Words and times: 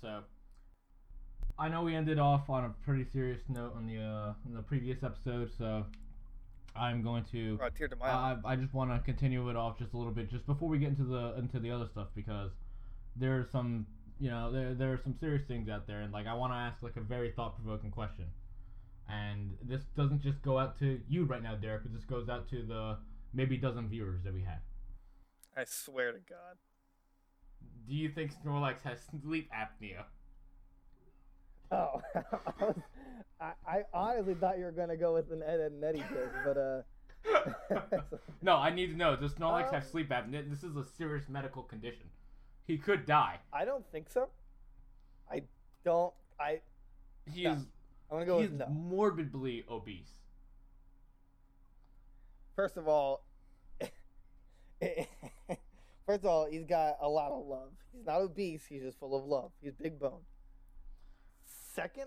So 0.00 0.20
I 1.58 1.68
know 1.68 1.82
we 1.82 1.94
ended 1.94 2.18
off 2.18 2.50
on 2.50 2.64
a 2.64 2.74
pretty 2.84 3.04
serious 3.12 3.40
note 3.48 3.74
on 3.76 3.86
the 3.86 3.98
uh, 3.98 4.34
on 4.46 4.54
the 4.54 4.62
previous 4.62 5.02
episode, 5.02 5.50
so 5.56 5.86
I'm 6.76 7.02
going 7.02 7.24
to. 7.32 7.58
Oh, 7.62 7.68
tear 7.76 7.88
to 7.88 7.96
my 7.96 8.06
eye. 8.06 8.36
I, 8.44 8.52
I 8.52 8.56
just 8.56 8.74
want 8.74 8.90
to 8.90 8.98
continue 9.04 9.48
it 9.48 9.56
off 9.56 9.78
just 9.78 9.94
a 9.94 9.96
little 9.96 10.12
bit, 10.12 10.30
just 10.30 10.46
before 10.46 10.68
we 10.68 10.78
get 10.78 10.88
into 10.88 11.04
the 11.04 11.34
into 11.38 11.60
the 11.60 11.70
other 11.70 11.86
stuff, 11.86 12.08
because 12.14 12.50
there 13.16 13.38
are 13.38 13.48
some, 13.52 13.86
you 14.18 14.30
know, 14.30 14.50
there 14.50 14.74
there 14.74 14.92
are 14.92 15.00
some 15.02 15.14
serious 15.20 15.46
things 15.46 15.68
out 15.68 15.86
there, 15.86 16.00
and 16.00 16.12
like 16.12 16.26
I 16.26 16.34
want 16.34 16.52
to 16.52 16.56
ask 16.56 16.82
like 16.82 16.96
a 16.96 17.00
very 17.00 17.30
thought 17.30 17.54
provoking 17.54 17.90
question, 17.90 18.26
and 19.08 19.56
this 19.62 19.82
doesn't 19.96 20.22
just 20.22 20.42
go 20.42 20.58
out 20.58 20.78
to 20.80 21.00
you 21.08 21.24
right 21.24 21.42
now, 21.42 21.54
Derek, 21.54 21.84
but 21.84 21.92
this 21.94 22.04
goes 22.04 22.28
out 22.28 22.48
to 22.50 22.62
the 22.62 22.98
maybe 23.32 23.56
dozen 23.56 23.88
viewers 23.88 24.22
that 24.24 24.34
we 24.34 24.42
have. 24.42 24.60
I 25.56 25.64
swear 25.64 26.10
to 26.10 26.18
God. 26.18 26.56
Do 27.88 27.94
you 27.94 28.08
think 28.08 28.32
Snorlax 28.42 28.82
has 28.82 28.98
sleep 29.22 29.50
apnea? 29.52 30.04
Oh, 31.70 32.00
I, 32.14 32.64
was, 32.64 32.76
I, 33.40 33.52
I 33.66 33.82
honestly 33.92 34.34
thought 34.34 34.58
you 34.58 34.64
were 34.64 34.70
gonna 34.72 34.96
go 34.96 35.14
with 35.14 35.30
an 35.32 35.42
Ed, 35.42 35.60
Ed 35.60 35.72
and 35.72 35.84
Eddie 35.84 36.04
joke, 36.10 36.32
but 36.44 36.56
uh, 36.56 36.82
no, 38.42 38.56
I 38.56 38.70
need 38.70 38.88
to 38.88 38.96
know. 38.96 39.16
Does 39.16 39.34
Snorlax 39.34 39.70
have 39.72 39.82
Um, 39.84 39.88
sleep 39.90 40.10
apnea? 40.10 40.48
This 40.48 40.62
is 40.62 40.76
a 40.76 40.84
serious 40.84 41.28
medical 41.28 41.62
condition. 41.62 42.06
He 42.66 42.78
could 42.78 43.06
die. 43.06 43.38
I 43.52 43.64
don't 43.64 43.84
think 43.92 44.08
so. 44.10 44.28
I 45.30 45.42
don't. 45.84 46.12
I 46.38 46.60
He 47.32 47.44
No. 47.44 47.52
is 47.52 47.58
I'm 48.10 48.16
gonna 48.16 48.26
go 48.26 48.40
he 48.40 48.46
with 48.46 48.58
no. 48.58 48.66
morbidly 48.68 49.64
obese. 49.70 50.20
First 52.54 52.76
of 52.76 52.86
all, 52.86 53.24
first 56.06 56.20
of 56.20 56.26
all, 56.26 56.46
he's 56.50 56.64
got 56.64 56.96
a 57.00 57.08
lot 57.08 57.32
of 57.32 57.46
love. 57.46 57.70
He's 57.92 58.06
not 58.06 58.20
obese. 58.20 58.64
He's 58.68 58.82
just 58.82 58.98
full 58.98 59.16
of 59.16 59.24
love. 59.24 59.52
He's 59.60 59.72
big 59.74 59.98
bone. 59.98 60.20
Second, 61.74 62.06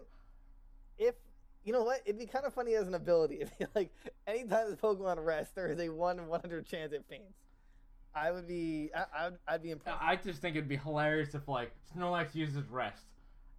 if 0.97 1.15
you 1.63 1.73
know 1.73 1.83
what, 1.83 2.01
it'd 2.05 2.17
be 2.17 2.25
kind 2.25 2.45
of 2.45 2.53
funny 2.53 2.75
as 2.75 2.87
an 2.87 2.93
ability 2.93 3.35
if 3.59 3.67
like 3.75 3.91
anytime 4.25 4.69
this 4.69 4.79
Pokemon 4.79 5.23
rests, 5.23 5.53
there 5.53 5.67
is 5.67 5.79
a 5.79 5.89
one 5.89 6.19
in 6.19 6.27
one 6.27 6.41
hundred 6.41 6.65
chance 6.65 6.93
it 6.93 7.05
faints. 7.09 7.37
I 8.15 8.31
would 8.31 8.47
be, 8.47 8.89
I, 8.95 9.25
I'd, 9.25 9.33
I'd 9.47 9.63
be 9.63 9.71
impressed. 9.71 9.99
I 10.01 10.15
just 10.15 10.41
think 10.41 10.55
it'd 10.55 10.67
be 10.67 10.77
hilarious 10.77 11.35
if 11.35 11.47
like 11.47 11.71
Snorlax 11.95 12.33
uses 12.33 12.67
rest. 12.69 13.03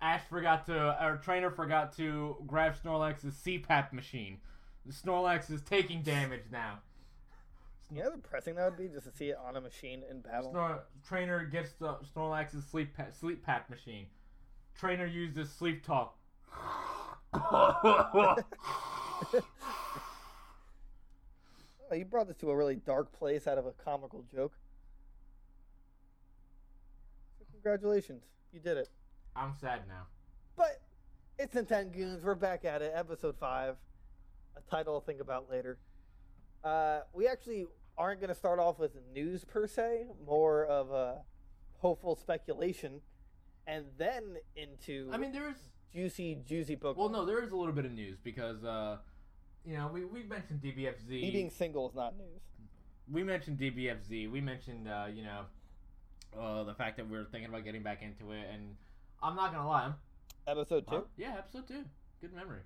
Ash 0.00 0.22
forgot 0.28 0.66
to, 0.66 0.76
our 0.76 1.16
trainer 1.16 1.50
forgot 1.50 1.96
to 1.96 2.36
grab 2.46 2.74
Snorlax's 2.82 3.34
CPAP 3.34 3.92
machine. 3.92 4.38
Snorlax 4.90 5.50
is 5.50 5.60
taking 5.62 6.02
damage 6.02 6.44
now. 6.50 6.78
You 7.90 7.98
know 8.02 8.10
how 8.10 8.16
depressing 8.16 8.54
that 8.56 8.64
would 8.64 8.76
be 8.76 8.88
just 8.88 9.06
to 9.06 9.12
see 9.16 9.30
it 9.30 9.36
on 9.46 9.56
a 9.56 9.60
machine 9.60 10.02
in 10.10 10.20
battle. 10.20 10.52
Snor- 10.52 10.80
trainer 11.06 11.44
gets 11.44 11.72
the 11.72 11.96
Snorlax's 12.14 12.64
sleep 12.66 12.94
pa- 12.96 13.10
sleep 13.18 13.44
pack 13.44 13.70
machine. 13.70 14.06
Trainer 14.78 15.06
uses 15.06 15.50
sleep 15.50 15.84
talk. 15.84 16.16
Oh, 21.90 21.94
you 21.94 22.04
brought 22.04 22.28
this 22.28 22.36
to 22.36 22.50
a 22.50 22.56
really 22.56 22.76
dark 22.76 23.12
place 23.12 23.46
out 23.46 23.56
of 23.56 23.64
a 23.64 23.72
comical 23.72 24.22
joke. 24.30 24.52
So 27.38 27.46
congratulations, 27.50 28.24
you 28.52 28.60
did 28.60 28.76
it. 28.76 28.90
I'm 29.34 29.54
sad 29.58 29.88
now. 29.88 30.02
But 30.56 30.82
it's 31.38 31.56
Intent 31.56 31.92
Goons. 31.92 32.22
We're 32.22 32.34
back 32.34 32.66
at 32.66 32.82
it, 32.82 32.92
episode 32.94 33.36
five. 33.38 33.76
A 34.56 34.60
title 34.70 34.94
I'll 34.94 35.00
think 35.00 35.20
about 35.20 35.50
later. 35.50 35.78
Uh, 36.62 37.00
we 37.14 37.26
actually 37.26 37.66
aren't 37.98 38.20
going 38.20 38.28
to 38.28 38.34
start 38.34 38.58
off 38.58 38.78
with 38.78 38.92
news 39.12 39.44
per 39.44 39.66
se, 39.66 40.06
more 40.26 40.64
of 40.64 40.90
a 40.90 41.22
hopeful 41.78 42.14
speculation, 42.16 43.00
and 43.66 43.86
then 43.98 44.36
into 44.56 45.10
I 45.12 45.16
mean, 45.18 45.32
there's 45.32 45.56
juicy, 45.92 46.38
juicy 46.46 46.76
Pokemon. 46.76 46.96
well, 46.96 47.08
no, 47.08 47.24
there 47.26 47.42
is 47.42 47.52
a 47.52 47.56
little 47.56 47.74
bit 47.74 47.84
of 47.84 47.92
news 47.92 48.18
because 48.22 48.64
uh, 48.64 48.98
you 49.66 49.76
know 49.76 49.90
we 49.92 50.04
we 50.04 50.22
mentioned 50.22 50.60
DBFZ. 50.62 51.08
Me 51.08 51.30
being 51.30 51.50
single 51.50 51.88
is 51.88 51.94
not 51.94 52.16
news. 52.16 52.40
we 53.10 53.22
mentioned 53.22 53.58
DBFZ. 53.58 54.30
We 54.30 54.40
mentioned 54.40 54.88
uh, 54.88 55.06
you 55.12 55.24
know 55.24 55.40
uh, 56.38 56.64
the 56.64 56.74
fact 56.74 56.96
that 56.98 57.08
we're 57.08 57.24
thinking 57.24 57.48
about 57.48 57.64
getting 57.64 57.82
back 57.82 58.02
into 58.02 58.32
it, 58.32 58.46
and 58.52 58.76
I'm 59.22 59.34
not 59.36 59.52
gonna 59.52 59.68
lie. 59.68 59.84
I'm, 59.86 59.94
Episode 60.46 60.86
two. 60.88 60.94
huh? 60.94 61.00
yeah, 61.18 61.34
episode 61.38 61.68
two. 61.68 61.84
Good 62.22 62.32
memory. 62.32 62.60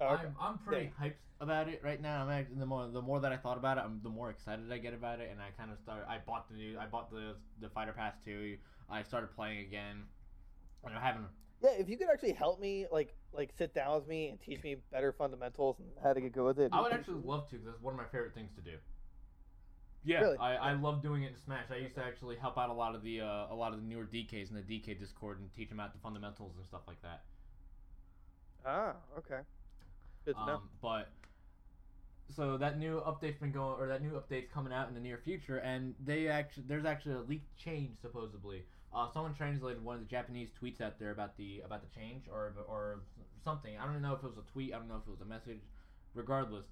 Oh, 0.00 0.06
okay. 0.14 0.24
I'm, 0.24 0.36
I'm 0.40 0.58
pretty 0.58 0.90
hyped 1.00 1.14
about 1.40 1.68
it 1.68 1.80
right 1.84 2.00
now. 2.00 2.22
I'm 2.24 2.30
actually, 2.30 2.56
the 2.56 2.66
more 2.66 2.88
the 2.88 3.02
more 3.02 3.20
that 3.20 3.32
I 3.32 3.36
thought 3.36 3.58
about 3.58 3.78
it, 3.78 3.82
I'm, 3.84 4.00
the 4.02 4.08
more 4.08 4.30
excited 4.30 4.70
I 4.72 4.78
get 4.78 4.94
about 4.94 5.20
it, 5.20 5.28
and 5.30 5.40
I 5.40 5.50
kind 5.58 5.70
of 5.70 5.78
start. 5.78 6.06
I 6.08 6.18
bought 6.18 6.48
the 6.50 6.56
new. 6.56 6.78
I 6.78 6.86
bought 6.86 7.10
the 7.10 7.36
the 7.60 7.68
Fighter 7.68 7.92
Pass 7.92 8.14
two. 8.24 8.56
I 8.90 9.02
started 9.02 9.34
playing 9.34 9.60
again. 9.60 10.04
And 10.84 10.94
I'm 10.94 11.02
having. 11.02 11.26
Yeah, 11.62 11.72
if 11.78 11.88
you 11.90 11.98
could 11.98 12.08
actually 12.10 12.32
help 12.32 12.58
me, 12.58 12.86
like, 12.90 13.14
like 13.34 13.52
sit 13.58 13.74
down 13.74 13.94
with 13.94 14.08
me 14.08 14.28
and 14.30 14.40
teach 14.40 14.62
me 14.62 14.76
better 14.90 15.12
fundamentals 15.12 15.78
and 15.78 15.88
how 16.02 16.14
to 16.14 16.20
get 16.20 16.32
good 16.32 16.44
with 16.44 16.58
it. 16.58 16.70
I 16.72 16.80
would 16.80 16.92
actually 16.92 17.20
love 17.22 17.50
to 17.50 17.56
because 17.56 17.74
it's 17.74 17.82
one 17.82 17.92
of 17.92 17.98
my 17.98 18.06
favorite 18.06 18.32
things 18.34 18.50
to 18.56 18.62
do. 18.62 18.78
Yeah, 20.02 20.20
Really? 20.22 20.38
I, 20.38 20.54
I 20.54 20.72
love 20.72 21.02
doing 21.02 21.24
it 21.24 21.32
in 21.32 21.36
Smash. 21.36 21.66
I 21.70 21.76
used 21.76 21.94
to 21.96 22.02
actually 22.02 22.36
help 22.36 22.56
out 22.56 22.70
a 22.70 22.72
lot 22.72 22.94
of 22.94 23.02
the 23.02 23.20
uh, 23.20 23.48
a 23.50 23.54
lot 23.54 23.74
of 23.74 23.80
the 23.80 23.86
newer 23.86 24.04
DKs 24.04 24.48
in 24.48 24.56
the 24.56 24.62
DK 24.62 24.98
Discord 24.98 25.38
and 25.40 25.52
teach 25.52 25.68
them 25.68 25.78
out 25.78 25.92
the 25.92 25.98
fundamentals 25.98 26.56
and 26.56 26.64
stuff 26.64 26.80
like 26.88 27.02
that. 27.02 27.24
Ah, 28.64 28.94
okay. 29.18 29.40
Good 30.24 30.34
to 30.34 30.46
know. 30.46 30.54
Um, 30.54 30.68
but 30.82 31.08
so 32.34 32.56
that 32.58 32.78
new 32.78 33.00
update's 33.00 33.38
been 33.38 33.52
going, 33.52 33.80
or 33.80 33.88
that 33.88 34.02
new 34.02 34.12
update's 34.12 34.48
coming 34.52 34.72
out 34.72 34.88
in 34.88 34.94
the 34.94 35.00
near 35.00 35.18
future, 35.24 35.58
and 35.58 35.94
they 36.04 36.28
actually 36.28 36.64
there's 36.68 36.84
actually 36.84 37.14
a 37.14 37.20
leaked 37.20 37.56
change 37.56 37.96
supposedly. 38.00 38.64
Uh, 38.94 39.06
someone 39.12 39.34
translated 39.34 39.84
one 39.84 39.94
of 39.94 40.00
the 40.00 40.08
Japanese 40.08 40.48
tweets 40.60 40.80
out 40.80 40.98
there 40.98 41.10
about 41.10 41.36
the 41.36 41.60
about 41.64 41.82
the 41.82 42.00
change 42.00 42.24
or 42.30 42.52
or 42.68 43.00
something. 43.44 43.76
I 43.78 43.84
don't 43.84 44.02
know 44.02 44.14
if 44.14 44.22
it 44.22 44.26
was 44.26 44.38
a 44.38 44.52
tweet. 44.52 44.74
I 44.74 44.78
don't 44.78 44.88
know 44.88 44.96
if 44.96 45.06
it 45.06 45.10
was 45.10 45.20
a 45.20 45.24
message. 45.24 45.60
Regardless, 46.14 46.64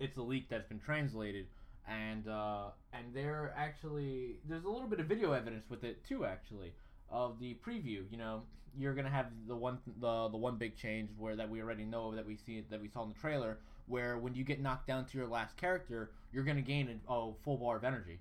it's 0.00 0.16
a 0.16 0.22
leak 0.22 0.48
that's 0.48 0.66
been 0.66 0.80
translated, 0.80 1.46
and 1.86 2.28
uh, 2.28 2.68
and 2.92 3.14
they're 3.14 3.54
actually 3.56 4.36
there's 4.48 4.64
a 4.64 4.68
little 4.68 4.88
bit 4.88 5.00
of 5.00 5.06
video 5.06 5.32
evidence 5.32 5.64
with 5.68 5.84
it 5.84 6.04
too. 6.08 6.24
Actually, 6.24 6.72
of 7.10 7.38
the 7.40 7.56
preview. 7.66 8.04
You 8.10 8.18
know, 8.18 8.42
you're 8.78 8.94
gonna 8.94 9.10
have 9.10 9.26
the 9.46 9.56
one 9.56 9.78
the 10.00 10.28
the 10.28 10.36
one 10.36 10.56
big 10.56 10.76
change 10.76 11.10
where 11.18 11.36
that 11.36 11.48
we 11.48 11.60
already 11.62 11.84
know 11.84 12.14
that 12.14 12.26
we 12.26 12.36
see 12.36 12.64
that 12.70 12.80
we 12.80 12.88
saw 12.88 13.02
in 13.02 13.08
the 13.10 13.14
trailer, 13.14 13.58
where 13.86 14.18
when 14.18 14.34
you 14.34 14.44
get 14.44 14.60
knocked 14.60 14.86
down 14.86 15.04
to 15.06 15.18
your 15.18 15.26
last 15.26 15.56
character, 15.56 16.10
you're 16.32 16.44
gonna 16.44 16.62
gain 16.62 16.88
a 16.88 17.12
oh, 17.12 17.36
full 17.44 17.56
bar 17.56 17.76
of 17.76 17.84
energy. 17.84 18.18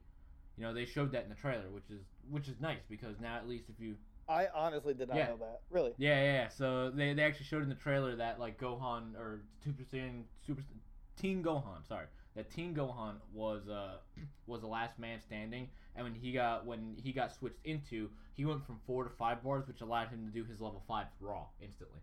You 0.57 0.63
know, 0.63 0.73
they 0.73 0.85
showed 0.85 1.11
that 1.11 1.23
in 1.23 1.29
the 1.29 1.35
trailer, 1.35 1.69
which 1.71 1.89
is 1.89 2.01
which 2.29 2.47
is 2.47 2.59
nice 2.61 2.79
because 2.89 3.19
now 3.19 3.35
at 3.35 3.47
least 3.47 3.65
if 3.69 3.79
you 3.79 3.95
I 4.27 4.47
honestly 4.55 4.93
did 4.93 5.09
not 5.09 5.17
Yeah. 5.17 5.27
know 5.27 5.37
that. 5.37 5.61
Really? 5.69 5.93
yeah, 5.97 6.15
yeah, 6.23 6.33
yeah. 6.33 6.47
So 6.47 6.89
they, 6.89 7.13
they 7.13 7.21
actually 7.21 7.45
showed 7.45 7.61
in 7.61 7.69
the 7.69 7.75
trailer 7.75 8.15
that 8.15 8.39
like 8.39 8.59
Gohan 8.59 9.15
or 9.15 9.41
Super 9.63 9.83
Saiyan 9.83 10.23
Super 10.45 10.63
Teen 11.17 11.43
Gohan, 11.43 11.87
sorry, 11.87 12.07
that 12.35 12.51
Teen 12.51 12.75
Gohan 12.75 13.15
was 13.33 13.67
uh 13.67 13.97
was 14.47 14.61
the 14.61 14.67
last 14.67 14.99
man 14.99 15.19
standing, 15.21 15.69
and 15.95 16.03
when 16.03 16.13
he 16.13 16.31
got 16.31 16.65
when 16.65 16.95
he 17.01 17.11
got 17.11 17.33
switched 17.33 17.65
into, 17.65 18.09
he 18.33 18.45
went 18.45 18.65
from 18.65 18.79
four 18.85 19.03
to 19.03 19.09
five 19.09 19.43
bars, 19.43 19.67
which 19.67 19.81
allowed 19.81 20.09
him 20.09 20.25
to 20.25 20.31
do 20.31 20.43
his 20.43 20.59
level 20.59 20.83
five 20.87 21.07
raw 21.19 21.45
instantly. 21.61 21.99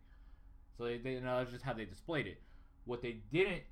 So 0.77 0.85
they, 0.85 0.99
they 0.99 1.13
you 1.13 1.21
know 1.21 1.39
that's 1.39 1.53
just 1.53 1.65
how 1.65 1.75
they 1.75 1.85
displayed 1.85 2.27
it. 2.27 2.41
What 2.85 3.03
they 3.03 3.19
didn't 3.33 3.63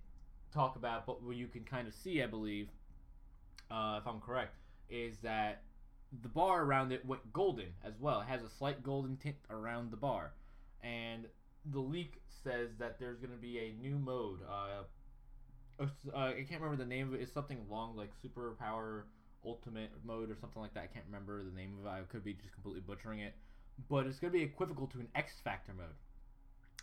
talk 0.52 0.76
about, 0.76 1.06
but 1.06 1.22
what 1.22 1.36
you 1.36 1.46
can 1.46 1.64
kind 1.64 1.88
of 1.88 1.94
see, 1.94 2.22
I 2.22 2.26
believe, 2.26 2.68
uh, 3.70 3.98
if 4.00 4.06
I'm 4.06 4.20
correct, 4.20 4.56
is 4.88 5.16
that 5.18 5.62
the 6.22 6.28
bar 6.28 6.64
around 6.64 6.92
it 6.92 7.04
went 7.06 7.32
golden 7.32 7.68
as 7.84 7.94
well. 8.00 8.20
It 8.20 8.26
has 8.26 8.42
a 8.42 8.50
slight 8.50 8.82
golden 8.82 9.16
tint 9.16 9.36
around 9.48 9.90
the 9.90 9.96
bar, 9.96 10.32
and 10.82 11.26
the 11.72 11.80
leak 11.80 12.20
says 12.42 12.70
that 12.78 12.98
there's 12.98 13.18
going 13.18 13.32
to 13.32 13.40
be 13.40 13.58
a 13.58 13.72
new 13.80 13.98
mode. 13.98 14.40
Uh, 14.48 14.82
uh, 15.80 16.16
I 16.16 16.44
can't 16.48 16.60
remember 16.60 16.76
the 16.76 16.88
name 16.88 17.08
of 17.08 17.14
it. 17.14 17.22
It's 17.22 17.32
something 17.32 17.58
long 17.70 17.96
like 17.96 18.10
Superpower 18.24 19.02
Ultimate 19.44 19.90
mode 20.04 20.30
or 20.30 20.36
something 20.40 20.60
like 20.60 20.74
that. 20.74 20.84
I 20.84 20.86
can't 20.86 21.06
remember 21.06 21.42
the 21.42 21.56
name 21.56 21.76
of 21.80 21.86
it. 21.86 21.88
I 21.88 22.00
could 22.10 22.24
be 22.24 22.34
just 22.34 22.52
completely 22.52 22.82
butchering 22.82 23.20
it, 23.20 23.34
but 23.88 24.06
it's 24.06 24.18
going 24.18 24.32
to 24.32 24.38
be 24.38 24.44
equivocal 24.44 24.86
to 24.88 24.98
an 24.98 25.08
X 25.14 25.32
Factor 25.42 25.72
mode. 25.72 25.96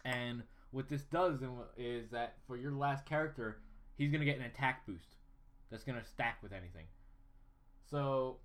And 0.05 0.43
what 0.71 0.89
this 0.89 1.03
does 1.03 1.39
is 1.77 2.09
that 2.09 2.35
for 2.47 2.57
your 2.57 2.71
last 2.71 3.05
character, 3.05 3.59
he's 3.97 4.09
going 4.09 4.21
to 4.21 4.25
get 4.25 4.37
an 4.37 4.45
attack 4.45 4.85
boost 4.87 5.15
that's 5.69 5.83
going 5.83 5.99
to 5.99 6.05
stack 6.05 6.37
with 6.41 6.51
anything. 6.51 6.85
So 7.89 8.37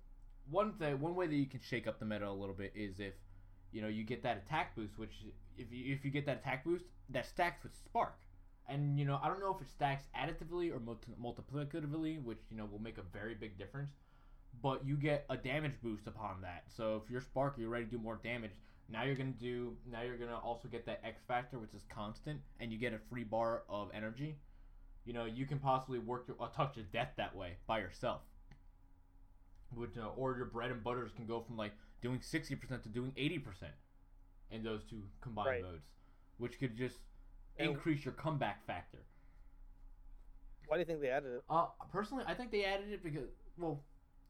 one 0.49 0.73
thing, 0.73 0.99
one 0.99 1.15
way 1.15 1.27
that 1.27 1.35
you 1.35 1.45
can 1.45 1.61
shake 1.61 1.87
up 1.87 1.99
the 1.99 2.05
meta 2.05 2.27
a 2.27 2.31
little 2.31 2.55
bit 2.55 2.73
is 2.75 2.99
if 2.99 3.13
you 3.71 3.81
know 3.81 3.87
you 3.87 4.03
get 4.03 4.23
that 4.23 4.43
attack 4.45 4.75
boost, 4.75 4.97
which 4.97 5.25
if 5.57 5.71
you 5.71 5.93
if 5.93 6.05
you 6.05 6.11
get 6.11 6.25
that 6.25 6.41
attack 6.41 6.63
boost, 6.63 6.85
that 7.09 7.25
stacks 7.25 7.63
with 7.63 7.73
Spark. 7.75 8.17
And 8.67 8.97
you 8.97 9.05
know, 9.05 9.19
I 9.21 9.27
don't 9.27 9.39
know 9.39 9.53
if 9.53 9.61
it 9.61 9.69
stacks 9.69 10.05
additively 10.17 10.73
or 10.73 10.79
multi- 10.79 11.13
multiplicatively, 11.21 12.19
which 12.19 12.39
you 12.49 12.57
know 12.57 12.65
will 12.65 12.79
make 12.81 12.97
a 12.97 13.01
very 13.01 13.35
big 13.35 13.57
difference. 13.57 13.91
But 14.61 14.85
you 14.85 14.95
get 14.95 15.25
a 15.29 15.35
damage 15.37 15.73
boost 15.81 16.07
upon 16.07 16.41
that. 16.41 16.63
So 16.75 17.01
if 17.03 17.09
you're 17.11 17.21
Spark, 17.21 17.55
you're 17.57 17.69
ready 17.69 17.85
to 17.85 17.91
do 17.91 17.97
more 17.97 18.19
damage. 18.23 18.51
Now 18.89 19.03
you're 19.03 19.15
gonna 19.15 19.31
do. 19.31 19.75
Now 19.91 20.01
you're 20.03 20.17
gonna 20.17 20.37
also 20.37 20.67
get 20.67 20.85
that 20.85 21.01
X 21.03 21.21
factor, 21.27 21.59
which 21.59 21.73
is 21.73 21.83
constant, 21.89 22.39
and 22.59 22.71
you 22.71 22.77
get 22.77 22.93
a 22.93 22.99
free 23.09 23.23
bar 23.23 23.63
of 23.67 23.89
energy. 23.93 24.37
You 25.05 25.13
know, 25.13 25.25
you 25.25 25.45
can 25.45 25.59
possibly 25.59 25.99
work 25.99 26.25
your, 26.27 26.37
a 26.41 26.47
touch 26.55 26.77
of 26.77 26.91
death 26.91 27.09
that 27.17 27.35
way 27.35 27.57
by 27.67 27.79
yourself. 27.79 28.21
Which, 29.75 29.97
uh, 29.97 30.07
or 30.15 30.37
your 30.37 30.45
bread 30.45 30.71
and 30.71 30.83
butters 30.83 31.11
can 31.15 31.25
go 31.25 31.41
from 31.41 31.57
like 31.57 31.73
doing 32.01 32.19
60% 32.19 32.83
to 32.83 32.89
doing 32.89 33.11
80% 33.17 33.41
in 34.51 34.63
those 34.63 34.83
two 34.83 35.01
combined 35.19 35.47
Right. 35.49 35.61
modes, 35.63 35.87
which 36.37 36.59
could 36.59 36.77
just 36.77 36.99
increase 37.57 38.03
your 38.05 38.13
comeback 38.13 38.65
factor. 38.65 38.99
Why 40.67 40.77
do 40.77 40.79
you 40.79 40.85
think 40.85 41.01
they 41.01 41.09
added 41.09 41.33
it? 41.33 41.43
Uh, 41.49 41.67
personally, 41.91 42.23
I 42.27 42.33
think 42.33 42.51
they 42.51 42.63
added 42.63 42.91
it 42.91 43.03
because, 43.03 43.29
well, 43.57 43.83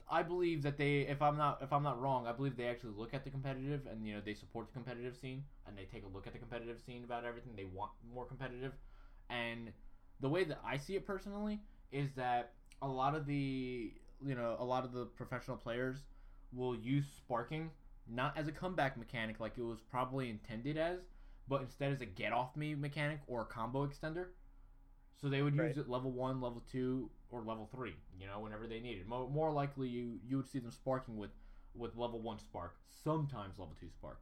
I 0.10 0.24
believe 0.24 0.64
that 0.64 0.78
they, 0.78 1.02
if 1.02 1.22
I'm 1.22 1.38
not, 1.38 1.62
if 1.62 1.72
I'm 1.72 1.84
not 1.84 2.02
wrong, 2.02 2.28
I 2.28 2.34
believe 2.34 2.58
they 2.58 2.68
actually 2.68 2.94
look 2.98 3.14
at 3.14 3.24
the 3.24 3.30
competitive 3.30 3.88
and 3.90 4.06
you 4.06 4.16
know 4.16 4.22
they 4.24 4.34
support 4.34 4.68
the 4.68 4.74
competitive 4.74 5.16
scene 5.16 5.44
and 5.66 5.78
they 5.78 5.86
take 5.86 6.04
a 6.04 6.08
look 6.08 6.28
at 6.28 6.34
the 6.34 6.40
competitive 6.40 6.82
scene 6.82 7.04
about 7.04 7.24
everything. 7.24 7.54
They 7.56 7.66
want 7.66 7.92
more 8.14 8.26
competitive, 8.26 8.74
and 9.30 9.72
the 10.20 10.30
way 10.30 10.44
that 10.44 10.60
I 10.66 10.78
see 10.78 10.96
it 10.96 11.06
personally 11.06 11.62
is 11.92 12.12
that 12.16 12.54
a 12.82 12.88
lot 12.88 13.16
of 13.16 13.26
the, 13.26 13.94
you 14.26 14.36
know, 14.36 14.58
a 14.60 14.66
lot 14.66 14.84
of 14.84 14.92
the 14.92 15.06
professional 15.06 15.58
players 15.58 16.00
will 16.52 16.76
use 16.76 17.06
sparking 17.16 17.72
not 18.08 18.38
as 18.38 18.48
a 18.48 18.52
comeback 18.52 18.98
mechanic 18.98 19.40
like 19.40 19.58
it 19.58 19.64
was 19.64 19.80
probably 19.80 20.30
intended 20.30 20.78
as, 20.78 21.00
but 21.48 21.62
instead 21.62 21.92
as 21.92 22.02
a 22.02 22.06
get 22.06 22.34
off 22.34 22.56
me 22.56 22.76
mechanic 22.76 23.22
or 23.28 23.42
a 23.42 23.46
combo 23.46 23.86
extender. 23.88 24.28
So 25.16 25.30
they 25.30 25.42
would 25.42 25.56
use 25.56 25.78
Right. 25.78 25.78
it 25.78 25.88
level 25.90 26.12
one, 26.12 26.42
level 26.42 26.62
two, 26.62 27.10
or 27.30 27.42
level 27.42 27.66
three. 27.66 27.96
You 28.20 28.28
know, 28.28 28.40
whenever 28.40 28.68
they 28.68 28.80
need 28.80 28.98
it. 29.00 29.08
More, 29.08 29.30
more 29.30 29.52
likely, 29.52 29.88
you 29.90 30.20
you 30.24 30.38
would 30.38 30.48
see 30.48 30.60
them 30.60 30.72
sparking 30.72 31.18
with 31.18 31.32
with 31.76 31.96
level 31.96 32.22
one 32.22 32.40
spark, 32.40 32.76
sometimes 32.90 33.60
level 33.60 33.76
two 33.80 33.90
spark. 33.90 34.22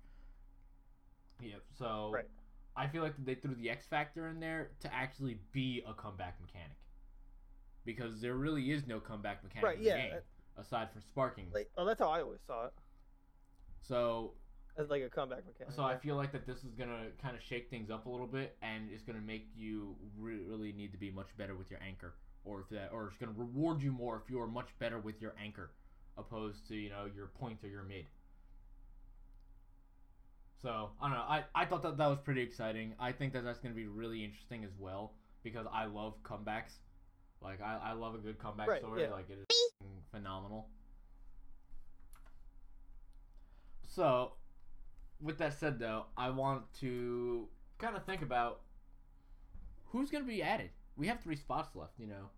Yeah. 1.39 1.57
So 1.69 2.13
Right. 2.13 2.27
I 2.75 2.87
feel 2.87 3.03
like 3.03 3.15
they 3.23 3.35
threw 3.35 3.55
the 3.55 3.69
X 3.69 3.85
factor 3.87 4.27
in 4.27 4.39
there 4.39 4.71
to 4.81 4.93
actually 4.93 5.39
be 5.51 5.83
a 5.87 5.93
comeback 5.93 6.39
mechanic, 6.41 6.77
because 7.85 8.21
there 8.21 8.35
really 8.35 8.71
is 8.71 8.87
no 8.87 8.99
comeback 8.99 9.43
mechanic 9.43 9.65
Right, 9.67 9.77
in 9.77 9.83
the 9.83 9.87
yeah, 9.87 9.95
game 9.95 10.19
uh, 10.57 10.61
aside 10.61 10.91
from 10.91 11.01
sparking. 11.01 11.53
Like, 11.53 11.69
oh, 11.77 11.85
that's 11.85 11.99
how 11.99 12.09
I 12.09 12.21
always 12.21 12.41
saw 12.47 12.65
it 12.67 12.73
so 13.81 14.33
as 14.77 14.89
like 14.89 15.03
a 15.03 15.09
comeback 15.09 15.45
mechanic. 15.45 15.73
So 15.73 15.83
I 15.83 15.97
feel 15.97 16.15
like 16.15 16.31
that 16.31 16.45
this 16.45 16.63
is 16.63 16.73
gonna 16.77 17.07
kind 17.21 17.35
of 17.35 17.41
shake 17.43 17.69
things 17.69 17.89
up 17.89 18.05
a 18.05 18.09
little 18.09 18.27
bit, 18.27 18.57
and 18.61 18.89
it's 18.91 19.03
gonna 19.03 19.19
make 19.21 19.47
you 19.55 19.95
re- 20.17 20.39
really 20.47 20.71
need 20.71 20.91
to 20.91 20.97
be 20.97 21.11
much 21.11 21.27
better 21.37 21.55
with 21.55 21.69
your 21.69 21.79
anchor, 21.85 22.13
or 22.45 22.61
if 22.61 22.69
that, 22.69 22.89
or 22.91 23.07
it's 23.07 23.17
gonna 23.17 23.33
reward 23.35 23.81
you 23.81 23.91
more 23.91 24.21
if 24.23 24.29
you 24.31 24.39
are 24.39 24.47
much 24.47 24.69
better 24.79 24.99
with 24.99 25.21
your 25.21 25.33
anchor, 25.41 25.71
opposed 26.17 26.67
to 26.69 26.75
you 26.75 26.89
know 26.89 27.05
your 27.13 27.27
point 27.27 27.59
or 27.63 27.67
your 27.69 27.83
mid. 27.83 28.05
So 30.61 30.91
I 31.01 31.07
don't 31.07 31.17
know. 31.17 31.23
I, 31.23 31.43
I 31.55 31.65
thought 31.65 31.81
that 31.83 31.97
that 31.97 32.07
was 32.07 32.19
pretty 32.19 32.41
exciting. 32.41 32.93
I 32.99 33.11
think 33.11 33.33
that 33.33 33.43
that's 33.43 33.59
gonna 33.59 33.73
be 33.75 33.87
really 33.87 34.23
interesting 34.23 34.63
as 34.63 34.71
well 34.79 35.13
because 35.43 35.65
I 35.71 35.85
love 35.85 36.21
comebacks. 36.23 36.77
Like 37.41 37.61
I, 37.61 37.79
I 37.83 37.93
love 37.93 38.13
a 38.15 38.19
good 38.19 38.37
comeback 38.37 38.67
Right, 38.67 38.79
story. 38.81 39.01
yeah. 39.01 39.09
Like 39.11 39.29
it 39.29 39.39
is 39.49 39.87
phenomenal. 40.11 40.67
So, 43.87 44.33
with 45.21 45.37
that 45.37 45.53
said, 45.59 45.79
though, 45.79 46.05
I 46.17 46.29
want 46.29 46.63
to 46.79 47.47
kind 47.77 47.95
of 47.95 48.03
think 48.05 48.21
about 48.21 48.61
who's 49.85 50.09
going 50.09 50.23
to 50.23 50.27
be 50.27 50.41
added. 50.41 50.69
We 50.97 51.07
have 51.07 51.19
three 51.21 51.35
spots 51.35 51.75
left, 51.75 51.93
you 51.99 52.07
know. 52.07 52.29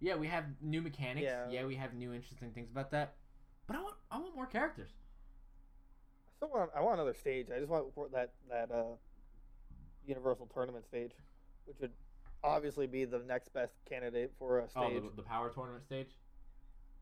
Yeah, 0.00 0.16
we 0.16 0.28
have 0.28 0.44
new 0.62 0.80
mechanics. 0.80 1.24
Yeah. 1.24 1.48
Yeah, 1.50 1.66
we 1.66 1.74
have 1.74 1.94
new 1.94 2.12
interesting 2.12 2.50
things 2.50 2.70
about 2.70 2.90
that. 2.92 3.14
But 3.66 3.76
I 3.76 3.82
want 3.82 3.94
I 4.10 4.18
want 4.18 4.34
more 4.34 4.46
characters. 4.46 4.90
I 6.28 6.30
still 6.36 6.48
want. 6.50 6.70
I 6.74 6.80
want 6.80 6.94
another 6.94 7.14
stage. 7.14 7.48
I 7.54 7.58
just 7.58 7.68
want 7.68 7.92
that 8.12 8.30
that 8.48 8.70
uh, 8.70 8.94
Universal 10.06 10.48
Tournament 10.54 10.86
stage, 10.86 11.12
which 11.66 11.76
would 11.80 11.90
obviously 12.44 12.86
be 12.86 13.04
the 13.04 13.18
next 13.26 13.52
best 13.52 13.72
candidate 13.88 14.32
for 14.38 14.60
a 14.60 14.68
Oh, 14.76 14.88
stage. 14.88 15.02
the, 15.02 15.10
the 15.16 15.22
power 15.22 15.50
tournament 15.50 15.84
stage. 15.84 16.08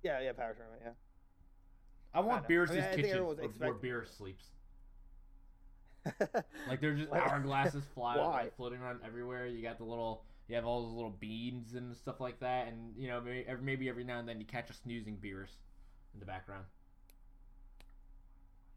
Yeah, 0.03 0.21
yeah, 0.21 0.33
power 0.33 0.55
tournament. 0.55 0.83
Yeah. 0.85 0.93
I 2.15 2.21
want 2.21 2.49
know. 2.49 2.55
Beerus' 2.55 2.71
I 2.71 2.75
mean, 2.75 2.97
kitchen 2.97 3.11
everyone's 3.11 3.59
where, 3.59 3.73
where 3.73 3.75
Beerus 3.75 4.17
sleeps. 4.17 4.47
Like 6.69 6.81
there's 6.81 7.01
just 7.01 7.11
hourglasses 7.11 7.83
fly 7.95 8.17
like, 8.17 8.57
floating 8.57 8.81
around 8.81 9.01
everywhere. 9.05 9.47
You 9.47 9.63
got 9.63 9.79
the 9.79 9.85
little, 9.85 10.25
you 10.49 10.55
have 10.55 10.65
all 10.65 10.83
those 10.83 10.93
little 10.95 11.17
beans 11.19 11.75
and 11.75 11.97
stuff 11.97 12.21
like 12.21 12.41
that, 12.41 12.69
and 12.69 12.95
you 12.97 13.09
know 13.09 13.21
maybe 13.21 13.45
every, 13.47 13.65
maybe 13.65 13.89
every 13.89 14.05
now 14.05 14.19
and 14.19 14.29
then 14.29 14.41
you 14.41 14.47
catch 14.47 14.71
a 14.71 14.75
snoozing 14.75 15.19
Beerus 15.23 15.55
in 16.15 16.21
the 16.21 16.27
background. 16.27 16.65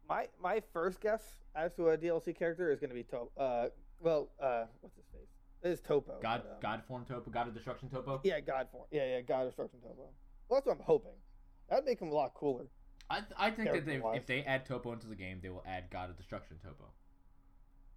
my 0.08 0.26
my 0.42 0.60
first 0.72 1.00
guess 1.00 1.22
as 1.54 1.72
to 1.74 1.90
a 1.90 1.98
DLC 1.98 2.36
character 2.36 2.70
is 2.70 2.80
going 2.80 2.90
to 2.90 2.94
be 2.94 3.04
Toppo. 3.04 3.30
Uh, 3.36 3.68
well, 4.00 4.28
uh, 4.42 4.64
what's 4.80 4.96
his 4.96 5.06
face? 5.12 5.28
It 5.62 5.68
is 5.70 5.80
Toppo. 5.80 6.20
God, 6.22 6.42
but, 6.44 6.52
um, 6.52 6.56
God 6.60 6.82
form 6.86 7.04
Toppo, 7.04 7.30
God 7.30 7.48
of 7.48 7.54
Destruction 7.54 7.88
Toppo. 7.88 8.20
Yeah, 8.24 8.40
God 8.40 8.68
form. 8.72 8.84
Yeah, 8.90 9.06
yeah, 9.06 9.20
God 9.20 9.42
of 9.42 9.48
Destruction 9.48 9.80
Toppo. 9.80 10.08
Well, 10.48 10.58
that's 10.58 10.66
what 10.66 10.76
I'm 10.76 10.82
hoping. 10.84 11.12
That'd 11.68 11.84
make 11.84 12.00
him 12.00 12.08
a 12.08 12.14
lot 12.14 12.34
cooler. 12.34 12.66
I, 13.08 13.20
th- 13.20 13.32
I 13.36 13.50
think 13.50 13.72
that 13.72 13.86
they, 13.86 14.00
if 14.14 14.26
they 14.26 14.42
add 14.42 14.66
Toppo 14.66 14.92
into 14.92 15.06
the 15.06 15.16
game, 15.16 15.40
they 15.42 15.48
will 15.48 15.64
add 15.66 15.90
God 15.90 16.10
of 16.10 16.16
Destruction 16.16 16.56
Toppo. 16.64 16.86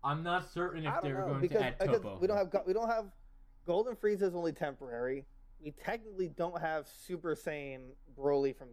I'm 0.03 0.23
not 0.23 0.51
certain 0.51 0.85
if 0.85 0.93
they're 1.01 1.19
know 1.19 1.27
going 1.27 1.41
because, 1.41 1.59
to 1.59 1.65
add 1.65 1.79
Toppo. 1.79 2.19
we 2.19 2.27
don't 2.27 2.37
have 2.37 2.51
we 2.65 2.73
don't 2.73 2.89
have 2.89 3.05
Golden 3.65 3.95
Frieza 3.95 4.23
is 4.23 4.35
only 4.35 4.51
temporary. 4.51 5.25
We 5.63 5.71
technically 5.71 6.27
don't 6.27 6.59
have 6.59 6.87
Super 6.87 7.35
Saiyan 7.35 7.81
Broly 8.17 8.53
from 8.55 8.67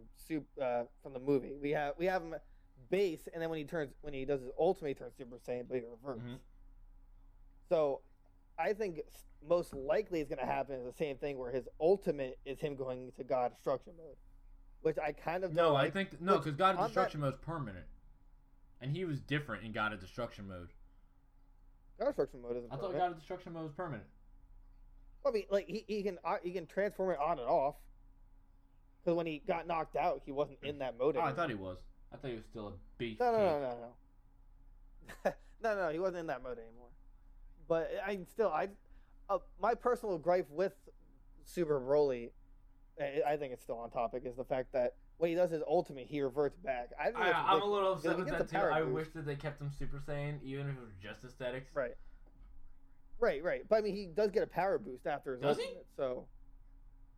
uh, 0.61 0.83
from 1.01 1.13
the 1.13 1.19
movie. 1.19 1.53
We 1.61 1.71
have 1.71 1.93
we 1.97 2.05
have 2.05 2.21
him 2.21 2.35
base, 2.89 3.29
and 3.33 3.41
then 3.41 3.49
when 3.49 3.59
he 3.59 3.65
turns 3.65 3.91
when 4.01 4.13
he 4.13 4.25
does 4.25 4.41
his 4.41 4.49
ultimate, 4.59 4.89
he 4.89 4.93
turns 4.95 5.13
Super 5.17 5.37
Saiyan, 5.37 5.67
but 5.69 5.77
he 5.77 5.83
reverts. 5.83 6.25
Mhm. 6.25 6.37
So, 7.69 8.01
I 8.59 8.73
think 8.73 8.99
most 9.47 9.73
likely 9.73 10.19
is 10.19 10.27
going 10.27 10.39
to 10.39 10.45
happen 10.45 10.75
is 10.75 10.85
the 10.85 10.91
same 10.91 11.15
thing 11.17 11.37
where 11.37 11.51
his 11.51 11.69
ultimate 11.79 12.37
is 12.45 12.59
him 12.59 12.75
going 12.75 13.13
to 13.15 13.23
God 13.23 13.53
Destruction 13.55 13.93
mode, 13.97 14.17
which 14.81 14.97
I 14.99 15.13
kind 15.13 15.45
of 15.45 15.53
No, 15.53 15.69
don't 15.69 15.75
I 15.77 15.89
think 15.89 16.19
no, 16.19 16.37
because 16.37 16.55
God 16.55 16.71
of 16.71 16.77
on 16.77 16.81
that- 16.83 16.87
Destruction 16.89 17.21
mode 17.21 17.33
is 17.35 17.39
permanent, 17.39 17.85
and 18.81 18.91
he 18.91 19.05
was 19.05 19.21
different 19.21 19.63
in 19.63 19.71
God 19.71 19.93
of 19.93 20.01
Destruction 20.01 20.47
mode. 20.49 20.73
God 22.01 22.07
Destruction 22.07 22.41
mode 22.41 22.57
isn't. 22.57 22.71
I 22.71 22.75
thought 22.75 22.91
permanent. 22.91 22.99
God 22.99 23.11
of 23.11 23.19
Destruction 23.19 23.53
mode 23.53 23.63
was 23.63 23.73
permanent. 23.73 24.03
I 25.25 25.31
mean, 25.31 25.43
like 25.51 25.67
he, 25.67 25.85
he 25.87 26.01
can 26.01 26.17
uh, 26.25 26.37
he 26.41 26.51
can 26.51 26.65
transform 26.65 27.11
it 27.11 27.19
on 27.19 27.37
and 27.37 27.47
off. 27.47 27.75
Because 29.03 29.15
when 29.15 29.27
he 29.27 29.41
got 29.47 29.67
knocked 29.67 29.95
out, 29.95 30.21
he 30.25 30.31
wasn't 30.31 30.57
in 30.63 30.79
that 30.79 30.97
mode. 30.97 31.15
Oh, 31.17 31.21
I 31.21 31.31
thought 31.31 31.49
he 31.49 31.55
was. 31.55 31.77
I 32.11 32.17
thought 32.17 32.29
he 32.29 32.35
was 32.35 32.45
still 32.49 32.67
a 32.69 32.71
beast. 32.97 33.19
No, 33.19 33.31
no, 33.31 33.37
no, 33.37 33.59
no, 33.59 33.77
no. 35.25 35.33
no, 35.63 35.75
no, 35.75 35.89
he 35.91 35.99
wasn't 35.99 36.17
in 36.17 36.27
that 36.27 36.43
mode 36.43 36.57
anymore. 36.57 36.89
But 37.67 37.91
I 38.05 38.19
still, 38.31 38.49
I, 38.49 38.69
uh, 39.29 39.39
my 39.59 39.73
personal 39.73 40.17
gripe 40.17 40.47
with 40.51 40.73
Super 41.45 41.79
Broly, 41.79 42.31
I, 42.99 43.33
I 43.33 43.37
think 43.37 43.53
it's 43.53 43.63
still 43.63 43.77
on 43.79 43.89
topic, 43.89 44.23
is 44.25 44.35
the 44.35 44.43
fact 44.43 44.73
that 44.73 44.95
when 45.17 45.29
he 45.29 45.35
does 45.35 45.51
his 45.51 45.61
ultimate, 45.67 46.07
he 46.07 46.21
reverts 46.21 46.57
back. 46.57 46.89
I 46.99 47.09
I, 47.09 47.53
I'm 47.53 47.61
a 47.61 47.65
little 47.65 47.93
upset 47.93 48.17
with 48.17 48.27
that 48.29 48.49
too. 48.49 48.57
I 48.57 48.81
boost. 48.81 48.93
wish 48.93 49.07
that 49.15 49.25
they 49.25 49.35
kept 49.35 49.61
him 49.61 49.71
Super 49.77 49.97
Saiyan, 49.99 50.41
even 50.43 50.67
if 50.69 50.75
it 50.75 50.81
was 50.81 50.93
just 51.01 51.23
aesthetics. 51.23 51.71
Right. 51.75 51.93
Right, 53.19 53.43
right. 53.43 53.61
But 53.69 53.77
I 53.77 53.81
mean, 53.81 53.95
he 53.95 54.07
does 54.07 54.31
get 54.31 54.41
a 54.43 54.47
power 54.47 54.79
boost 54.79 55.05
after 55.05 55.33
his 55.33 55.41
Does 55.41 55.57
he? 55.57 55.63
ultimate. 55.65 55.85
So, 55.95 56.25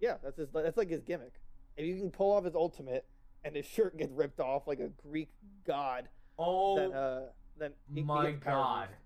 yeah, 0.01 0.15
that's 0.21 0.37
his. 0.37 0.49
That's 0.53 0.75
like 0.77 0.89
his 0.89 1.01
gimmick. 1.01 1.33
If 1.77 1.85
you 1.85 1.95
can 1.97 2.11
pull 2.11 2.31
off 2.33 2.43
his 2.43 2.55
ultimate 2.55 3.05
and 3.45 3.55
his 3.55 3.65
shirt 3.65 3.97
gets 3.97 4.11
ripped 4.11 4.39
off 4.41 4.67
like 4.67 4.79
a 4.79 4.89
Greek 5.07 5.29
god, 5.65 6.09
Oh 6.37 6.75
then 6.75 6.93
uh, 6.93 7.21
then 7.57 7.71
he, 7.89 8.01
he 8.01 8.05
my 8.05 8.31
gets 8.31 8.43
power 8.43 8.55
god. 8.63 8.87
boost. 8.89 8.99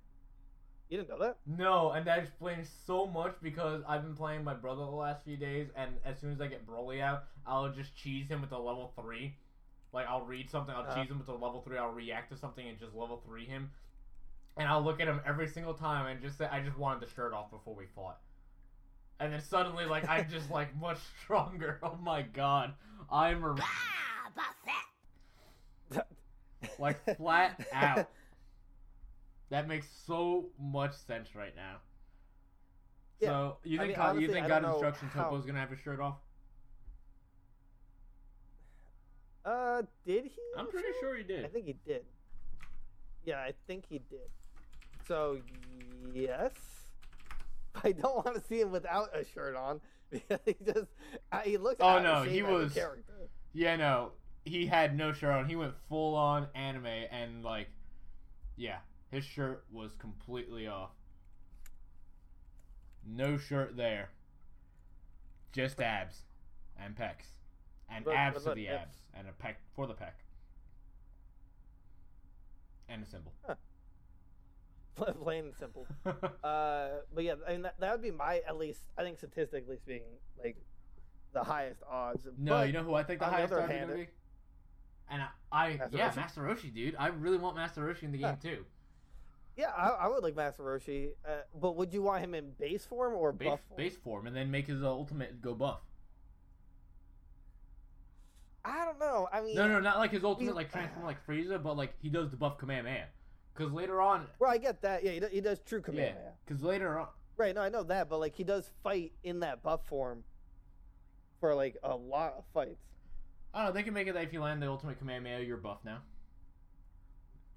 You 0.89 0.97
didn't 0.97 1.09
know 1.09 1.19
that? 1.19 1.37
No, 1.45 1.91
and 1.91 2.05
that 2.07 2.19
explains 2.19 2.69
so 2.85 3.05
much 3.05 3.35
because 3.41 3.81
I've 3.87 4.03
been 4.03 4.15
playing 4.15 4.43
my 4.43 4.53
brother 4.53 4.83
the 4.85 4.91
last 4.91 5.23
few 5.23 5.37
days, 5.37 5.67
and 5.75 5.91
as 6.05 6.19
soon 6.19 6.31
as 6.31 6.41
I 6.41 6.47
get 6.47 6.65
Broly 6.67 7.01
out, 7.01 7.23
I'll 7.45 7.69
just 7.69 7.95
cheese 7.95 8.27
him 8.27 8.41
with 8.41 8.51
a 8.51 8.57
level 8.57 8.93
three. 9.01 9.35
Like 9.93 10.07
I'll 10.07 10.25
read 10.25 10.49
something, 10.49 10.73
I'll 10.75 10.83
Uh-huh. 10.83 11.01
cheese 11.01 11.09
him 11.11 11.19
with 11.19 11.29
a 11.29 11.33
level 11.33 11.61
three. 11.61 11.77
I'll 11.77 11.91
react 11.91 12.31
to 12.31 12.37
something 12.37 12.67
and 12.67 12.77
just 12.77 12.93
level 12.93 13.21
three 13.25 13.45
him, 13.45 13.71
and 14.57 14.67
I'll 14.67 14.81
look 14.81 14.99
at 14.99 15.07
him 15.07 15.21
every 15.25 15.47
single 15.47 15.73
time 15.73 16.05
and 16.07 16.21
just 16.21 16.37
say, 16.37 16.45
"I 16.45 16.61
just 16.61 16.77
wanted 16.77 17.01
the 17.01 17.13
shirt 17.13 17.33
off 17.33 17.49
before 17.51 17.75
we 17.75 17.85
fought." 17.95 18.19
And 19.19 19.33
then 19.33 19.41
suddenly, 19.41 19.85
like 19.85 20.07
I'm 20.07 20.27
just 20.31 20.51
like 20.51 20.75
much 20.79 20.99
stronger. 21.23 21.79
Oh 21.83 21.97
my 22.01 22.21
god, 22.21 22.73
I'm 23.11 23.43
a 23.43 23.55
Like, 26.79 27.15
flat 27.15 27.59
out. 27.73 28.09
That 29.49 29.67
makes 29.67 29.87
so 30.05 30.49
much 30.59 30.93
sense 30.95 31.35
right 31.35 31.55
now. 31.55 31.77
Yeah, 33.19 33.29
So 33.29 33.57
you 33.63 33.77
I 33.79 33.83
think 33.85 33.97
mean, 33.97 34.05
God, 34.05 34.21
you 34.21 34.27
think 34.27 34.47
God 34.47 34.61
know 34.61 34.81
how- 34.81 34.91
Toppo's 34.91 35.45
gonna 35.45 35.59
have 35.59 35.69
his 35.69 35.79
shirt 35.79 35.99
off? 35.99 36.17
uh, 39.45 39.81
did 40.05 40.25
he? 40.25 40.31
I'm 40.57 40.67
pretty 40.67 40.89
sure 40.99 41.15
he 41.15 41.23
did. 41.23 41.45
I 41.45 41.47
think 41.47 41.65
he 41.65 41.75
did. 41.85 42.03
Yeah, 43.23 43.39
I 43.39 43.53
think 43.65 43.85
he 43.89 43.99
did. 43.99 44.29
So 45.07 45.39
yes, 46.13 46.51
I 47.83 47.93
don't 47.93 48.25
want 48.25 48.35
to 48.35 48.43
see 48.47 48.59
him 48.59 48.71
without 48.71 49.09
a 49.15 49.23
shirt 49.23 49.55
on 49.55 49.79
he 50.11 50.55
just 50.65 50.87
uh, 51.31 51.39
he 51.39 51.57
looks. 51.57 51.77
Oh, 51.79 52.01
no, 52.01 52.23
he 52.23 52.41
was- 52.43 52.73
character. 52.73 53.13
Yeah, 53.53 53.75
no, 53.77 54.11
he 54.45 54.67
had 54.67 54.95
no 54.95 55.13
shirt 55.13 55.31
on. 55.31 55.45
He 55.47 55.55
went 55.55 55.73
full 55.89 56.15
on 56.15 56.47
anime 56.53 56.85
and 56.85 57.43
like, 57.43 57.69
yeah, 58.55 58.77
his 59.09 59.23
shirt 59.23 59.63
was 59.71 59.93
completely 59.93 60.67
off. 60.67 60.91
No 63.05 63.37
shirt 63.37 63.77
there. 63.77 64.09
Just 65.53 65.79
abs 65.81 66.23
and 66.79 66.95
pecs, 66.95 67.31
and 67.89 68.05
What- 68.05 68.15
abs 68.15 68.43
what 68.45 68.51
to 68.51 68.55
the 68.55 68.67
abs, 68.67 68.97
and 69.13 69.27
a 69.27 69.31
pec 69.31 69.55
for 69.75 69.87
the 69.87 69.93
pec. 69.93 70.11
and 72.89 73.03
a 73.03 73.05
symbol. 73.05 73.33
Plain 74.95 75.45
and 75.45 75.55
simple. 75.55 75.85
Uh, 76.43 77.01
but 77.13 77.23
yeah, 77.23 77.35
I 77.47 77.51
mean 77.51 77.63
that, 77.63 77.79
that 77.79 77.91
would 77.91 78.01
be 78.01 78.11
my 78.11 78.41
at 78.47 78.57
least 78.57 78.81
I 78.97 79.03
think 79.03 79.17
statistically 79.17 79.77
speaking 79.77 80.07
like 80.41 80.55
the 81.33 81.43
highest 81.43 81.81
odds. 81.89 82.25
no, 82.37 82.51
But 82.53 82.67
you 82.67 82.73
know 82.73 82.83
who 82.83 82.93
I 82.95 83.03
think 83.03 83.19
the 83.19 83.25
highest 83.25 83.53
odds 83.53 83.63
are 83.63 83.67
gonna 83.67 83.93
be? 83.93 84.07
And 85.09 85.21
I, 85.21 85.27
I 85.51 85.79
yeah? 85.91 86.11
Master 86.15 86.41
Roshi, 86.41 86.73
dude. 86.73 86.95
I 86.97 87.07
really 87.07 87.37
want 87.37 87.55
Master 87.57 87.81
Roshi 87.81 88.03
in 88.03 88.11
the 88.11 88.17
game 88.19 88.37
too. 88.41 88.65
Yeah, 89.57 89.71
I, 89.75 89.89
I 89.89 90.07
would 90.07 90.23
like 90.23 90.35
Master 90.35 90.63
Roshi, 90.63 91.09
uh, 91.27 91.41
but 91.59 91.75
would 91.75 91.91
you 91.93 92.01
want 92.03 92.23
him 92.23 92.33
in 92.35 92.51
base 92.59 92.85
form 92.85 93.13
or 93.15 93.31
Base, 93.31 93.49
buff 93.49 93.59
form? 93.67 93.77
base 93.77 93.95
form, 93.97 94.27
and 94.27 94.35
then 94.35 94.51
make 94.51 94.67
his 94.67 94.83
ultimate 94.83 95.41
go 95.41 95.53
buff. 95.55 95.79
I 98.63 98.85
don't 98.85 98.99
know. 98.99 99.27
I 99.31 99.41
mean, 99.41 99.55
No, 99.55 99.67
no, 99.67 99.79
not 99.79 99.97
like 99.97 100.11
his 100.11 100.23
ultimate 100.23 100.55
like 100.55 100.71
transform 100.71 101.05
like 101.05 101.25
Frieza, 101.25 101.61
but 101.61 101.77
like 101.77 101.93
he 102.01 102.09
does 102.09 102.29
the 102.29 102.37
buff 102.37 102.57
command 102.57 102.85
man. 102.85 103.05
Because 103.55 103.71
later 103.73 104.01
on, 104.01 104.27
Well, 104.39 104.51
I 104.51 104.57
get 104.57 104.81
that. 104.81 105.03
Yeah, 105.03 105.11
he 105.11 105.19
does, 105.19 105.31
he 105.31 105.41
does 105.41 105.59
true 105.61 105.81
command 105.81 105.99
yeah, 106.01 106.11
Kamehameha. 106.13 106.33
because 106.45 106.63
later 106.63 106.99
on, 106.99 107.07
Right. 107.37 107.53
No, 107.55 107.61
I 107.61 107.69
know 107.69 107.83
that, 107.83 108.09
but 108.09 108.19
like 108.19 108.35
he 108.35 108.43
does 108.43 108.69
fight 108.83 109.13
in 109.23 109.39
that 109.41 109.63
buff 109.63 109.85
form 109.85 110.23
for 111.39 111.53
like 111.55 111.77
a 111.83 111.95
lot 111.95 112.33
of 112.37 112.43
fights. 112.53 112.83
I 113.53 113.59
don't 113.59 113.67
know. 113.69 113.73
They 113.73 113.83
can 113.83 113.93
make 113.93 114.07
it 114.07 114.13
that 114.13 114.23
if 114.23 114.33
you 114.33 114.41
land 114.41 114.61
the 114.61 114.67
ultimate 114.67 114.97
command 114.99 115.23
man, 115.23 115.45
you're 115.45 115.57
buff 115.57 115.77
now. 115.85 115.99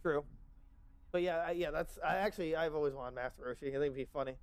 True. 0.02 0.24
But 1.12 1.22
yeah, 1.22 1.44
I, 1.46 1.50
yeah, 1.52 1.70
that's 1.70 1.98
I 2.04 2.16
actually 2.16 2.54
I've 2.56 2.74
always 2.74 2.94
wanted 2.94 3.14
Master 3.16 3.42
Roshi. 3.42 3.68
I 3.68 3.72
think 3.72 3.76
it'd 3.76 3.94
be 3.94 4.04
funny. 4.04 4.34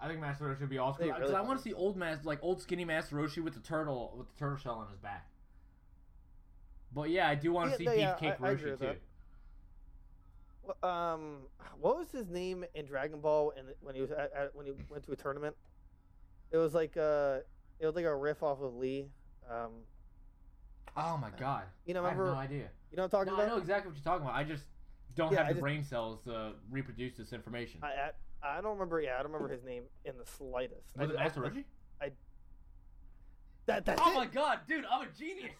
I 0.00 0.06
think 0.06 0.20
Master 0.20 0.44
Roshi 0.44 0.60
would 0.60 0.68
be 0.68 0.78
awesome. 0.78 1.06
Because 1.06 1.20
really 1.22 1.34
I 1.34 1.40
want 1.40 1.58
to 1.58 1.62
see 1.62 1.72
old 1.72 1.96
Master, 1.96 2.24
like 2.24 2.38
old 2.42 2.62
skinny 2.62 2.84
Master 2.84 3.16
Roshi 3.16 3.42
with 3.42 3.54
the 3.54 3.60
turtle, 3.60 4.14
with 4.16 4.28
the 4.28 4.38
turtle 4.38 4.56
shell 4.56 4.74
on 4.74 4.88
his 4.88 4.98
back. 4.98 5.26
But 6.94 7.10
yeah, 7.10 7.28
I 7.28 7.34
do 7.34 7.52
want 7.52 7.66
to 7.66 7.72
Yeah, 7.72 7.76
see 7.78 7.84
no, 7.84 7.92
yeah, 7.92 8.14
Beefcake 8.20 8.40
I- 8.40 8.48
I 8.48 8.54
Roshi 8.54 8.70
with 8.70 8.80
too. 8.80 8.86
that. 8.86 9.00
Um, 10.86 11.38
what 11.80 11.96
was 11.96 12.10
his 12.10 12.28
name 12.28 12.64
in 12.74 12.86
Dragon 12.86 13.20
Ball? 13.20 13.52
And 13.56 13.68
when 13.80 13.94
he 13.94 14.00
was 14.00 14.10
at, 14.10 14.32
at, 14.34 14.54
when 14.54 14.66
he 14.66 14.72
went 14.90 15.04
to 15.04 15.12
a 15.12 15.16
tournament, 15.16 15.56
it 16.52 16.58
was 16.58 16.74
like 16.74 16.96
uh, 16.96 17.38
it 17.80 17.86
was 17.86 17.96
like 17.96 18.04
a 18.04 18.14
riff 18.14 18.42
off 18.42 18.60
of 18.60 18.74
Lee. 18.76 19.08
Um, 19.50 19.70
Oh 20.96 21.16
my 21.16 21.30
god! 21.38 21.64
you 21.86 21.94
know, 21.94 22.04
I 22.04 22.08
have 22.10 22.18
no 22.18 22.34
idea. 22.34 22.68
you 22.90 22.96
know 22.96 23.04
what 23.04 23.14
I'm 23.14 23.26
talking 23.26 23.36
No, 23.36 23.42
I 23.42 23.46
know 23.46 23.56
exactly 23.58 23.88
what 23.90 23.96
you're 23.96 24.04
talking 24.04 24.26
about. 24.26 24.36
I 24.36 24.44
just 24.44 24.64
don't 25.16 25.32
Yeah, 25.32 25.38
have 25.38 25.46
I 25.46 25.50
the 25.50 25.54
just- 25.54 25.62
brain 25.62 25.84
cells 25.84 26.20
to 26.24 26.52
reproduce 26.70 27.16
this 27.16 27.32
information. 27.32 27.80
I, 27.82 27.86
I 27.86 28.10
I 28.40 28.60
don't 28.60 28.72
remember. 28.74 29.00
Yeah, 29.00 29.14
I 29.18 29.22
don't 29.22 29.32
remember 29.32 29.52
his 29.52 29.64
name 29.64 29.82
in 30.04 30.16
the 30.16 30.24
slightest. 30.26 30.96
Was 30.96 31.10
I, 31.10 31.14
it 31.14 31.16
I- 31.18 31.22
Master 31.24 31.46
I- 32.00 32.10
That 33.66 33.84
that's 33.84 34.00
Oh 34.04 34.12
it. 34.12 34.14
my 34.14 34.26
god, 34.26 34.60
dude! 34.68 34.84
I'm 34.90 35.06
a 35.08 35.10
genius. 35.18 35.52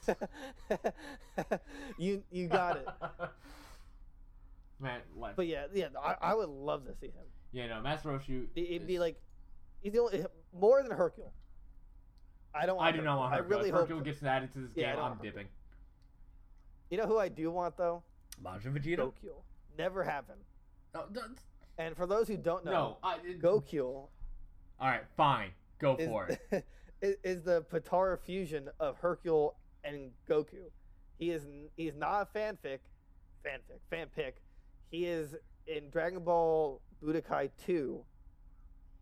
you 1.99 2.23
you 2.31 2.47
got 2.49 2.77
it. 2.79 2.87
Man, 4.81 5.01
like, 5.17 5.35
But 5.35 5.49
yeah, 5.49 5.67
yeah, 5.75 5.89
I, 6.01 6.15
I 6.21 6.35
would 6.35 6.49
love 6.49 6.87
to 6.87 6.95
see 6.95 7.07
him. 7.09 7.25
yeah, 7.51 7.67
no, 7.67 7.81
Master 7.83 8.11
Roshi. 8.11 8.47
It, 8.55 8.61
it'd 8.77 8.87
be 8.87 8.99
like 9.01 9.21
he's 9.83 9.93
the 9.93 9.99
only 10.01 10.25
more 10.59 10.83
than 10.83 10.93
Hercule. 10.93 11.33
I 12.55 12.65
don't. 12.65 12.77
Want 12.77 12.95
I 12.95 12.97
do 12.97 13.03
not 13.03 13.19
want 13.19 13.35
I 13.35 13.39
Hercule. 13.39 13.59
really 13.59 13.69
if 13.71 13.75
hope. 13.75 13.89
Hercule 13.89 14.01
gets 14.03 14.23
added 14.23 14.53
to 14.53 14.61
this 14.61 14.71
Yeah, 14.77 14.95
game. 14.95 15.03
I'm 15.05 15.13
Hercule. 15.17 15.33
dipping. 15.33 15.47
You 16.91 16.99
know 16.99 17.07
who 17.07 17.19
I 17.19 17.29
do 17.29 17.51
want 17.51 17.77
though? 17.77 18.03
Majin 18.45 18.73
Vegeta. 18.73 18.99
Gokule. 18.99 19.43
Never 19.77 20.03
happened. 20.03 20.41
No, 20.95 21.05
th- 21.13 21.25
And 21.79 21.97
for 21.97 22.07
those 22.07 22.29
who 22.29 22.37
don't 22.37 22.65
know, 22.65 22.71
no, 22.73 22.99
I, 23.03 23.17
it, 23.25 23.41
All 24.81 24.89
right, 24.89 25.03
fine, 25.17 25.51
go 25.79 25.97
is, 25.97 26.09
for 26.09 26.29
it. 26.51 26.65
is, 27.23 27.43
the 27.43 27.63
Potara 27.63 28.19
fusion 28.19 28.69
of 28.81 28.97
Hercule 28.99 29.57
and 29.85 30.11
Goku. 30.29 30.71
He 31.19 31.31
is 31.31 31.47
he's 31.77 31.95
not 31.95 32.29
a 32.35 32.39
fanfic, 32.39 32.79
fanfic, 33.45 33.81
fanpic. 33.93 34.33
He 34.91 35.05
is 35.05 35.35
in 35.67 35.91
Dragon 35.91 36.23
Ball 36.25 36.81
Budokai 37.03 37.51
2, 37.67 38.05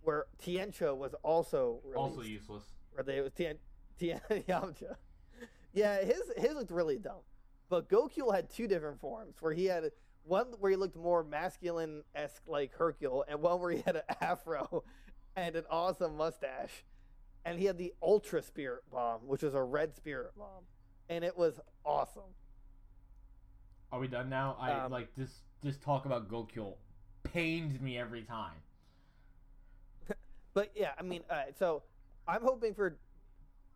where 0.02 0.24
Tiencha 0.42 0.96
was 0.96 1.14
also 1.22 1.80
released. 1.84 1.98
also 1.98 2.22
useless. 2.22 2.64
Or 2.96 3.02
they 3.02 3.20
was 3.20 3.32
Tien 3.32 3.56
Tien 3.98 4.20
Yamcha. 4.30 4.96
Yeah, 5.72 6.02
his 6.02 6.22
his 6.36 6.54
looked 6.54 6.70
really 6.70 6.96
dumb. 6.98 7.20
But 7.68 7.88
Goku 7.88 8.34
had 8.34 8.48
two 8.50 8.66
different 8.66 9.00
forms 9.00 9.36
where 9.40 9.52
he 9.52 9.64
had 9.66 9.90
one 10.24 10.46
where 10.58 10.70
he 10.70 10.76
looked 10.76 10.96
more 10.96 11.22
masculine 11.24 12.02
esque 12.14 12.42
like 12.46 12.72
Hercule, 12.74 13.24
and 13.28 13.40
one 13.40 13.60
where 13.60 13.70
he 13.70 13.82
had 13.84 13.96
an 13.96 14.02
afro 14.20 14.84
and 15.34 15.56
an 15.56 15.64
awesome 15.70 16.16
mustache. 16.16 16.84
And 17.44 17.58
he 17.58 17.66
had 17.66 17.78
the 17.78 17.94
Ultra 18.02 18.42
Spirit 18.42 18.82
Bomb, 18.90 19.20
which 19.26 19.42
was 19.42 19.54
a 19.54 19.62
red 19.62 19.94
spirit 19.94 20.32
bomb. 20.36 20.64
And 21.08 21.22
it 21.24 21.36
was 21.36 21.60
awesome. 21.84 22.34
Are 23.92 24.00
we 24.00 24.08
done 24.08 24.28
now? 24.28 24.56
I 24.58 24.72
Um, 24.72 24.90
like 24.90 25.14
this. 25.14 25.42
This 25.62 25.76
talk 25.78 26.06
about 26.06 26.28
Gokule 26.28 26.74
pains 27.22 27.80
me 27.80 27.98
every 27.98 28.22
time. 28.22 28.56
But 30.54 30.72
yeah, 30.74 30.92
I 30.98 31.02
mean, 31.02 31.22
so 31.58 31.82
I'm 32.26 32.42
hoping 32.42 32.74
for 32.74 32.96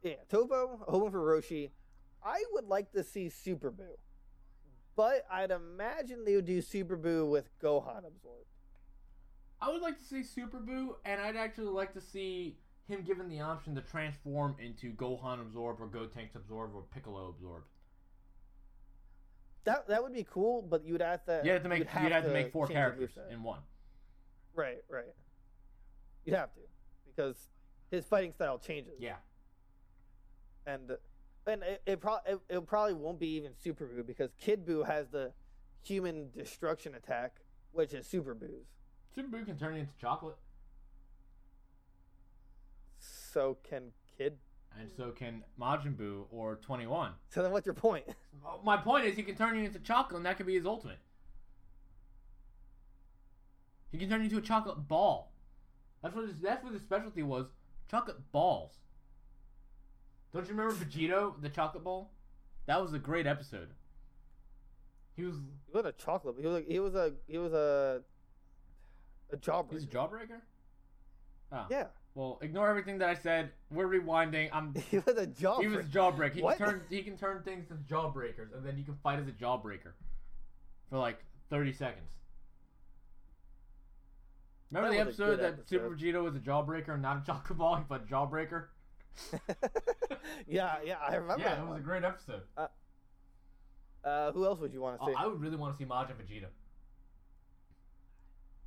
yeah, 0.02 0.14
Toppo, 0.30 0.80
hoping 0.88 1.11
for 1.11 1.20
Roshi. 1.20 1.70
I 2.25 2.43
would 2.53 2.67
like 2.67 2.93
to 2.93 3.03
see 3.03 3.29
Super 3.29 3.71
Boo. 3.71 3.99
But 4.97 5.25
I'd 5.31 5.50
imagine 5.50 6.25
they 6.25 6.37
would 6.37 6.45
do 6.45 6.61
Super 6.61 6.97
Boo 6.97 7.25
with 7.27 7.49
Gohan 7.62 8.07
absorbed. 8.07 8.47
I 9.61 9.71
would 9.71 9.83
like 9.83 9.99
to 9.99 10.05
see 10.05 10.23
Super 10.23 10.59
Boo, 10.59 10.97
and 11.05 11.21
I'd 11.21 11.37
actually 11.37 11.69
like 11.69 11.93
to 11.95 12.00
see 12.00 12.59
him 12.89 13.03
given 13.03 13.29
the 13.29 13.41
option 13.41 13.75
to 13.77 13.81
transform 13.83 14.57
into 14.59 14.93
Gohan 14.93 15.41
absorb 15.41 15.81
or 15.81 15.89
Gotenks 15.89 16.35
absorb 16.35 16.75
or 16.75 16.83
Piccolo 16.93 17.29
absorb. 17.29 17.62
That 19.65 19.89
that 19.89 20.03
would 20.03 20.15
be 20.15 20.27
cool, 20.29 20.62
but 20.62 20.85
you'd 20.85 21.03
have 21.03 21.25
to 21.27 21.43
You 21.45 21.53
have 21.53 21.62
to 21.62 21.69
make 21.69 21.81
you'd 21.81 22.03
you'd 22.03 22.12
have 22.12 22.25
to 22.25 22.33
make 22.33 22.53
four 22.53 22.67
characters 22.67 23.11
in 23.31 23.43
one. 23.43 23.61
Right, 24.55 24.79
right. 24.89 25.05
You'd 26.25 26.35
have 26.35 26.53
to 26.55 26.61
because 27.07 27.37
his 27.91 28.05
fighting 28.07 28.33
style 28.33 28.59
changes. 28.59 28.95
Yeah. 28.99 29.17
and 30.67 30.93
and 31.47 31.62
it 31.62 31.82
it, 31.87 32.00
pro- 32.00 32.18
it 32.26 32.38
it 32.49 32.66
probably 32.66 32.94
won't 32.94 33.18
be 33.18 33.28
even 33.37 33.52
Super 33.62 33.87
Boo 33.87 34.02
because 34.02 34.30
Kid 34.40 34.64
Boo 34.66 34.82
has 34.85 35.09
the 35.09 35.32
human 35.82 36.30
destruction 36.37 36.94
attack, 36.94 37.37
which 37.73 37.92
is 37.94 38.06
Super 38.06 38.35
Boo's. 38.35 38.66
Super 39.14 39.28
Boo 39.28 39.44
can 39.44 39.59
turn 39.59 39.76
into 39.76 39.92
chocolate, 40.00 40.37
So 42.99 43.56
can 43.68 43.92
Kid. 44.18 44.37
and 44.78 44.88
so 44.97 45.11
can 45.11 45.42
Majin 45.59 45.97
Buu 45.97 46.25
or 46.30 46.56
Twenty 46.56 46.87
One. 46.87 47.12
So 47.28 47.42
then, 47.42 47.50
what's 47.52 47.66
your 47.66 47.75
point? 47.75 48.04
My 48.64 48.76
point 48.76 49.04
is, 49.06 49.16
he 49.16 49.23
can 49.23 49.35
turn 49.37 49.56
you 49.59 49.64
into 49.64 49.78
chocolate, 49.80 50.16
and 50.18 50.26
that 50.26 50.37
could 50.37 50.47
be 50.47 50.54
his 50.54 50.66
ultimate. 50.66 50.99
He 53.90 53.99
can 53.99 54.09
turn 54.09 54.20
you 54.20 54.25
into 54.26 54.38
a 54.38 54.42
chocolate 54.42 54.87
ball. 54.87 55.32
That's 56.02 56.14
what 56.14 56.26
his, 56.28 56.38
that's 56.40 56.62
what 56.62 56.73
his 56.73 56.82
specialty 56.82 57.23
was. 57.23 57.47
Chocolate 57.90 58.18
balls. 58.32 58.73
Don't 60.33 60.47
you 60.47 60.55
remember 60.55 60.75
Vegito, 60.75 61.41
the 61.43 61.49
chocolate 61.49 61.83
ball? 61.85 62.11
That 62.67 62.81
was 62.81 62.93
a 62.93 62.99
great 62.99 63.27
episode. 63.27 63.69
He 65.17 65.25
was 65.25 65.37
He 65.67 65.77
was 65.77 65.85
a 65.87 65.93
chocolate. 65.93 66.37
He 66.41 66.47
was 66.47 66.57
a, 66.57 66.65
he 66.67 66.79
was 66.79 66.95
a 66.95 67.13
he 67.27 67.39
was 67.39 67.53
a 67.53 68.03
a 69.33 69.37
jawbreaker. 69.37 69.73
he's 69.73 69.85
a 69.85 69.89
jawbreaker. 69.89 70.41
Oh. 71.53 71.67
yeah, 71.69 71.87
Well, 72.15 72.39
ignore 72.43 72.69
everything 72.69 72.99
that 72.99 73.09
I 73.09 73.15
said. 73.15 73.51
We're 73.73 73.89
rewinding. 73.89 74.51
I'm. 74.53 74.73
he 74.91 74.99
was 74.99 75.17
a 75.17 75.27
jawbreaker. 75.27 75.61
He 75.63 75.69
was 75.69 75.87
jawbreaker. 75.87 76.35
He 76.35 76.43
What? 76.43 76.59
can 76.59 76.67
turn 76.67 76.83
he 76.89 77.03
can 77.03 77.17
turn 77.17 77.43
things 77.43 77.71
into 77.71 77.83
jawbreakers, 77.93 78.55
and 78.55 78.65
then 78.65 78.79
you 78.79 78.85
can 78.85 78.97
fight 79.03 79.19
as 79.19 79.27
a 79.27 79.33
jawbreaker 79.33 79.93
for 80.89 80.99
like 80.99 81.19
thirty 81.49 81.73
seconds. 81.73 82.13
Remember 84.71 84.91
That 84.91 84.95
the 84.95 85.01
a 85.01 85.05
episode 85.07 85.41
that 85.41 85.69
Super 85.69 85.87
episode. 85.87 85.99
Vegeta 86.01 86.23
was 86.23 86.37
a 86.37 86.39
jawbreaker 86.39 87.01
not 87.01 87.23
a 87.23 87.27
chocolate 87.27 87.59
ball, 87.59 87.85
but 87.89 88.03
a 88.03 88.05
jawbreaker? 88.05 88.67
yeah, 90.47 90.76
yeah, 90.85 90.97
I 90.99 91.17
remember. 91.17 91.43
yeah, 91.43 91.55
that 91.57 91.62
it 91.62 91.69
was 91.69 91.79
a 91.79 91.83
great 91.83 92.05
episode. 92.05 92.43
Uh, 94.05 94.33
who 94.33 94.45
else 94.47 94.59
would 94.61 94.73
you 94.73 94.81
want 94.81 94.99
to 94.99 95.05
Oh, 95.05 95.09
see? 95.09 95.14
I 95.17 95.26
would 95.26 95.40
really 95.40 95.57
want 95.57 95.75
to 95.75 95.79
see 95.79 95.88
Majin 95.88 96.12
Vegeta. 96.17 96.47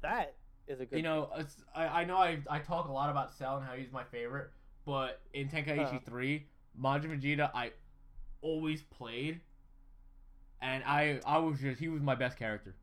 that 0.01 0.35
is 0.67 0.79
a 0.79 0.85
good. 0.85 0.97
You 0.97 1.03
know, 1.03 1.29
it's, 1.37 1.57
I, 1.75 2.01
I 2.01 2.03
know 2.05 2.17
I, 2.17 2.39
I 2.49 2.59
talk 2.59 2.87
a 2.87 2.91
lot 2.91 3.09
about 3.09 3.33
Cell 3.33 3.57
and 3.57 3.65
how 3.65 3.73
he's 3.73 3.91
my 3.91 4.03
favorite, 4.03 4.49
but 4.85 5.21
in 5.33 5.47
Tenkaichi 5.49 5.79
Uh-huh. 5.79 5.99
3, 6.05 6.45
Majin 6.79 7.19
Vegeta 7.19 7.49
I 7.53 7.71
always 8.41 8.81
played, 8.83 9.39
and 10.61 10.83
I 10.83 11.19
I 11.25 11.37
was 11.39 11.59
just 11.59 11.79
he 11.79 11.87
was 11.89 12.01
my 12.01 12.15
best 12.15 12.37
character. 12.37 12.75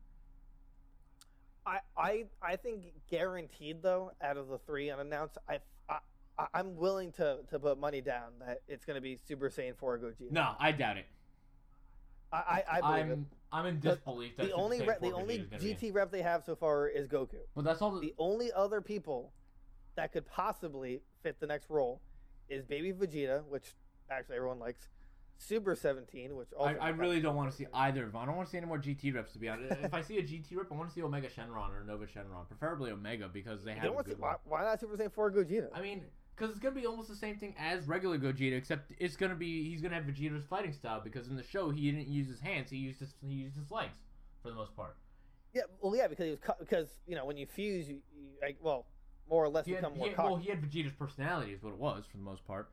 I, 1.65 1.79
I 1.95 2.25
I 2.41 2.55
think 2.55 2.85
guaranteed 3.09 3.83
though 3.83 4.11
out 4.21 4.35
of 4.37 4.47
the 4.47 4.57
three 4.57 4.89
unannounced, 4.89 5.37
I, 5.47 5.59
I 6.53 6.59
I'm 6.59 6.75
willing 6.75 7.11
to 7.13 7.39
to 7.49 7.59
put 7.59 7.79
money 7.79 8.01
down 8.01 8.31
that 8.39 8.61
it's 8.67 8.85
going 8.85 8.95
to 8.95 9.01
be 9.01 9.15
Super 9.27 9.49
Saiyan 9.49 9.75
4 9.77 9.99
Gogeta. 9.99 10.31
No, 10.31 10.53
I 10.59 10.71
doubt 10.71 10.97
it. 10.97 11.05
I 12.33 12.37
I, 12.37 12.77
I 12.77 12.81
believe 12.81 13.11
it. 13.11 13.13
I'm 13.13 13.25
I'm 13.53 13.65
in 13.65 13.79
disbelief 13.79 14.37
that 14.37 14.45
The 14.47 14.53
only 14.53 14.79
4 14.79 14.97
the 15.01 15.11
only 15.11 15.37
gonna 15.39 15.61
be. 15.61 15.73
GT 15.75 15.93
rep 15.93 16.11
they 16.11 16.21
have 16.21 16.43
so 16.45 16.55
far 16.55 16.87
is 16.87 17.07
Goku. 17.07 17.35
But 17.55 17.65
that's 17.65 17.81
all. 17.81 17.91
The, 17.91 17.99
The 18.01 18.13
only 18.17 18.51
other 18.53 18.81
people 18.81 19.33
that 19.95 20.13
could 20.13 20.25
possibly 20.25 21.01
fit 21.21 21.39
the 21.39 21.47
next 21.47 21.69
role 21.69 22.01
is 22.49 22.63
Baby 22.63 22.93
Vegeta, 22.93 23.43
which 23.45 23.73
actually 24.09 24.37
everyone 24.37 24.59
likes, 24.59 24.87
Super 25.37 25.75
17, 25.75 26.35
which 26.35 26.47
I, 26.57 26.63
also 26.63 26.79
I 26.79 26.89
really 26.89 27.19
don't 27.19 27.35
want 27.35 27.49
to 27.51 27.55
see 27.57 27.65
either 27.73 28.05
of 28.05 28.13
them. 28.13 28.21
I 28.21 28.25
don't 28.25 28.35
want 28.35 28.47
to 28.47 28.51
see 28.51 28.57
any 28.57 28.67
more 28.67 28.77
GT 28.79 29.13
reps 29.13 29.33
to 29.33 29.39
be 29.39 29.49
honest. 29.49 29.75
if 29.83 29.93
I 29.93 30.01
see 30.01 30.17
a 30.19 30.23
GT 30.23 30.55
rep, 30.55 30.67
I 30.71 30.75
want 30.75 30.87
to 30.89 30.93
see 30.95 31.01
Omega 31.01 31.27
Shenron 31.27 31.71
or 31.75 31.83
Nova 31.85 32.05
Shenron, 32.05 32.47
preferably 32.47 32.91
Omega 32.91 33.27
because 33.27 33.63
they 33.63 33.71
You 33.71 33.75
have 33.77 33.83
don't 33.85 33.91
a 33.93 33.95
want 33.95 34.05
to 34.05 34.11
good 34.11 34.17
see, 34.17 34.21
one. 34.21 34.35
why, 34.45 34.59
why 34.59 34.63
not 34.63 34.79
Super 34.79 34.95
Saiyan 34.95 35.11
4 35.11 35.31
Gogeta? 35.31 35.67
I 35.73 35.81
mean, 35.81 36.03
because 36.35 36.51
it's 36.51 36.59
gonna 36.59 36.75
be 36.75 36.85
almost 36.85 37.09
the 37.09 37.15
same 37.15 37.37
thing 37.37 37.53
as 37.59 37.87
regular 37.87 38.17
Gogeta, 38.17 38.53
except 38.57 38.91
it's 38.99 39.15
gonna 39.15 39.35
be 39.35 39.69
he's 39.69 39.81
gonna 39.81 39.95
have 39.95 40.05
Vegeta's 40.05 40.45
fighting 40.45 40.73
style 40.73 41.01
because 41.03 41.27
in 41.27 41.35
the 41.35 41.43
show 41.43 41.69
he 41.69 41.91
didn't 41.91 42.07
use 42.07 42.27
his 42.27 42.39
hands, 42.39 42.69
he 42.69 42.77
used 42.77 42.99
his 42.99 43.13
he 43.21 43.33
used 43.33 43.55
his 43.55 43.69
legs 43.71 43.93
for 44.41 44.49
the 44.49 44.55
most 44.55 44.75
part. 44.75 44.95
yeah, 45.53 45.61
well, 45.81 45.95
yeah, 45.95 46.07
because 46.07 46.25
he 46.25 46.31
was 46.31 46.39
cu- 46.39 46.53
because 46.59 46.89
you 47.07 47.15
know 47.15 47.25
when 47.25 47.37
you 47.37 47.45
fuse, 47.45 47.87
you, 47.89 47.95
you 48.15 48.27
like 48.41 48.57
well, 48.61 48.85
more 49.29 49.43
or 49.43 49.49
less 49.49 49.65
He 49.65 49.71
had, 49.73 49.81
become 49.81 49.93
he 49.93 49.99
more 49.99 50.07
had- 50.09 50.17
well, 50.17 50.35
he 50.37 50.49
had 50.49 50.61
Vegeta's 50.61 50.93
personality 50.93 51.51
is 51.53 51.61
what 51.61 51.71
it 51.73 51.79
was 51.79 52.05
for 52.09 52.17
the 52.17 52.23
most 52.23 52.45
part. 52.45 52.69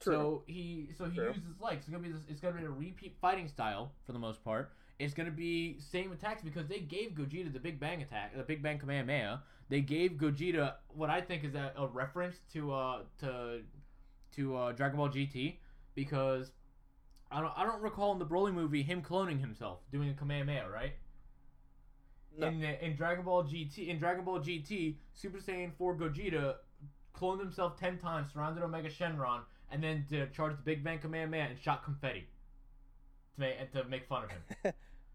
True. 0.00 0.14
So 0.14 0.42
he 0.46 0.88
so 0.98 1.04
he 1.04 1.16
True. 1.16 1.28
uses 1.28 1.42
his 1.46 1.60
legs. 1.60 1.80
It's 1.82 1.88
gonna 1.90 2.02
be 2.02 2.10
this, 2.12 2.22
it's 2.28 2.40
gonna 2.40 2.58
be 2.58 2.64
a 2.64 2.70
repeat 2.70 3.14
fighting 3.20 3.46
style 3.48 3.92
for 4.04 4.12
the 4.12 4.18
most 4.18 4.42
part. 4.42 4.72
It's 4.98 5.14
gonna 5.14 5.30
be 5.30 5.78
same 5.78 6.12
attacks 6.12 6.42
because 6.42 6.68
they 6.68 6.80
gave 6.80 7.10
Gogeta 7.10 7.52
the 7.52 7.58
Big 7.58 7.80
Bang 7.80 8.02
attack, 8.02 8.36
the 8.36 8.42
Big 8.42 8.62
Bang 8.62 8.78
Kamehameha. 8.78 9.42
They 9.68 9.80
gave 9.80 10.12
Gogeta 10.12 10.74
what 10.88 11.10
I 11.10 11.20
think 11.20 11.44
is 11.44 11.54
a, 11.54 11.72
a 11.76 11.86
reference 11.86 12.36
to 12.52 12.72
uh 12.72 12.98
to 13.20 13.60
to 14.36 14.56
uh, 14.56 14.72
Dragon 14.72 14.98
Ball 14.98 15.08
GT 15.08 15.56
because 15.94 16.52
I 17.30 17.40
don't 17.40 17.52
I 17.56 17.64
don't 17.64 17.82
recall 17.82 18.12
in 18.12 18.18
the 18.18 18.26
Broly 18.26 18.52
movie 18.52 18.82
him 18.82 19.02
cloning 19.02 19.40
himself 19.40 19.80
doing 19.90 20.10
a 20.10 20.14
Kamehameha 20.14 20.68
right. 20.68 20.92
No. 22.38 22.46
In 22.46 22.60
the, 22.60 22.82
in 22.84 22.96
Dragon 22.96 23.24
Ball 23.24 23.44
GT 23.44 23.88
in 23.88 23.98
Dragon 23.98 24.24
Ball 24.24 24.40
GT 24.40 24.96
Super 25.14 25.38
Saiyan 25.38 25.72
4 25.76 25.96
Gogeta 25.96 26.56
cloned 27.14 27.40
himself 27.40 27.78
10 27.78 27.98
times, 27.98 28.32
surrounded 28.32 28.64
Omega 28.64 28.88
Shenron, 28.88 29.40
and 29.70 29.82
then 29.82 30.06
to 30.08 30.26
charge 30.28 30.56
the 30.56 30.62
Big 30.62 30.82
Bang 30.82 30.98
Kamehameha 30.98 31.48
and 31.50 31.58
shot 31.58 31.84
confetti 31.84 32.26
to 33.34 33.40
make, 33.40 33.56
and 33.58 33.72
to 33.72 33.84
make 33.84 34.06
fun 34.06 34.24
of 34.24 34.30
him. 34.30 34.72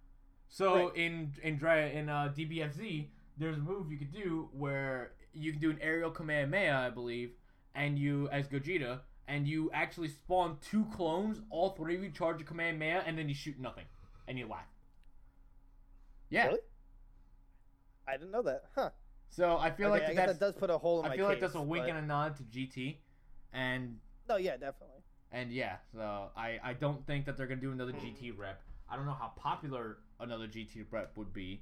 so 0.49 0.87
Right. 0.87 0.95
in 0.95 1.33
in 1.43 1.57
Dra- 1.57 1.87
in 1.89 2.09
uh, 2.09 2.33
DBFZ, 2.35 3.07
there's 3.37 3.57
a 3.57 3.61
move 3.61 3.91
you 3.91 3.97
could 3.97 4.11
do 4.13 4.49
where 4.53 5.11
you 5.33 5.51
can 5.51 5.61
do 5.61 5.69
an 5.69 5.77
aerial 5.81 6.11
Kamehameha, 6.11 6.73
I 6.87 6.89
believe, 6.89 7.31
and 7.75 7.97
you 7.99 8.27
as 8.29 8.47
Gogeta, 8.47 8.99
and 9.27 9.47
you 9.47 9.69
actually 9.73 10.07
spawn 10.09 10.57
two 10.61 10.85
clones. 10.85 11.41
All 11.49 11.71
three 11.71 11.95
of 11.95 12.03
you 12.03 12.09
charge 12.11 12.41
a 12.41 12.43
Kamehameha, 12.43 13.03
and 13.05 13.17
then 13.17 13.29
you 13.29 13.35
shoot 13.35 13.59
nothing, 13.59 13.85
and 14.27 14.37
you 14.37 14.47
laugh. 14.47 14.65
Yeah. 16.29 16.47
Really? 16.47 16.59
I 18.07 18.13
didn't 18.17 18.31
know 18.31 18.41
that. 18.43 18.63
Huh. 18.75 18.89
So 19.29 19.57
I 19.57 19.69
feel 19.71 19.91
Okay, 19.93 20.07
like 20.07 20.17
I 20.17 20.25
that 20.27 20.39
does 20.39 20.55
put 20.55 20.69
a 20.69 20.77
hole 20.77 20.99
in 21.01 21.07
my 21.07 21.13
I 21.13 21.17
feel 21.17 21.25
like 21.25 21.35
case, 21.35 21.41
that's 21.41 21.55
a 21.55 21.61
wink 21.61 21.83
but- 21.85 21.89
and 21.89 21.99
a 21.99 22.07
nod 22.07 22.37
to 22.37 22.43
GT, 22.43 22.97
and 23.53 23.99
No, 24.27 24.37
yeah, 24.37 24.57
definitely. 24.57 24.96
And 25.31 25.51
yeah, 25.51 25.77
so 25.93 26.29
I 26.35 26.59
I 26.63 26.73
don't 26.73 27.05
think 27.05 27.25
that 27.25 27.37
they're 27.37 27.47
gonna 27.47 27.61
do 27.61 27.71
another 27.71 27.91
Hmm. 27.91 27.99
GT 28.05 28.31
rep. 28.37 28.61
I 28.89 28.95
don't 28.95 29.05
know 29.05 29.13
how 29.19 29.33
popular 29.35 29.97
another 30.19 30.47
GT 30.47 30.85
rep 30.91 31.15
would 31.17 31.33
be, 31.33 31.61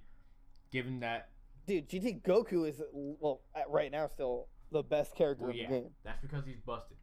given 0.71 0.99
that 0.99 1.29
Dude, 1.65 1.89
GT 1.89 2.21
Goku 2.21 2.67
is 2.69 2.81
well 2.93 3.41
at- 3.55 3.69
right 3.69 3.91
now 3.91 4.07
still 4.07 4.47
the 4.71 4.83
best 4.83 5.15
character 5.15 5.45
well, 5.45 5.51
in 5.51 5.57
yeah, 5.57 5.67
the 5.67 5.73
game. 5.81 5.89
that's 6.03 6.21
because 6.21 6.45
he's 6.45 6.59
busted. 6.65 6.97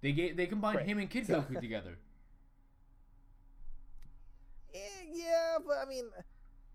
They 0.00 0.12
gave 0.12 0.36
they 0.36 0.46
combined 0.46 0.78
Right. 0.78 0.86
him 0.86 0.98
and 0.98 1.10
Kid 1.10 1.26
Goku 1.26 1.60
together. 1.60 1.98
Eh, 4.74 4.78
yeah, 5.12 5.58
but 5.66 5.76
I 5.78 5.84
mean, 5.84 6.04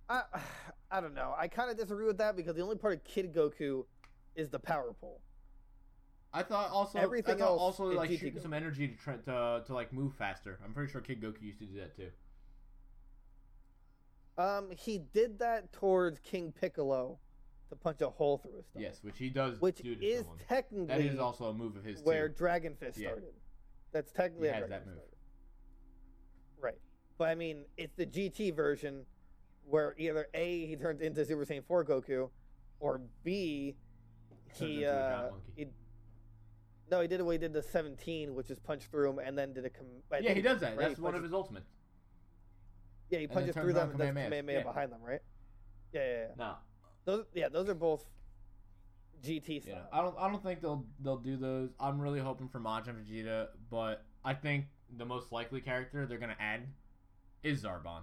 I 0.09 0.21
I 0.91 1.01
don't 1.01 1.13
know. 1.15 1.33
I 1.37 1.47
kind 1.47 1.69
of 1.71 1.77
disagree 1.77 2.05
with 2.05 2.17
that 2.19 2.35
because 2.35 2.55
the 2.55 2.61
only 2.61 2.75
part 2.77 2.93
of 2.93 3.03
Kid 3.03 3.33
Goku 3.33 3.85
is 4.35 4.49
the 4.49 4.59
power 4.59 4.93
pole. 5.01 5.21
I 6.37 6.43
thought 6.43 6.69
also 6.69 6.99
Everything 6.99 7.35
I 7.35 7.37
thought 7.39 7.45
else 7.47 7.61
also 7.61 7.85
like 7.85 8.11
shooting 8.11 8.39
some 8.39 8.53
energy 8.53 8.87
to 8.87 8.95
try 8.95 9.15
to 9.15 9.63
to 9.65 9.73
like 9.73 9.91
move 9.91 10.13
faster. 10.13 10.59
I'm 10.63 10.71
pretty 10.71 10.91
sure 10.91 11.01
Kid 11.01 11.19
Goku 11.19 11.41
used 11.41 11.57
to 11.59 11.65
do 11.65 11.79
that 11.79 11.95
too. 11.95 12.09
Um, 14.37 14.69
he 14.69 14.99
did 14.99 15.39
that 15.39 15.73
towards 15.73 16.19
King 16.19 16.51
Piccolo 16.51 17.17
to 17.69 17.75
punch 17.75 18.01
a 18.01 18.09
hole 18.11 18.37
through 18.37 18.57
his 18.57 18.67
stomach. 18.67 18.87
Yes, 18.87 18.99
which 19.03 19.17
he 19.17 19.29
does 19.31 19.59
which 19.59 19.77
do 19.77 19.95
is 19.99 20.19
someone. 20.19 20.37
technically 20.47 20.85
That 20.85 21.01
is 21.01 21.17
also 21.19 21.45
a 21.45 21.53
move 21.55 21.75
of 21.75 21.83
his 21.83 22.01
where 22.03 22.29
too. 22.29 22.35
Dragon 22.35 22.75
Fist 22.75 22.99
Yeah. 22.99 23.09
started. 23.09 23.33
That's 23.91 24.11
technically 24.11 24.49
He 24.49 24.53
has 24.53 24.69
that 24.69 24.85
move. 24.85 24.93
started. 24.95 25.13
Right, 26.59 26.79
but 27.17 27.29
I 27.29 27.35
mean, 27.35 27.65
it's 27.77 27.95
the 27.95 28.05
GT 28.05 28.51
version 28.55 29.05
where 29.65 29.95
either 29.97 30.27
A 30.35 30.67
he 30.67 30.75
turns 30.75 31.01
into 31.01 31.25
Super 31.25 31.43
Saiyan 31.45 31.65
4 31.65 31.83
Goku, 31.83 32.29
or 32.79 33.01
B 33.23 33.75
he 34.53 34.83
into 34.83 34.87
a 34.87 34.91
giant 34.91 35.13
uh 35.27 35.29
monkey. 35.31 35.51
he, 35.55 35.67
no 36.89 37.01
he 37.01 37.07
did 37.07 37.21
what 37.21 37.31
he 37.33 37.37
did 37.37 37.53
the 37.53 37.61
17, 37.61 38.33
which 38.35 38.49
is 38.49 38.59
punch 38.59 38.83
through 38.85 39.09
him 39.11 39.19
and 39.19 39.37
then 39.37 39.53
did 39.53 39.65
a 39.65 39.69
com- 39.69 39.85
yeah, 40.21 40.33
he 40.33 40.41
does 40.41 40.59
that. 40.61 40.77
right? 40.77 40.87
That's 40.89 40.99
one 40.99 41.15
of 41.15 41.23
his 41.23 41.33
ultimates. 41.33 41.69
Yeah, 43.09 43.19
he 43.19 43.27
punches 43.27 43.55
through 43.55 43.73
them 43.73 43.89
and 43.91 43.97
does. 43.99 44.07
Kamehameha 44.07 44.59
Yeah. 44.59 44.63
behind 44.63 44.91
them, 44.91 45.01
right? 45.01 45.21
Yeah, 45.93 46.01
yeah, 46.05 46.13
yeah. 46.19 46.27
No, 46.37 46.53
Those, 47.05 47.25
yeah, 47.33 47.47
those 47.49 47.69
are 47.69 47.73
both 47.73 48.05
GT 49.23 49.61
stuff. 49.63 49.73
know, 49.75 49.81
I 49.91 50.01
don't. 50.01 50.15
I 50.19 50.29
don't 50.29 50.43
think 50.43 50.61
they'll 50.61 50.85
they'll 50.99 51.17
do 51.17 51.37
those. 51.37 51.69
I'm 51.79 51.99
really 51.99 52.19
hoping 52.19 52.49
for 52.49 52.59
Majin 52.59 52.95
Vegeta, 53.01 53.47
but 53.71 54.03
I 54.25 54.33
think 54.33 54.65
the 54.97 55.05
most 55.05 55.31
likely 55.31 55.61
character 55.61 56.05
they're 56.05 56.17
gonna 56.19 56.35
add 56.39 56.67
is 57.43 57.63
Zarbon. 57.63 58.01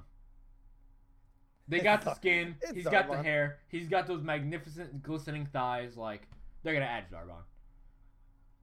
They 1.69 1.81
got 1.81 2.03
the 2.03 2.15
skin. 2.15 2.57
He's 2.75 2.85
got 2.85 3.09
the 3.11 3.23
hair. 3.23 3.59
He's 3.69 3.89
got 3.89 4.07
those 4.07 4.23
magnificent 4.23 5.03
glistening 5.03 5.47
thighs. 5.47 5.97
Like 5.97 6.23
they're 6.63 6.75
gonna 6.75 6.85
add 6.87 7.05
Zarbon. 7.11 7.43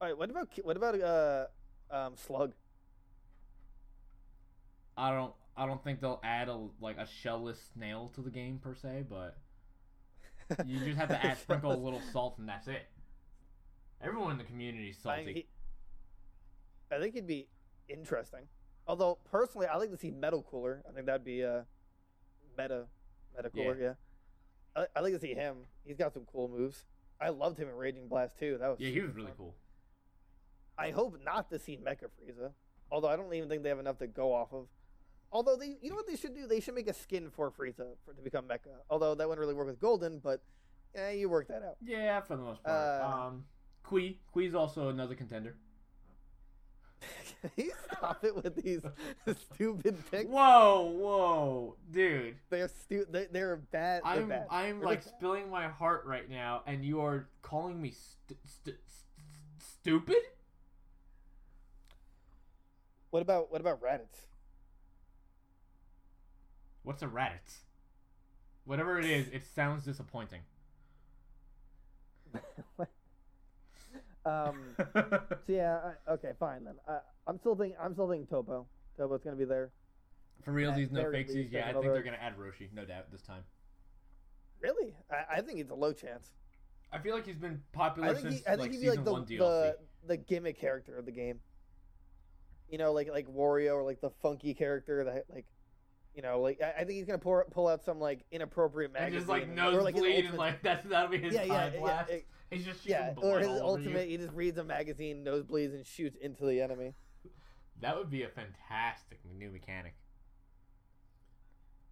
All 0.02 0.08
right, 0.08 0.18
what 0.18 0.30
about 0.30 0.48
what 0.64 0.76
about 0.76 1.00
uh 1.00 1.46
um 1.88 2.14
Slug? 2.16 2.54
I 4.96 5.10
don't. 5.12 5.32
I 5.56 5.64
don't 5.64 5.82
think 5.84 6.00
they'll 6.00 6.20
add 6.24 6.48
a 6.48 6.58
like 6.80 6.98
a 6.98 7.06
shellless 7.06 7.58
snail 7.72 8.10
to 8.16 8.20
the 8.20 8.30
game 8.30 8.58
per 8.60 8.74
se, 8.74 9.04
but 9.08 9.36
you 10.66 10.80
just 10.84 10.98
have 10.98 11.08
to 11.10 11.24
add 11.24 11.38
sprinkle 11.38 11.72
a 11.72 11.78
little 11.78 12.00
salt 12.12 12.36
and 12.38 12.48
that's 12.48 12.66
it. 12.66 12.82
Everyone 14.02 14.32
in 14.32 14.38
the 14.38 14.44
community 14.44 14.88
is 14.88 14.96
I, 15.06 15.18
salty. 15.18 15.32
he- 15.34 15.46
I 16.90 16.98
think 16.98 17.14
it'd 17.14 17.28
be 17.28 17.46
interesting. 17.88 18.48
Although 18.88 19.18
personally, 19.30 19.68
I 19.68 19.76
like 19.76 19.92
to 19.92 19.96
see 19.96 20.10
Metal 20.10 20.42
Cooler. 20.42 20.82
I 20.88 20.92
think 20.92 21.06
that'd 21.06 21.24
be 21.24 21.44
uh 21.44 21.60
meta 22.58 22.86
Meta 23.36 23.50
Cooler. 23.50 23.78
Yeah, 23.80 23.92
I, 24.74 24.86
I 24.96 25.00
like 25.00 25.12
to 25.12 25.20
see 25.20 25.34
him. 25.34 25.58
He's 25.84 25.96
got 25.96 26.12
some 26.12 26.24
cool 26.24 26.48
moves. 26.48 26.86
I 27.20 27.28
loved 27.28 27.56
him 27.56 27.68
in 27.68 27.76
Raging 27.76 28.08
Blast 28.08 28.36
too. 28.36 28.58
That 28.58 28.66
was 28.66 28.80
yeah, 28.80 28.90
he 28.90 29.00
was 29.00 29.14
really 29.14 29.28
fun. 29.28 29.36
cool. 29.36 29.54
I 30.78 30.90
hope 30.90 31.18
not 31.24 31.50
to 31.50 31.58
see 31.58 31.76
Mecha 31.76 32.04
Frieza. 32.04 32.50
Although 32.90 33.08
I 33.08 33.16
don't 33.16 33.32
even 33.34 33.48
think 33.48 33.62
they 33.62 33.68
have 33.68 33.78
enough 33.78 33.98
to 33.98 34.06
go 34.06 34.32
off 34.34 34.52
of. 34.52 34.66
Although 35.30 35.56
they, 35.56 35.76
you 35.80 35.88
know 35.90 35.96
what 35.96 36.06
they 36.06 36.16
should 36.16 36.34
do? 36.34 36.46
They 36.46 36.60
should 36.60 36.74
make 36.74 36.88
a 36.88 36.94
skin 36.94 37.30
for 37.30 37.50
Frieza 37.50 37.86
for 38.04 38.12
to 38.14 38.22
become 38.22 38.44
Mecha. 38.46 38.68
Although 38.90 39.14
that 39.14 39.26
wouldn't 39.28 39.40
really 39.40 39.54
work 39.54 39.66
with 39.66 39.80
Golden, 39.80 40.18
but 40.18 40.42
yeah, 40.94 41.10
you 41.10 41.28
work 41.28 41.48
that 41.48 41.62
out. 41.62 41.76
Yeah, 41.82 42.20
for 42.20 42.36
the 42.36 42.42
most 42.42 42.62
part. 42.62 42.76
Uh, 43.02 43.06
um, 43.28 43.44
Cui, 43.82 44.18
Cui's 44.32 44.54
also 44.54 44.88
another 44.90 45.14
contender. 45.14 45.56
Can 47.42 47.50
you 47.56 47.72
stop 47.96 48.22
it 48.24 48.36
with 48.36 48.62
these 48.62 48.82
stupid 49.54 49.98
picks? 50.10 50.28
Whoa, 50.30 50.82
whoa, 50.96 51.76
dude! 51.90 52.36
They're 52.50 52.68
stu- 52.68 53.06
they, 53.10 53.26
They're 53.32 53.56
bad. 53.56 54.02
They're 54.04 54.12
I'm 54.22 54.28
bad. 54.28 54.46
I'm 54.50 54.78
They're 54.78 54.86
like 54.88 55.04
bad. 55.04 55.14
spilling 55.16 55.50
my 55.50 55.66
heart 55.68 56.04
right 56.06 56.28
now, 56.30 56.62
and 56.66 56.84
you 56.84 57.00
are 57.00 57.26
calling 57.42 57.80
me 57.82 57.90
st- 57.90 58.38
st- 58.46 58.76
st- 58.76 58.78
stupid. 59.58 60.22
What 63.12 63.20
about 63.20 63.52
what 63.52 63.60
about 63.60 63.80
Raditz? 63.82 64.24
What's 66.82 67.02
a 67.02 67.06
Raditz? 67.06 67.58
Whatever 68.64 68.98
it 68.98 69.04
is, 69.04 69.28
it 69.28 69.44
sounds 69.44 69.84
disappointing. 69.84 70.40
um. 74.24 74.76
So 74.94 75.36
yeah. 75.46 75.92
I, 76.08 76.12
okay. 76.12 76.30
Fine 76.40 76.64
then. 76.64 76.76
I, 76.88 77.00
I'm 77.26 77.38
still 77.38 77.54
thinking. 77.54 77.76
I'm 77.78 77.92
still 77.92 78.08
thinking 78.08 78.26
Toppo. 78.26 78.64
Toppo's 78.98 79.22
gonna 79.22 79.36
be 79.36 79.44
there. 79.44 79.72
For 80.42 80.52
realsies, 80.52 80.84
At 80.86 80.92
no 80.92 81.04
fakesies. 81.04 81.52
Yeah, 81.52 81.68
I 81.68 81.72
think 81.74 81.84
they're 81.84 82.02
gonna 82.02 82.16
add 82.16 82.38
Roshi, 82.38 82.72
no 82.72 82.86
doubt 82.86 83.12
this 83.12 83.20
time. 83.20 83.42
Really? 84.62 84.94
I, 85.10 85.36
I 85.36 85.40
think 85.42 85.58
it's 85.60 85.70
a 85.70 85.74
low 85.74 85.92
chance. 85.92 86.30
I 86.90 86.98
feel 86.98 87.14
like 87.14 87.26
he's 87.26 87.36
been 87.36 87.60
popular 87.72 88.08
I 88.08 88.14
think 88.14 88.22
since 88.22 88.40
he, 88.40 88.46
I 88.46 88.50
think 88.52 88.60
like 88.60 88.70
he'd 88.70 88.80
be 88.80 88.86
season 88.86 88.96
like 88.96 89.04
the, 89.04 89.12
one 89.12 89.26
DLC. 89.26 89.38
the 89.38 89.76
the 90.06 90.16
gimmick 90.16 90.58
character 90.58 90.96
of 90.96 91.04
the 91.04 91.12
game. 91.12 91.40
You 92.72 92.78
know, 92.78 92.92
like 92.92 93.08
like 93.08 93.28
Wario 93.28 93.74
or 93.74 93.84
like 93.84 94.00
the 94.00 94.10
funky 94.22 94.54
character 94.54 95.04
that 95.04 95.26
like, 95.32 95.44
you 96.16 96.22
know, 96.22 96.40
like 96.40 96.60
I, 96.60 96.80
I 96.80 96.84
think 96.84 96.92
he's 96.92 97.04
gonna 97.04 97.18
pull 97.18 97.40
pull 97.52 97.68
out 97.68 97.84
some 97.84 98.00
like 98.00 98.24
inappropriate 98.32 98.92
magazine, 98.92 99.18
and 99.18 99.20
just 99.20 99.28
like 99.28 99.48
nosebleed 99.48 99.94
like 99.94 100.14
his 100.14 100.30
and 100.30 100.38
like 100.38 100.62
that's 100.62 100.84
that'll 100.88 101.10
be 101.10 101.18
his 101.18 101.34
yeah 101.34 101.44
yeah 101.44 101.54
time 101.54 101.72
yeah, 101.74 101.80
blast. 101.80 102.10
yeah, 102.10 102.18
He's 102.52 102.64
just 102.66 102.82
shooting 102.82 102.96
yeah, 102.98 103.14
or 103.16 103.38
his 103.38 103.48
ultimate. 103.48 104.08
He 104.08 104.16
just 104.18 104.32
reads 104.32 104.58
a 104.58 104.64
magazine, 104.64 105.24
nosebleeds, 105.24 105.74
and 105.74 105.86
shoots 105.86 106.16
into 106.20 106.44
the 106.44 106.60
enemy. 106.60 106.94
That 107.80 107.98
would 107.98 108.10
be 108.10 108.22
a 108.22 108.28
fantastic 108.28 109.18
new 109.36 109.50
mechanic. 109.50 109.94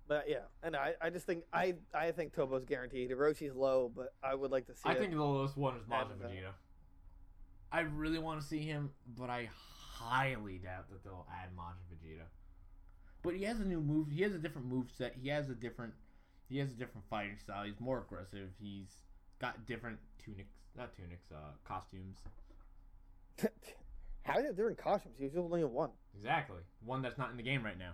But 0.07 0.29
yeah, 0.29 0.43
and 0.63 0.77
I, 0.77 0.95
I 1.03 1.11
just 1.11 1.27
think 1.27 1.43
I 1.53 1.75
I 1.93 2.13
think 2.13 2.33
Toppo's 2.33 2.65
guaranteed. 2.65 3.11
Hiroshi's 3.11 3.57
low, 3.57 3.91
but 3.93 4.15
I 4.23 4.37
would 4.37 4.53
like 4.53 4.67
to 4.67 4.75
see. 4.75 4.83
I 4.85 4.93
it. 4.93 4.99
think 4.99 5.13
the 5.13 5.25
lowest 5.25 5.57
one 5.57 5.77
is 5.77 5.83
Majin. 5.85 6.17
Vegeta. 6.23 6.53
I 7.73 7.81
really 7.81 8.21
want 8.21 8.41
to 8.41 8.47
see 8.47 8.61
him, 8.61 8.91
but 9.17 9.31
I 9.31 9.49
highly 10.01 10.59
doubt 10.59 10.91
that 10.91 11.05
they'll 11.05 11.27
add 11.31 11.51
Majin 11.57 11.85
Vegeta. 11.93 12.25
But 13.23 13.35
he 13.35 13.45
has 13.45 13.61
a 13.61 13.65
new 13.65 13.81
move. 13.81 14.09
He 14.11 14.23
has 14.23 14.33
a 14.33 14.39
different 14.39 14.67
move 14.69 14.87
set. 14.97 15.15
He 15.21 15.29
has 15.29 15.51
a 15.51 15.55
different. 15.55 15.93
He 16.49 16.59
has 16.59 16.71
a 16.71 16.75
different 16.75 17.07
fighting 17.09 17.37
style. 17.39 17.65
He's 17.65 17.79
more 17.79 17.99
aggressive. 17.99 18.49
He's 18.61 18.89
got 19.41 19.67
different 19.67 19.99
tunics, 20.25 20.55
not 20.77 20.97
tunics, 20.97 21.27
uh, 21.33 21.53
costumes. 21.65 22.19
How 24.23 24.35
do 24.35 24.41
you 24.41 24.47
have 24.47 24.57
different 24.57 24.79
costumes? 24.79 25.15
He 25.19 25.25
was 25.25 25.37
only 25.37 25.61
in 25.61 25.73
one. 25.73 25.91
Exactly. 26.17 26.59
One 26.85 27.03
that's 27.03 27.19
not 27.19 27.31
in 27.31 27.37
the 27.37 27.43
game 27.43 27.63
right 27.65 27.79
now. 27.79 27.93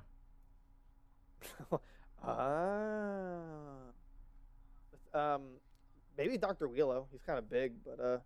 ah. 2.24 2.94
Um, 5.14 5.42
maybe 6.16 6.36
Doctor 6.38 6.68
Wheelo. 6.68 7.06
He's 7.12 7.22
kind 7.26 7.38
of 7.38 7.50
big, 7.50 7.72
but 7.84 8.02
uh, 8.02 8.18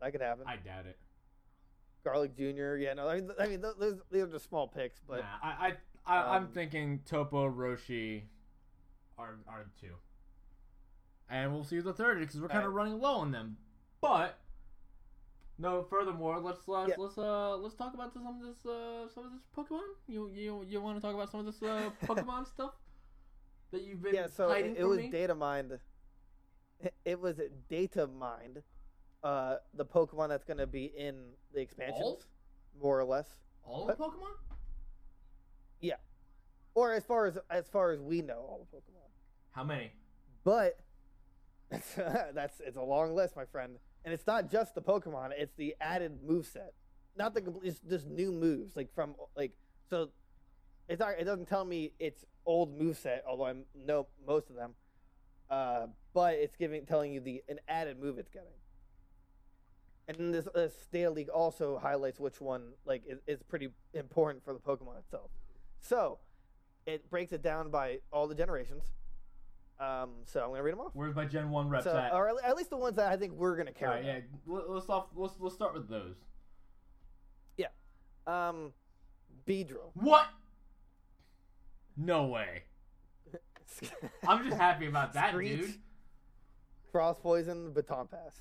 that 0.00 0.12
could 0.12 0.20
happen. 0.20 0.44
I 0.46 0.56
doubt 0.56 0.86
it. 0.86 0.98
Garlic 2.06 2.36
Jr. 2.36 2.76
Yeah, 2.76 2.94
no, 2.94 3.08
I 3.08 3.16
mean, 3.16 3.30
I 3.38 3.46
mean, 3.48 3.60
those 3.60 3.98
these 4.12 4.22
are 4.22 4.28
just 4.28 4.48
small 4.48 4.68
picks, 4.68 5.00
but 5.06 5.18
nah, 5.18 5.24
I, 5.42 5.72
I, 6.06 6.14
I 6.18 6.36
I'm 6.36 6.44
um, 6.44 6.48
thinking 6.52 7.00
Toppo, 7.04 7.52
Roshi, 7.52 8.22
are 9.18 9.38
are 9.48 9.64
the 9.64 9.86
two, 9.88 9.94
and 11.28 11.52
we'll 11.52 11.64
see 11.64 11.80
the 11.80 11.92
third 11.92 12.20
because 12.20 12.40
we're 12.40 12.46
kind 12.46 12.60
of 12.60 12.66
Alright. 12.66 12.76
running 12.86 13.00
low 13.00 13.16
on 13.16 13.32
them. 13.32 13.56
But 14.00 14.38
no, 15.58 15.82
furthermore, 15.82 16.38
let's 16.38 16.60
let's 16.68 16.90
Yeah. 16.90 16.94
let's 16.96 17.18
uh 17.18 17.56
let's 17.56 17.74
talk 17.74 17.92
about 17.94 18.12
some 18.12 18.24
of 18.28 18.40
this 18.40 18.64
uh 18.64 19.08
some 19.12 19.24
of 19.26 19.32
this 19.32 19.42
Pokemon. 19.56 19.80
You 20.06 20.30
you 20.32 20.64
you 20.68 20.80
want 20.80 20.96
to 20.98 21.02
talk 21.02 21.14
about 21.14 21.30
some 21.32 21.40
of 21.40 21.46
this 21.46 21.60
uh 21.60 21.90
Pokemon 22.06 22.46
stuff 22.46 22.74
that 23.72 23.82
you've 23.82 24.00
been 24.00 24.14
yeah. 24.14 24.28
So 24.28 24.50
it, 24.52 24.76
it 24.78 24.84
was 24.84 24.98
me? 24.98 25.10
data 25.10 25.34
mined. 25.34 25.72
It- 26.80 26.94
It 27.04 27.20
was 27.20 27.40
data 27.68 28.06
mined. 28.06 28.62
Uh, 29.26 29.56
the 29.74 29.84
Pokemon 29.84 30.28
that's 30.28 30.44
going 30.44 30.58
to 30.58 30.68
be 30.68 30.84
in 30.96 31.16
the 31.52 31.60
expansions, 31.60 32.00
All? 32.00 32.22
more 32.80 33.00
or 33.00 33.04
less, 33.04 33.26
All 33.64 33.84
what? 33.84 33.98
the 33.98 34.04
Pokemon? 34.04 34.36
Yeah, 35.80 35.96
or 36.76 36.92
as 36.92 37.04
far 37.04 37.26
as 37.26 37.36
as 37.50 37.66
far 37.66 37.90
as 37.90 37.98
we 38.00 38.22
know, 38.22 38.36
all 38.36 38.64
the 38.70 38.76
Pokemon. 38.76 39.10
How 39.50 39.64
many? 39.64 39.90
But 40.44 40.78
that's 41.72 42.60
it's 42.60 42.76
a 42.76 42.82
long 42.82 43.16
list, 43.16 43.34
my 43.34 43.46
friend, 43.46 43.78
and 44.04 44.14
it's 44.14 44.28
not 44.28 44.48
just 44.48 44.76
the 44.76 44.80
Pokemon; 44.80 45.30
it's 45.36 45.56
the 45.56 45.74
added 45.80 46.22
move 46.24 46.46
set, 46.46 46.74
not 47.16 47.34
the 47.34 47.40
complete. 47.40 47.66
It's 47.70 47.80
just 47.80 48.06
new 48.06 48.30
moves, 48.30 48.76
like 48.76 48.94
from 48.94 49.16
like 49.36 49.50
so. 49.90 50.10
It's 50.88 51.00
not. 51.00 51.18
It 51.18 51.24
doesn't 51.24 51.46
tell 51.48 51.64
me 51.64 51.90
it's 51.98 52.24
old 52.44 52.78
move 52.78 52.96
set, 52.96 53.24
although 53.28 53.46
I 53.46 53.54
know 53.74 54.06
most 54.24 54.50
of 54.50 54.54
them. 54.54 54.74
Uh, 55.50 55.86
but 56.14 56.34
it's 56.34 56.54
giving 56.54 56.86
telling 56.86 57.12
you 57.12 57.18
the 57.18 57.42
an 57.48 57.58
added 57.66 57.98
move 57.98 58.18
it's 58.20 58.30
getting. 58.30 58.52
And 60.08 60.32
this, 60.32 60.46
this 60.54 60.72
data 60.92 61.10
leak 61.10 61.28
also 61.34 61.78
highlights 61.78 62.20
which 62.20 62.40
one 62.40 62.72
like 62.84 63.02
is, 63.06 63.18
is 63.26 63.42
pretty 63.42 63.68
important 63.94 64.44
for 64.44 64.52
the 64.52 64.60
Pokemon 64.60 64.98
itself. 64.98 65.30
So, 65.80 66.18
it 66.86 67.10
breaks 67.10 67.32
it 67.32 67.42
down 67.42 67.70
by 67.70 67.98
all 68.12 68.28
the 68.28 68.34
generations. 68.34 68.84
Um, 69.78 70.10
so 70.24 70.40
I'm 70.42 70.50
gonna 70.50 70.62
read 70.62 70.72
them 70.72 70.80
off. 70.80 70.92
Where's 70.94 71.14
my 71.14 71.26
Gen 71.26 71.50
One 71.50 71.68
reps 71.68 71.84
So, 71.84 71.96
at? 71.96 72.12
or 72.12 72.28
at- 72.42 72.56
least 72.56 72.70
the 72.70 72.76
ones 72.78 72.96
that 72.96 73.12
I 73.12 73.16
think 73.16 73.32
we're 73.34 73.56
gonna 73.56 73.72
carry. 73.72 73.96
Right, 73.96 74.04
yeah. 74.04 74.20
Let- 74.46 74.70
Let's 74.70 74.88
off. 74.88 75.06
Let's 75.14 75.34
let's 75.38 75.54
start 75.54 75.74
with 75.74 75.88
those. 75.88 76.14
Yeah. 77.58 77.66
Um, 78.26 78.72
Beedrill. 79.46 79.90
What? 79.94 80.28
No 81.96 82.26
way. 82.26 82.62
I'm 84.28 84.44
just 84.44 84.56
happy 84.56 84.86
about 84.86 85.12
that, 85.14 85.30
Screech, 85.30 85.60
dude. 85.60 85.74
Cross 86.92 87.18
poison, 87.22 87.72
baton 87.72 88.06
pass. 88.06 88.40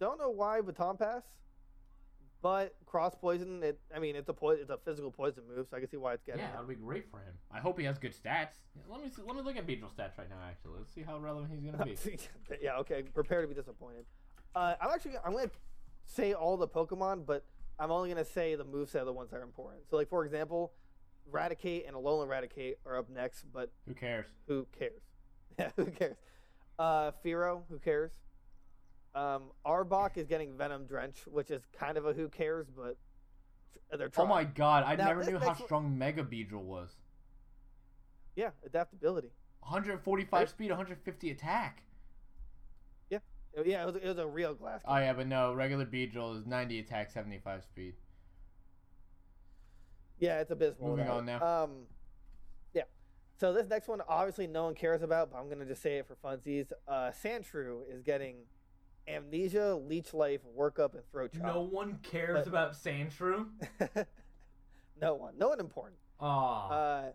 Don't 0.00 0.18
know 0.18 0.30
why 0.30 0.60
baton 0.60 0.96
pass, 0.96 1.22
but 2.42 2.74
cross 2.86 3.14
poison. 3.14 3.62
It. 3.62 3.78
I 3.94 3.98
mean, 3.98 4.16
it's 4.16 4.28
a 4.28 4.32
po- 4.32 4.50
It's 4.50 4.70
a 4.70 4.76
physical 4.78 5.10
poison 5.10 5.44
move, 5.48 5.66
so 5.70 5.76
I 5.76 5.80
can 5.80 5.88
see 5.88 5.96
why 5.96 6.14
it's 6.14 6.22
getting. 6.22 6.40
Yeah, 6.42 6.50
that 6.52 6.58
would 6.58 6.68
be 6.68 6.74
great 6.74 7.10
for 7.10 7.18
him. 7.18 7.34
I 7.50 7.60
hope 7.60 7.78
he 7.78 7.84
has 7.86 7.98
good 7.98 8.12
stats. 8.12 8.58
Yeah, 8.74 8.82
Let 8.90 9.02
me 9.02 9.08
see, 9.14 9.22
let 9.26 9.36
me 9.36 9.42
look 9.42 9.56
at 9.56 9.66
Beedrill 9.66 9.90
stats 9.96 10.18
right 10.18 10.28
now. 10.28 10.36
Actually, 10.48 10.78
let's 10.78 10.92
see 10.92 11.02
how 11.02 11.18
relevant 11.18 11.52
he's 11.52 11.70
gonna 11.70 11.84
be. 11.84 11.96
yeah. 12.62 12.76
Okay. 12.78 13.02
Prepare 13.02 13.42
to 13.42 13.48
be 13.48 13.54
disappointed. 13.54 14.04
Uh, 14.54 14.74
I'm 14.80 14.90
actually. 14.90 15.14
I'm 15.24 15.32
gonna 15.32 15.50
say 16.06 16.32
all 16.32 16.56
the 16.56 16.68
Pokemon, 16.68 17.24
but 17.26 17.44
I'm 17.78 17.90
only 17.90 18.08
gonna 18.10 18.24
say 18.24 18.54
the 18.56 18.64
moveset 18.64 19.02
are 19.02 19.04
the 19.04 19.12
ones 19.12 19.30
that 19.30 19.38
are 19.38 19.42
important. 19.42 19.82
So, 19.88 19.96
like 19.96 20.08
for 20.08 20.24
example, 20.24 20.72
Raticate 21.32 21.86
and 21.86 21.96
Alolan 21.96 22.28
Raticate 22.28 22.74
are 22.84 22.98
up 22.98 23.08
next, 23.08 23.44
but 23.52 23.70
Who 23.88 23.94
cares? 23.94 24.26
who 24.48 24.66
cares? 24.76 25.00
Yeah, 25.58 25.70
who 25.76 25.86
cares? 25.86 26.16
Uh, 26.80 27.12
Fearow, 27.24 27.62
who 27.70 27.78
cares? 27.78 28.10
Um, 29.14 29.44
Arbok 29.64 30.16
is 30.16 30.26
getting 30.26 30.56
Venom 30.56 30.86
Drench, 30.86 31.26
which 31.26 31.50
is 31.50 31.62
kind 31.78 31.96
of 31.96 32.06
a 32.06 32.12
who 32.12 32.28
cares, 32.28 32.66
but 32.68 32.96
they're 33.96 34.10
Oh 34.16 34.26
my 34.26 34.42
god, 34.44 34.82
I 34.84 34.96
Now, 34.96 35.06
never 35.06 35.22
knew 35.22 35.38
how 35.38 35.46
next 35.46 35.60
one- 35.60 35.66
strong 35.68 35.98
Mega 35.98 36.24
Beedrill 36.24 36.62
was. 36.64 36.96
Yeah, 38.34 38.50
adaptability. 38.64 39.30
145 39.60 40.32
Right. 40.40 40.48
speed, 40.48 40.70
150 40.70 41.30
attack. 41.30 41.82
Uh, 43.56 43.62
Yeah, 43.62 43.84
it 43.84 43.86
was, 43.86 43.94
it 43.94 44.04
was 44.08 44.18
a 44.18 44.26
real 44.26 44.52
glass. 44.52 44.80
Oh 44.84 44.96
yeah, 44.96 45.12
but 45.12 45.28
no, 45.28 45.54
regular 45.54 45.86
Beedrill 45.86 46.36
is 46.36 46.44
90 46.44 46.80
attack, 46.80 47.12
75 47.12 47.62
speed. 47.62 47.94
Yeah, 50.18 50.40
it's 50.40 50.50
abysmal. 50.50 50.88
Moving 50.90 51.04
that. 51.06 51.12
on 51.12 51.24
now. 51.24 51.62
Um, 51.62 51.86
yeah. 52.72 52.82
So 53.36 53.52
this 53.52 53.68
next 53.68 53.86
one, 53.86 54.00
obviously, 54.08 54.48
no 54.48 54.64
one 54.64 54.74
cares 54.74 55.02
about, 55.02 55.30
but 55.30 55.38
I'm 55.38 55.48
gonna 55.48 55.66
just 55.66 55.82
say 55.82 55.98
it 55.98 56.06
for 56.08 56.16
funsies. 56.16 56.72
Uh, 56.88 57.12
Sandshrew 57.12 57.88
is 57.88 58.02
getting 58.02 58.38
amnesia, 59.08 59.74
leech 59.74 60.14
life, 60.14 60.40
workup, 60.56 60.94
and 60.94 61.02
throat 61.10 61.32
chop. 61.32 61.42
No 61.54 61.62
one 61.62 61.98
cares 62.02 62.38
But- 62.44 62.46
about 62.48 62.72
Sandshrew. 62.72 63.46
no 65.00 65.14
one. 65.14 65.34
No 65.38 65.48
one 65.48 65.60
important. 65.60 65.96
Aw. 66.20 66.68
Uh, 66.68 67.12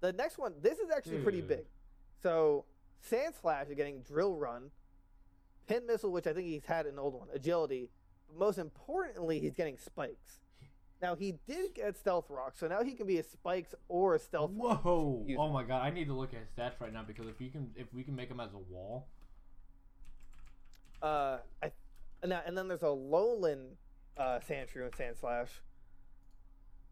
the 0.00 0.12
next 0.12 0.38
one, 0.38 0.54
this 0.62 0.78
is 0.78 0.90
actually 0.94 1.18
pretty 1.18 1.40
big. 1.40 1.64
So 2.22 2.64
Sand 3.00 3.34
Slash 3.40 3.68
is 3.68 3.74
getting 3.74 4.00
Drill 4.02 4.36
Run, 4.36 4.70
Pin 5.66 5.86
Missile, 5.86 6.12
which 6.12 6.26
I 6.26 6.32
think 6.32 6.46
he's 6.46 6.64
had 6.64 6.86
an 6.86 6.98
old 6.98 7.14
one, 7.14 7.28
Agility. 7.34 7.90
But 8.28 8.38
most 8.38 8.58
importantly, 8.58 9.38
he's 9.40 9.54
getting 9.54 9.76
Spikes. 9.78 10.40
Now 11.02 11.14
he 11.14 11.34
did 11.46 11.74
get 11.74 11.94
Stealth 11.96 12.30
Rock, 12.30 12.54
so 12.56 12.66
now 12.68 12.82
he 12.82 12.92
can 12.92 13.06
be 13.06 13.18
a 13.18 13.22
Spikes 13.22 13.74
or 13.88 14.14
a 14.14 14.18
Stealth. 14.18 14.50
Whoa! 14.52 15.26
Oh 15.38 15.48
my 15.50 15.62
god, 15.62 15.82
I 15.82 15.90
need 15.90 16.06
to 16.06 16.14
look 16.14 16.32
at 16.32 16.40
his 16.40 16.48
stats 16.56 16.80
right 16.80 16.92
now 16.92 17.02
because 17.06 17.26
if 17.28 17.38
you 17.40 17.50
can, 17.50 17.70
if 17.76 17.92
we 17.92 18.02
can 18.02 18.16
make 18.16 18.30
him 18.30 18.40
as 18.40 18.54
a 18.54 18.58
wall, 18.72 19.06
Uh, 21.02 21.38
I, 21.62 21.70
and, 22.22 22.32
and 22.32 22.56
then 22.56 22.68
there's 22.68 22.82
a 22.82 22.86
Alolan 22.86 23.70
uh, 24.16 24.40
Sandshrew 24.48 24.84
and 24.86 24.94
Sand 24.96 25.16
Slash. 25.20 25.50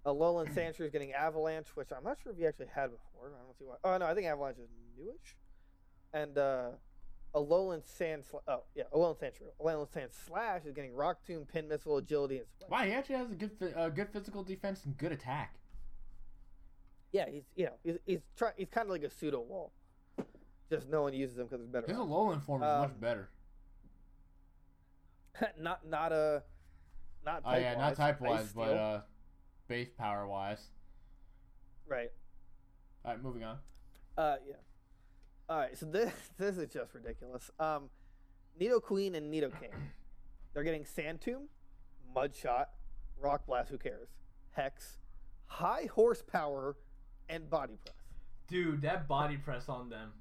Alolan 0.06 0.52
Sandshrew 0.54 0.82
is 0.86 0.90
getting 0.90 1.12
Avalanche, 1.12 1.68
which 1.74 1.88
I'm 1.96 2.04
not 2.04 2.18
sure 2.22 2.32
if 2.32 2.38
he 2.38 2.46
actually 2.46 2.66
had 2.74 2.90
before. 2.90 3.28
I 3.34 3.42
don't 3.44 3.58
see 3.58 3.64
why. 3.64 3.76
Oh 3.84 3.96
no, 3.96 4.06
I 4.06 4.14
think 4.14 4.26
Avalanche 4.26 4.58
is 4.58 4.68
newish. 4.98 5.36
And 6.12 6.36
uh, 6.36 6.68
Alolan 7.34 7.82
Sand. 7.86 8.24
Sla- 8.30 8.42
oh 8.46 8.64
yeah, 8.74 8.84
a 8.92 8.96
Alolan 8.96 9.16
Sandshrew. 9.18 9.48
Alolan 9.64 9.90
Sand 9.92 10.10
Slash 10.26 10.66
is 10.66 10.74
getting 10.74 10.94
Rock 10.94 11.18
Tomb, 11.26 11.46
Pin 11.50 11.68
Missile, 11.68 11.96
Agility, 11.96 12.36
and 12.38 12.46
Spike. 12.60 12.70
wow, 12.70 12.82
he 12.84 12.92
actually 12.92 13.16
has 13.16 13.30
a 13.30 13.34
good, 13.34 13.50
uh, 13.74 13.88
good 13.88 14.08
physical 14.12 14.42
defense 14.42 14.84
and 14.84 14.96
good 14.98 15.12
attack. 15.12 15.54
Yeah, 17.12 17.26
he's 17.30 17.44
you 17.56 17.66
know 17.66 17.72
he's 17.82 17.96
he's 18.06 18.20
try, 18.36 18.50
he's 18.56 18.68
kind 18.68 18.86
of 18.86 18.90
like 18.90 19.04
a 19.04 19.10
pseudo 19.10 19.40
wall. 19.40 19.72
Just 20.70 20.88
no 20.88 21.02
one 21.02 21.14
uses 21.14 21.38
him 21.38 21.46
because 21.46 21.60
it's 21.62 21.70
better. 21.70 21.86
His. 21.86 21.96
Alolan 21.96 22.42
form 22.42 22.62
is 22.62 22.68
Um, 22.68 22.80
much 22.80 23.00
better. 23.00 23.28
not 25.60 25.88
not 25.88 26.12
a 26.12 26.42
not 27.24 27.42
Oh 27.44 27.50
type 27.52 27.62
yeah, 27.62 27.74
not 27.76 27.96
type 27.96 28.20
wise, 28.20 28.52
but 28.52 28.76
uh, 28.76 29.00
base 29.68 29.90
power 29.96 30.26
wise. 30.26 30.68
right. 31.86 32.10
All 33.04 33.12
right, 33.12 33.22
moving 33.22 33.44
on. 33.44 33.58
Uh, 34.16 34.36
yeah. 34.46 34.54
All 35.48 35.58
right, 35.58 35.76
so 35.76 35.86
this 35.86 36.12
this 36.38 36.56
is 36.58 36.72
just 36.72 36.94
ridiculous. 36.94 37.50
Um, 37.58 37.90
Nido 38.58 38.80
Queen 38.80 39.14
and 39.14 39.30
Nido 39.30 39.50
King, 39.50 39.70
they're 40.54 40.62
getting 40.62 40.84
Sand 40.84 41.20
Tomb, 41.20 41.48
Mud 42.14 42.34
Shot, 42.34 42.70
Rock 43.20 43.46
Blast. 43.46 43.70
Who 43.70 43.78
cares? 43.78 44.08
Hex, 44.52 44.98
High 45.46 45.88
Horsepower, 45.92 46.76
and 47.28 47.50
Body 47.50 47.78
Press. 47.84 47.96
Dude, 48.46 48.82
that 48.82 49.08
body 49.08 49.36
press 49.36 49.68
on 49.68 49.88
them. 49.88 50.12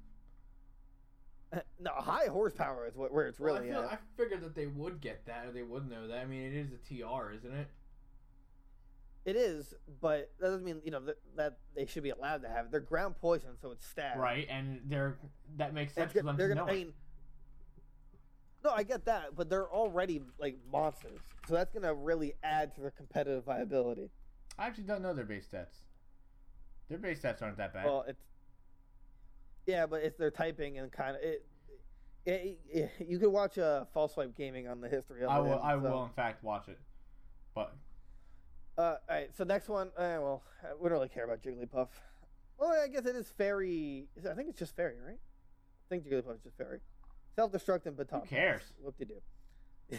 no, 1.80 1.90
High 1.92 2.26
Horsepower 2.28 2.86
is 2.86 2.96
what 2.96 3.12
where 3.12 3.26
it's 3.26 3.38
Well, 3.40 3.54
really 3.54 3.70
I, 3.70 3.74
feel. 3.74 3.88
I 3.92 3.98
figured 4.16 4.42
that 4.42 4.54
they 4.54 4.66
would 4.66 5.00
get 5.00 5.24
that, 5.26 5.46
or 5.46 5.52
they 5.52 5.62
would 5.62 5.88
know 5.88 6.06
that. 6.08 6.18
I 6.18 6.24
mean, 6.24 6.42
it 6.42 6.54
is 6.54 6.68
a 6.72 6.76
TR, 6.78 7.32
isn't 7.32 7.52
it? 7.52 7.68
It 9.24 9.36
is, 9.36 9.72
but 10.02 10.30
that 10.38 10.48
doesn't 10.48 10.64
mean 10.64 10.82
you 10.84 10.90
know 10.90 11.00
that, 11.00 11.16
that 11.36 11.56
they 11.74 11.86
should 11.86 12.02
be 12.02 12.10
allowed 12.10 12.42
to 12.42 12.48
have 12.48 12.66
it. 12.66 12.70
They're 12.72 12.80
ground 12.80 13.14
poison, 13.20 13.50
so 13.60 13.70
it's 13.70 13.86
stab. 13.86 14.18
Right, 14.18 14.46
and 14.50 14.82
they're 14.86 15.16
that 15.56 15.72
makes 15.72 15.94
sense 15.94 16.12
good- 16.12 16.24
them 16.26 16.36
they're 16.36 16.48
to 16.48 16.54
gonna. 16.56 16.70
I 16.70 16.74
mean, 16.74 16.92
no, 18.62 18.70
I 18.70 18.82
get 18.82 19.04
that, 19.06 19.34
but 19.34 19.48
they're 19.48 19.68
already 19.70 20.22
like 20.38 20.58
monsters, 20.70 21.20
so 21.48 21.54
that's 21.54 21.72
gonna 21.72 21.94
really 21.94 22.34
add 22.42 22.74
to 22.74 22.80
their 22.82 22.90
competitive 22.90 23.44
viability. 23.44 24.10
I 24.58 24.66
actually 24.66 24.84
don't 24.84 25.02
know 25.02 25.14
their 25.14 25.24
base 25.24 25.46
stats. 25.50 25.76
Their 26.88 26.98
base 26.98 27.20
stats 27.22 27.40
aren't 27.42 27.56
that 27.56 27.72
bad. 27.72 27.86
Well, 27.86 28.04
it's 28.06 28.22
yeah, 29.66 29.86
but 29.86 30.02
it's 30.02 30.16
their 30.18 30.30
typing 30.30 30.78
and 30.78 30.90
kind 30.92 31.16
of 31.16 31.22
it. 31.22 31.46
It, 32.26 32.58
it, 32.70 32.90
you 33.08 33.18
could 33.18 33.28
watch 33.30 33.58
uh, 33.58 33.84
false 33.92 34.14
swipe 34.14 34.34
gaming 34.36 34.66
on 34.68 34.80
the 34.80 34.88
history 34.88 35.22
of 35.24 35.30
I 35.30 35.38
it, 35.38 35.42
will. 35.42 35.52
and 35.52 35.60
I 35.62 35.72
so- 35.74 35.78
will, 35.80 36.04
in 36.04 36.10
fact, 36.10 36.42
watch 36.42 36.68
it. 36.68 36.78
But 37.54 37.74
Uh, 38.78 38.82
all 38.82 38.98
right. 39.08 39.30
So 39.36 39.44
next 39.44 39.68
one. 39.68 39.88
Uh, 39.96 40.18
well, 40.20 40.42
we 40.80 40.88
don't 40.88 40.92
really 40.98 41.08
care 41.08 41.24
about 41.24 41.42
Jigglypuff. 41.42 41.88
Well, 42.58 42.70
I 42.82 42.88
guess 42.88 43.04
it 43.06 43.14
is 43.16 43.28
fairy. 43.36 44.06
I 44.30 44.34
think 44.34 44.48
it's 44.48 44.58
just 44.58 44.74
fairy, 44.76 44.96
right? 45.04 45.18
I 45.18 45.86
think 45.88 46.04
Jigglypuff 46.06 46.36
is 46.36 46.42
just 46.44 46.56
fairy. 46.56 46.80
Self-destruct 47.36 47.86
and 47.86 47.96
baton. 47.96 48.20
Who 48.22 48.26
cares? 48.26 48.62
Whoop 48.80 48.96
de 48.96 49.04
do. 49.06 49.98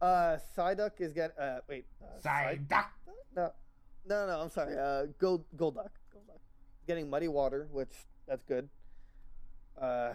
uh, 0.00 0.38
Psyduck 0.56 0.92
is 1.00 1.12
getting. 1.12 1.36
Uh, 1.38 1.60
wait. 1.68 1.86
Uh, 2.02 2.20
Psy- 2.20 2.56
Psyduck. 2.56 2.86
No, 3.36 3.50
no, 4.06 4.26
no. 4.26 4.40
I'm 4.40 4.48
sorry. 4.50 4.76
Uh, 4.78 5.06
Gold 5.18 5.44
Golduck. 5.56 5.90
Golduck. 6.14 6.40
Getting 6.86 7.08
muddy 7.08 7.28
water, 7.28 7.68
which 7.72 7.92
that's 8.26 8.44
good. 8.44 8.68
Uh, 9.80 10.12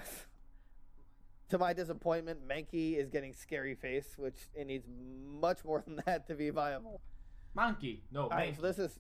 to 1.50 1.58
my 1.58 1.74
disappointment, 1.74 2.48
Mankey 2.48 2.98
is 2.98 3.10
getting 3.10 3.34
scary 3.34 3.76
face, 3.76 4.16
which 4.18 4.38
it 4.54 4.68
needs 4.68 4.88
much 5.40 5.64
more 5.66 5.84
than 5.88 6.00
that 6.06 6.28
to 6.28 6.36
be 6.36 6.50
viable. 6.50 7.02
Monkey. 7.56 8.04
No, 8.12 8.24
All 8.24 8.30
right, 8.30 8.56
so 8.56 8.62
this 8.62 8.80
is. 8.80 9.00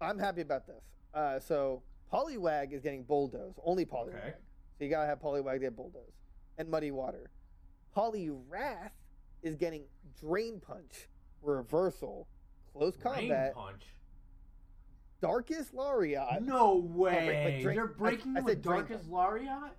I'm 0.00 0.18
happy 0.18 0.40
about 0.42 0.66
this. 0.66 0.82
Uh, 1.12 1.38
so 1.40 1.82
Poliwag 2.12 2.72
is 2.72 2.82
getting 2.82 3.02
bulldoze. 3.02 3.54
Only 3.64 3.84
Poliwag. 3.84 4.16
Okay. 4.16 4.34
So 4.78 4.84
you 4.84 4.90
gotta 4.90 5.06
have 5.06 5.20
Poliwag 5.20 5.54
to 5.54 5.58
get 5.58 5.76
bulldoze 5.76 6.12
and 6.58 6.68
muddy 6.68 6.90
water. 6.90 7.30
Poliwrath 7.96 8.90
is 9.42 9.56
getting 9.56 9.84
drain 10.20 10.60
punch, 10.60 11.08
reversal, 11.42 12.28
close 12.72 12.96
combat, 12.96 13.54
punch. 13.54 13.82
Darkest 15.20 15.74
Lariat, 15.74 16.42
No 16.42 16.76
way. 16.76 17.60
drain- 17.62 17.76
They're 17.76 17.86
breaking 17.86 18.36
I 18.36 18.40
you 18.40 18.44
with 18.46 18.62
Darkest 18.62 19.08
Lariat? 19.08 19.72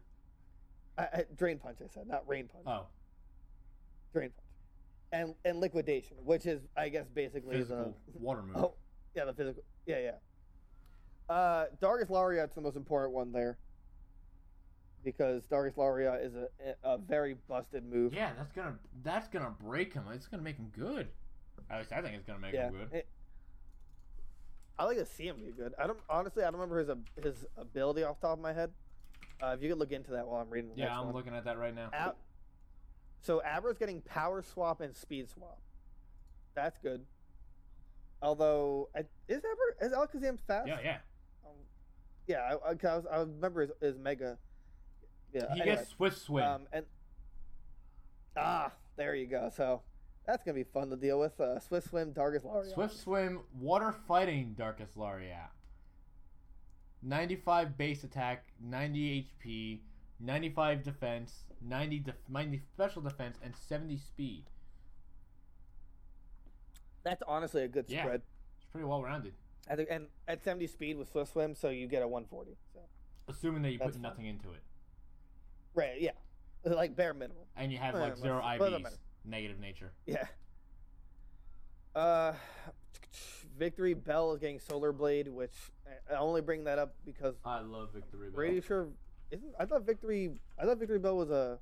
drain 1.35 1.57
punch. 1.59 1.77
I 1.83 1.87
said 1.87 2.07
not 2.07 2.27
rain 2.27 2.47
punch. 2.47 2.65
Oh, 2.67 2.85
Drain 4.13 4.29
punch, 4.29 4.47
and 5.11 5.35
and 5.45 5.59
liquidation, 5.59 6.17
which 6.23 6.45
is 6.45 6.61
I 6.77 6.89
guess 6.89 7.07
basically 7.07 7.57
physical 7.57 7.95
water 8.13 8.41
move. 8.43 8.55
oh 8.57 8.73
yeah 9.15 9.25
the 9.25 9.33
physical 9.33 9.63
yeah 9.85 9.99
yeah. 9.99 10.11
Uh, 11.33 11.65
darkest 11.79 12.11
Lariat's 12.11 12.55
the 12.55 12.61
most 12.61 12.75
important 12.75 13.13
one 13.13 13.31
there. 13.31 13.57
Because 15.03 15.41
Darkest 15.49 15.79
Lariat 15.79 16.21
is 16.21 16.35
a, 16.35 16.47
a 16.83 16.97
very 16.99 17.35
busted 17.47 17.83
move. 17.89 18.13
Yeah, 18.13 18.33
that's 18.37 18.51
gonna 18.51 18.75
that's 19.03 19.27
gonna 19.29 19.49
break 19.63 19.93
him. 19.93 20.03
It's 20.13 20.27
gonna 20.27 20.43
make 20.43 20.57
him 20.57 20.69
good. 20.77 21.07
At 21.71 21.79
least 21.79 21.91
I 21.91 22.01
think 22.03 22.15
it's 22.15 22.25
gonna 22.25 22.37
make 22.37 22.53
Yeah, 22.53 22.67
him 22.67 22.73
good. 22.73 22.93
it- 22.99 23.07
I 24.81 24.85
like 24.85 24.97
to 24.97 25.05
see 25.05 25.27
him 25.27 25.35
be 25.45 25.51
good. 25.51 25.75
I 25.79 25.85
don't 25.85 25.99
honestly. 26.09 26.41
I 26.41 26.47
don't 26.49 26.59
remember 26.59 26.79
his 26.79 26.89
his 27.23 27.45
ability 27.55 28.03
off 28.03 28.19
the 28.19 28.29
top 28.29 28.37
of 28.37 28.41
my 28.41 28.51
head. 28.51 28.71
Uh, 29.39 29.53
if 29.55 29.61
you 29.61 29.69
could 29.69 29.77
look 29.77 29.91
into 29.91 30.09
that 30.11 30.25
while 30.25 30.41
I'm 30.41 30.49
reading 30.49 30.71
the 30.75 30.81
yeah, 30.81 30.97
I'm 30.97 31.05
one. 31.05 31.15
looking 31.15 31.35
at 31.35 31.45
that 31.45 31.59
right 31.59 31.73
now. 31.73 31.91
Ab- 31.93 32.15
so 33.21 33.43
Abra's 33.45 33.77
getting 33.77 34.01
power 34.01 34.41
swap 34.41 34.81
and 34.81 34.95
speed 34.95 35.29
swap. 35.29 35.59
That's 36.55 36.79
good. 36.79 37.05
Although, 38.23 38.89
I, 38.95 39.01
is 39.27 39.43
Abra 39.43 39.85
is 39.87 39.93
Alakazam 39.93 40.39
fast? 40.47 40.67
yeah, 40.67 40.79
yeah. 40.83 40.97
Um, 41.45 41.51
yeah. 42.25 42.55
I, 42.65 42.71
I, 42.71 42.95
was, 42.95 43.05
I 43.05 43.17
remember 43.17 43.61
his, 43.61 43.71
his 43.81 43.97
mega. 43.99 44.39
Yeah. 45.31 45.41
He 45.53 45.61
anyway, 45.61 45.75
gets 45.75 45.89
swift 45.89 46.17
swim. 46.17 46.43
um 46.43 46.61
and 46.73 46.85
ah, 48.35 48.71
there 48.95 49.13
you 49.13 49.27
go. 49.27 49.51
So 49.55 49.83
that's 50.25 50.43
gonna 50.43 50.55
be 50.55 50.63
fun 50.63 50.89
to 50.89 50.95
deal 50.95 51.19
with. 51.19 51.39
Uh, 51.39 51.59
Swift 51.59 51.89
Swim, 51.89 52.11
Darkest 52.11 52.45
Lariat. 52.45 52.73
Swift 52.73 52.95
swim, 52.95 53.41
water 53.59 53.91
fighting, 54.07 54.53
Darkest 54.57 54.95
Lariat. 54.97 55.49
95 57.03 57.77
base 57.77 58.03
attack, 58.03 58.45
90 58.59 59.27
HP, 59.43 59.79
95 60.19 60.83
defense, 60.83 61.45
90, 61.61 61.99
def- 61.99 62.15
90 62.29 62.59
special 62.73 63.01
defense, 63.01 63.37
and 63.43 63.55
70 63.55 63.97
speed. 63.97 64.43
That's 67.03 67.23
honestly 67.27 67.63
a 67.63 67.67
good 67.67 67.85
Yeah. 67.89 68.03
spread. 68.03 68.21
It's 68.57 68.65
pretty 68.71 68.85
well 68.85 69.01
rounded. 69.01 69.33
I 69.67 69.75
think, 69.75 69.89
and 69.89 70.07
at 70.27 70.43
70 70.43 70.67
speed 70.67 70.97
with 70.97 71.09
Swift 71.09 71.31
Swim, 71.31 71.55
so 71.55 71.69
you 71.69 71.87
get 71.87 72.03
a 72.03 72.07
140. 72.07 72.55
So 72.73 72.79
Assuming 73.27 73.61
that 73.63 73.71
you 73.71 73.77
That's 73.79 73.93
put 73.93 74.01
nothing 74.01 74.25
into 74.25 74.51
it. 74.51 74.61
right, 75.73 75.99
yeah, 75.99 76.11
like 76.63 76.95
bare 76.95 77.13
minimum. 77.13 77.45
And 77.55 77.71
you 77.71 77.77
have 77.79 77.95
like 77.95 78.17
zero 78.17 78.39
well, 78.39 78.53
it 78.53 78.57
doesn't 78.59 78.85
IVs. 78.85 78.97
Negative 79.25 79.59
nature. 79.59 79.91
Yeah. 80.05 80.25
Uh, 81.95 82.33
Victreebel 83.59 84.33
is 84.33 84.39
getting 84.39 84.59
Solar 84.59 84.91
Blade, 84.91 85.27
which 85.27 85.53
I 86.09 86.15
only 86.15 86.41
bring 86.41 86.63
that 86.63 86.79
up 86.79 86.95
because 87.05 87.35
I 87.45 87.59
love 87.59 87.89
Victory 87.93 88.27
I'm 88.27 88.33
pretty 88.33 88.61
sure 88.61 88.87
isn't 89.29 89.53
I 89.59 89.65
thought 89.65 89.85
Victory 89.85 90.31
I 90.57 90.65
thought 90.65 90.79
Victreebel 90.79 91.15
was 91.15 91.29
a 91.29 91.59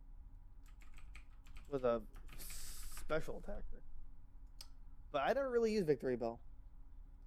was 1.72 1.84
a 1.84 2.02
special 3.00 3.41
attacker, 3.43 3.82
but 5.12 5.24
I 5.24 5.34
don't 5.34 5.52
really 5.52 5.72
use 5.72 5.84
Victreebel. 5.84 6.38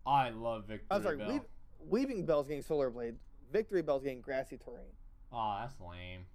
I 0.07 0.31
love 0.31 0.65
Victreebel. 0.69 0.81
I'm 0.91 1.03
sorry, 1.03 1.17
Bell. 1.17 1.45
Weepinbell's 1.91 2.47
getting 2.47 2.63
Solar 2.63 2.91
Blade. 2.91 3.17
Victreebel's 3.53 4.03
getting 4.03 4.21
Grassy 4.21 4.57
Terrain. 4.57 4.87
Aw, 5.33 5.61
that's 5.61 5.75
lame. 5.81 6.27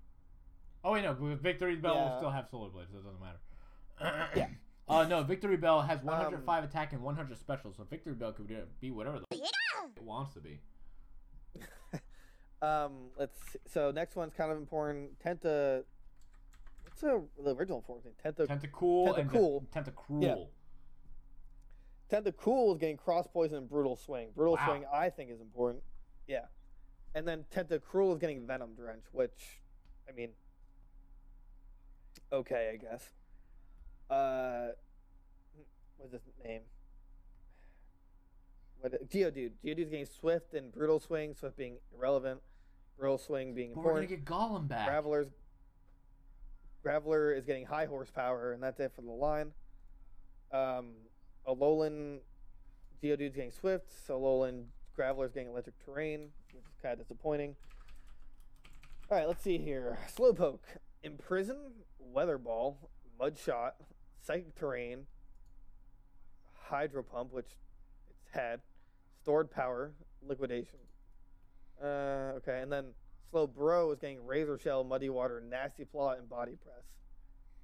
Oh 0.84 0.94
wait, 0.94 1.04
no, 1.04 1.16
Victreebel 1.16 1.84
will 1.84 2.18
still 2.18 2.30
have 2.30 2.48
Solar 2.50 2.70
Blade, 2.70 2.88
so 2.92 2.98
it 2.98 3.04
doesn't 3.04 3.20
matter. 3.20 3.40
Yeah. 4.02 4.48
Uh, 4.90 5.04
no, 5.04 5.22
Victreebel 5.22 5.86
has 5.86 6.00
Um, 6.00 6.06
105 6.06 6.64
attack 6.64 6.94
and 6.94 7.04
100 7.04 7.38
special, 7.38 7.74
so 7.74 7.84
Victreebel 7.84 8.34
could 8.38 8.48
be- 8.48 8.58
be 8.80 8.90
whatever 8.90 9.20
the 9.20 9.26
it 9.36 10.02
wants 10.02 10.34
to 10.36 10.40
be. 10.40 10.62
Um, 12.62 13.10
let's 13.20 13.38
see. 13.52 13.60
so 13.68 13.92
next 13.92 14.16
one's 14.16 14.34
kind 14.34 14.50
of 14.50 14.58
important. 14.58 15.20
Tenta, 15.20 15.84
what's 16.86 17.02
the, 17.02 17.22
the 17.44 17.54
original 17.54 17.82
form 17.86 18.00
thing? 18.02 18.14
Tenta 18.26 18.48
Tentacool 18.48 19.18
and 19.20 19.30
Tentacool. 19.30 19.68
Tentacruel. 19.68 20.24
Yeah. 20.24 20.36
Tentacool 22.10 22.72
is 22.72 22.78
getting 22.80 22.96
cross 22.96 23.28
poison 23.28 23.58
and 23.58 23.70
brutal 23.70 23.98
swing. 23.98 24.30
Brutal 24.38 24.56
Wow. 24.56 24.68
swing, 24.68 24.86
I 24.92 25.10
think, 25.10 25.32
is 25.32 25.42
important. 25.42 25.84
Yeah, 26.30 26.46
and 27.14 27.28
then 27.28 27.44
Tentacruel 27.54 28.14
is 28.14 28.20
getting 28.20 28.48
venom 28.48 28.74
drench, 28.74 29.04
which, 29.12 29.60
I 30.08 30.14
mean, 30.14 30.30
okay, 32.32 32.72
I 32.74 32.78
guess. 32.78 33.10
Uh, 34.10 34.68
what's 35.98 36.14
his 36.14 36.22
name? 36.44 36.62
What 38.80 39.10
Geodude? 39.10 39.52
Geodude's 39.66 39.90
getting 39.90 40.06
swift 40.06 40.54
and 40.54 40.72
brutal 40.72 41.00
swing. 41.00 41.34
Swift 41.34 41.58
being 41.58 41.78
irrelevant, 41.96 42.42
brutal 42.98 43.18
swing 43.18 43.54
being 43.54 43.74
But 43.74 43.84
we're 43.84 43.94
gonna 43.96 44.06
get 44.06 44.26
Golem 44.26 44.68
back. 44.68 44.88
Graveler's 44.88 45.30
Graveler 46.86 47.38
is 47.38 47.46
getting 47.46 47.66
high 47.66 47.86
horsepower, 47.86 48.54
and 48.54 48.62
that's 48.64 48.80
it 48.80 48.94
for 48.96 49.02
the 49.02 49.12
line. 49.12 49.52
Um, 50.52 50.92
Alolan 51.48 52.20
Geodude's 53.04 53.36
getting 53.36 53.52
swift. 53.52 53.92
Alolan 54.08 54.66
Graveler's 54.98 55.34
getting 55.34 55.50
electric 55.50 55.84
terrain, 55.84 56.30
which 56.54 56.64
is 56.64 56.78
kind 56.82 56.94
of 56.94 57.00
disappointing. 57.00 57.56
All 59.10 59.18
right, 59.18 59.28
let's 59.28 59.44
see 59.44 59.58
here. 59.58 59.98
Slowpoke, 60.16 60.60
Imprison, 61.04 61.58
Weather 62.00 62.38
Ball, 62.38 62.78
Mud 63.20 63.38
Shot, 63.38 63.76
Psychic 64.28 64.54
Terrain, 64.56 65.06
Hydro 66.70 67.02
Pump, 67.02 67.32
which 67.32 67.56
it's 68.10 68.30
had, 68.34 68.60
Stored 69.22 69.50
Power, 69.50 69.94
Liquidation. 70.28 70.80
Uh, 71.82 72.34
okay, 72.36 72.60
and 72.62 72.70
then 72.72 72.88
Slow 73.32 73.48
Bro 73.48 73.92
is 73.94 74.00
getting 74.00 74.26
Razor 74.26 74.58
Shell, 74.58 74.84
Muddy 74.84 75.10
Water, 75.10 75.42
Nasty 75.50 75.86
Claw, 75.86 76.12
and 76.12 76.28
Body 76.30 76.58
Press. 76.62 76.84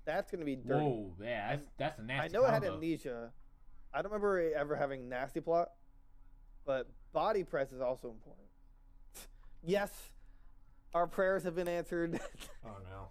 That's 0.05 0.31
going 0.31 0.39
to 0.39 0.45
be 0.45 0.55
dirty. 0.55 0.85
Whoa, 0.85 1.13
yeah, 1.21 1.49
that's, 1.49 1.67
that's 1.77 1.99
a 1.99 2.03
nasty 2.03 2.25
I 2.37 2.39
know 2.39 2.45
it 2.45 2.51
had 2.51 2.63
amnesia. 2.63 3.31
I 3.93 4.01
don't 4.01 4.11
remember 4.11 4.39
it 4.39 4.53
ever 4.53 4.75
having 4.75 5.09
nasty 5.09 5.41
plot, 5.41 5.69
but 6.65 6.89
body 7.11 7.43
press 7.43 7.71
is 7.73 7.81
also 7.81 8.09
important. 8.09 8.47
yes, 9.65 9.91
our 10.93 11.07
prayers 11.07 11.43
have 11.43 11.55
been 11.55 11.67
answered. 11.67 12.19
Oh 12.65 12.77
no. 12.89 13.09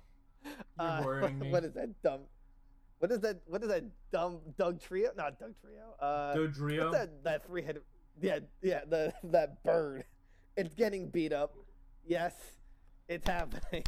You're 0.81 0.89
Uh, 0.89 1.03
worrying 1.05 1.39
me. 1.39 1.51
What 1.51 1.65
is 1.65 1.75
that 1.75 2.03
dumb? 2.03 2.23
What 3.03 3.11
is 3.11 3.19
that? 3.23 3.41
What 3.47 3.65
is 3.65 3.69
that 3.69 3.83
dumb 4.13 4.39
Dugtrio? 4.57 5.17
Not 5.17 5.35
Dugtrio. 5.41 5.91
Uh, 5.99 6.37
Dodrio? 6.37 6.85
what's 6.85 6.99
that? 6.99 7.25
That 7.25 7.45
three 7.45 7.63
headed. 7.63 7.83
Yeah, 8.21 8.39
yeah. 8.63 8.83
The 8.89 9.13
that 9.25 9.61
bird. 9.65 10.05
It's 10.57 10.73
getting 10.75 11.09
beat 11.09 11.33
up. 11.33 11.53
Yes, 12.07 12.33
it's 13.09 13.27
happening. 13.27 13.83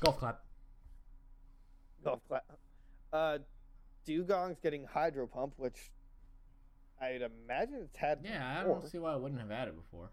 Golf 0.00 0.18
clap. 0.18 0.40
Golf 2.02 2.20
clap. 2.26 2.44
Uh, 3.12 3.38
Dewgong's 4.06 4.58
getting 4.62 4.86
hydro 4.86 5.26
pump, 5.26 5.52
which 5.58 5.90
I'd 6.98 7.20
imagine 7.20 7.80
it's 7.82 7.98
had. 7.98 8.20
Yeah, 8.24 8.62
I 8.62 8.64
don't 8.64 8.88
see 8.88 8.96
why 8.96 9.12
I 9.12 9.16
wouldn't 9.16 9.38
have 9.38 9.50
had 9.50 9.68
it 9.68 9.76
before. 9.76 10.12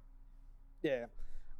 Yeah. 0.82 1.06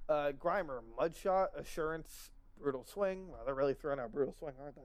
Uh, 0.10 0.34
Grimer, 0.38 0.82
Mudshot, 1.00 1.58
Assurance, 1.58 2.32
Brutal 2.60 2.84
Swing. 2.84 3.30
Wow, 3.30 3.38
they're 3.46 3.56
really 3.56 3.74
throwing 3.74 4.02
out 4.02 4.12
Brutal 4.12 4.36
Swing, 4.38 4.56
aren't 4.62 4.76
they? 4.76 4.82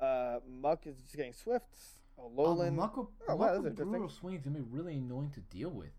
Uh, 0.00 0.40
Muk 0.48 0.86
is 0.86 0.96
just 1.02 1.16
getting 1.16 1.32
Swifts. 1.32 1.98
Alolan. 2.18 2.68
Um, 2.68 2.76
Muckle, 2.76 3.10
Oh, 3.28 3.34
wow, 3.36 3.46
that's 3.46 3.56
Muckle 3.56 3.66
interesting. 3.66 3.90
Brutal 3.90 4.08
Swing's 4.08 4.42
gonna 4.42 4.58
be 4.58 4.64
really 4.70 4.94
annoying 4.96 5.30
to 5.30 5.40
deal 5.40 5.70
with. 5.70 5.90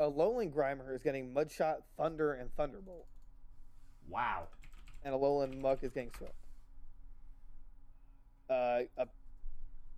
Alolan 0.00 0.52
Grimer 0.52 0.94
is 0.94 1.02
getting 1.02 1.34
Mudshot, 1.34 1.78
Thunder, 1.96 2.32
and 2.34 2.54
Thunderbolt. 2.54 3.06
Wow. 4.08 4.48
And 5.04 5.14
Alolan 5.14 5.60
Muk 5.60 5.82
is 5.82 5.92
getting 5.92 6.10
Swift. 6.16 6.34
Uh, 8.48 8.82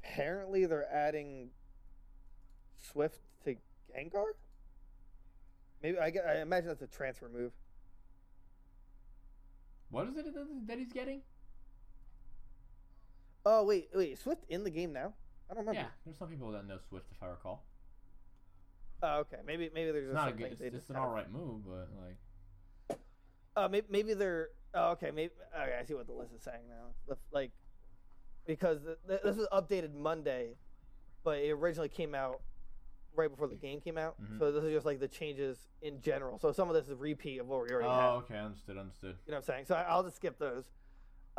apparently 0.03 0.67
they're 0.67 0.91
adding 0.93 1.51
Swift 2.77 3.21
to 3.45 3.57
Gengar. 3.97 4.25
Maybe 5.83 5.99
I, 5.99 6.11
get- 6.11 6.27
I 6.27 6.41
imagine 6.41 6.69
that's 6.69 6.83
a 6.83 6.87
transfer 6.87 7.29
move. 7.29 7.53
What 9.91 10.09
is 10.09 10.17
it 10.17 10.27
that 10.67 10.79
he's 10.79 10.93
getting? 10.93 11.23
Oh 13.45 13.65
wait, 13.65 13.89
wait, 13.95 14.19
Swift 14.19 14.45
in 14.49 14.65
the 14.65 14.71
game 14.71 14.93
now? 14.93 15.15
I 15.51 15.55
don't 15.55 15.67
remember. 15.67 15.81
Yeah, 15.81 15.87
there's 16.05 16.19
some 16.19 16.29
people 16.29 16.51
that 16.53 16.67
know 16.67 16.79
Swift, 16.89 17.07
if 17.11 17.23
I 17.23 17.27
recall. 17.29 17.65
Oh, 19.03 19.19
okay. 19.21 19.39
Maybe 19.47 19.71
maybe 19.75 19.91
there's 19.93 20.05
It's 20.09 20.15
just 20.15 20.27
not 20.27 20.29
a 20.29 20.37
good. 20.37 20.53
It's, 20.53 20.61
it's 20.61 20.91
an 20.91 20.97
all 20.97 21.09
right 21.09 21.31
move, 21.31 21.63
but 21.67 21.89
like, 22.01 22.99
Uh, 23.57 23.69
maybe, 23.69 23.87
maybe 23.91 24.15
they're. 24.15 24.49
Oh, 24.75 24.91
okay, 24.91 25.11
maybe. 25.11 25.33
Okay, 25.59 25.77
I 25.81 25.85
see 25.85 25.95
what 25.95 26.07
the 26.07 26.13
list 26.13 26.33
is 26.35 26.43
saying 26.43 26.63
now. 26.69 27.17
Like, 27.33 27.51
because 28.47 28.79
th- 28.85 28.99
th- 29.09 29.21
this 29.25 29.37
was 29.37 29.49
updated 29.53 29.95
Monday, 29.95 30.55
but 31.25 31.39
it 31.39 31.51
originally 31.51 31.89
came 31.89 32.15
out 32.15 32.41
right 33.17 33.29
before 33.29 33.49
the 33.49 33.57
game 33.57 33.81
came 33.81 33.99
out. 33.99 34.15
Mhm. 34.23 34.39
So 34.39 34.53
this 34.53 34.63
is 34.63 34.73
just 34.73 34.87
like 34.87 35.01
the 35.01 35.09
changes 35.09 35.59
in 35.83 36.01
general. 36.01 36.39
So 36.39 36.53
some 36.53 36.69
of 36.69 36.75
this 36.75 36.85
is 36.85 36.91
a 36.93 36.97
repeat 36.97 37.39
of 37.41 37.49
what 37.49 37.63
we 37.63 37.71
already 37.75 37.89
had. 37.89 38.09
oh, 38.11 38.17
okay, 38.19 38.39
understood, 38.39 38.77
understood. 38.79 39.17
You 39.27 39.33
know 39.33 39.39
what 39.39 39.49
I'm 39.49 39.55
saying? 39.55 39.65
So 39.65 39.75
I, 39.75 39.83
I'll 39.83 40.05
just 40.05 40.17
skip 40.17 40.39
those. 40.39 40.71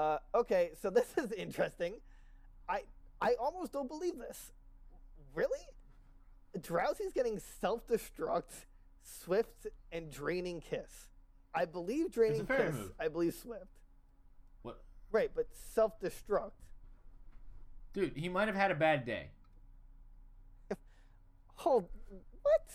Uh, 0.01 0.17
okay, 0.33 0.71
so 0.81 0.89
this 0.89 1.05
is 1.17 1.31
interesting. 1.31 1.93
I 2.67 2.81
I 3.21 3.35
almost 3.39 3.71
don't 3.71 3.87
believe 3.87 4.17
this. 4.17 4.51
Really? 5.35 5.59
Drowzee's 6.57 7.13
getting 7.13 7.37
self 7.37 7.87
destruct, 7.87 8.65
Swift, 9.03 9.67
and 9.91 10.09
Draining 10.11 10.59
Kiss. 10.59 11.09
I 11.53 11.65
believe 11.65 12.11
Draining 12.11 12.47
Kiss. 12.47 12.73
move. 12.73 12.91
I 12.99 13.09
believe 13.09 13.35
Swift. 13.35 13.79
What, 14.63 14.81
Right, 15.11 15.29
but 15.35 15.47
self 15.53 15.99
destruct. 15.99 16.53
dude? 17.93 18.13
He 18.15 18.27
might 18.27 18.47
have 18.47 18.57
had 18.57 18.71
a 18.71 18.75
bad 18.75 19.05
day. 19.05 19.27
Hold 21.57 21.89
what? 22.41 22.71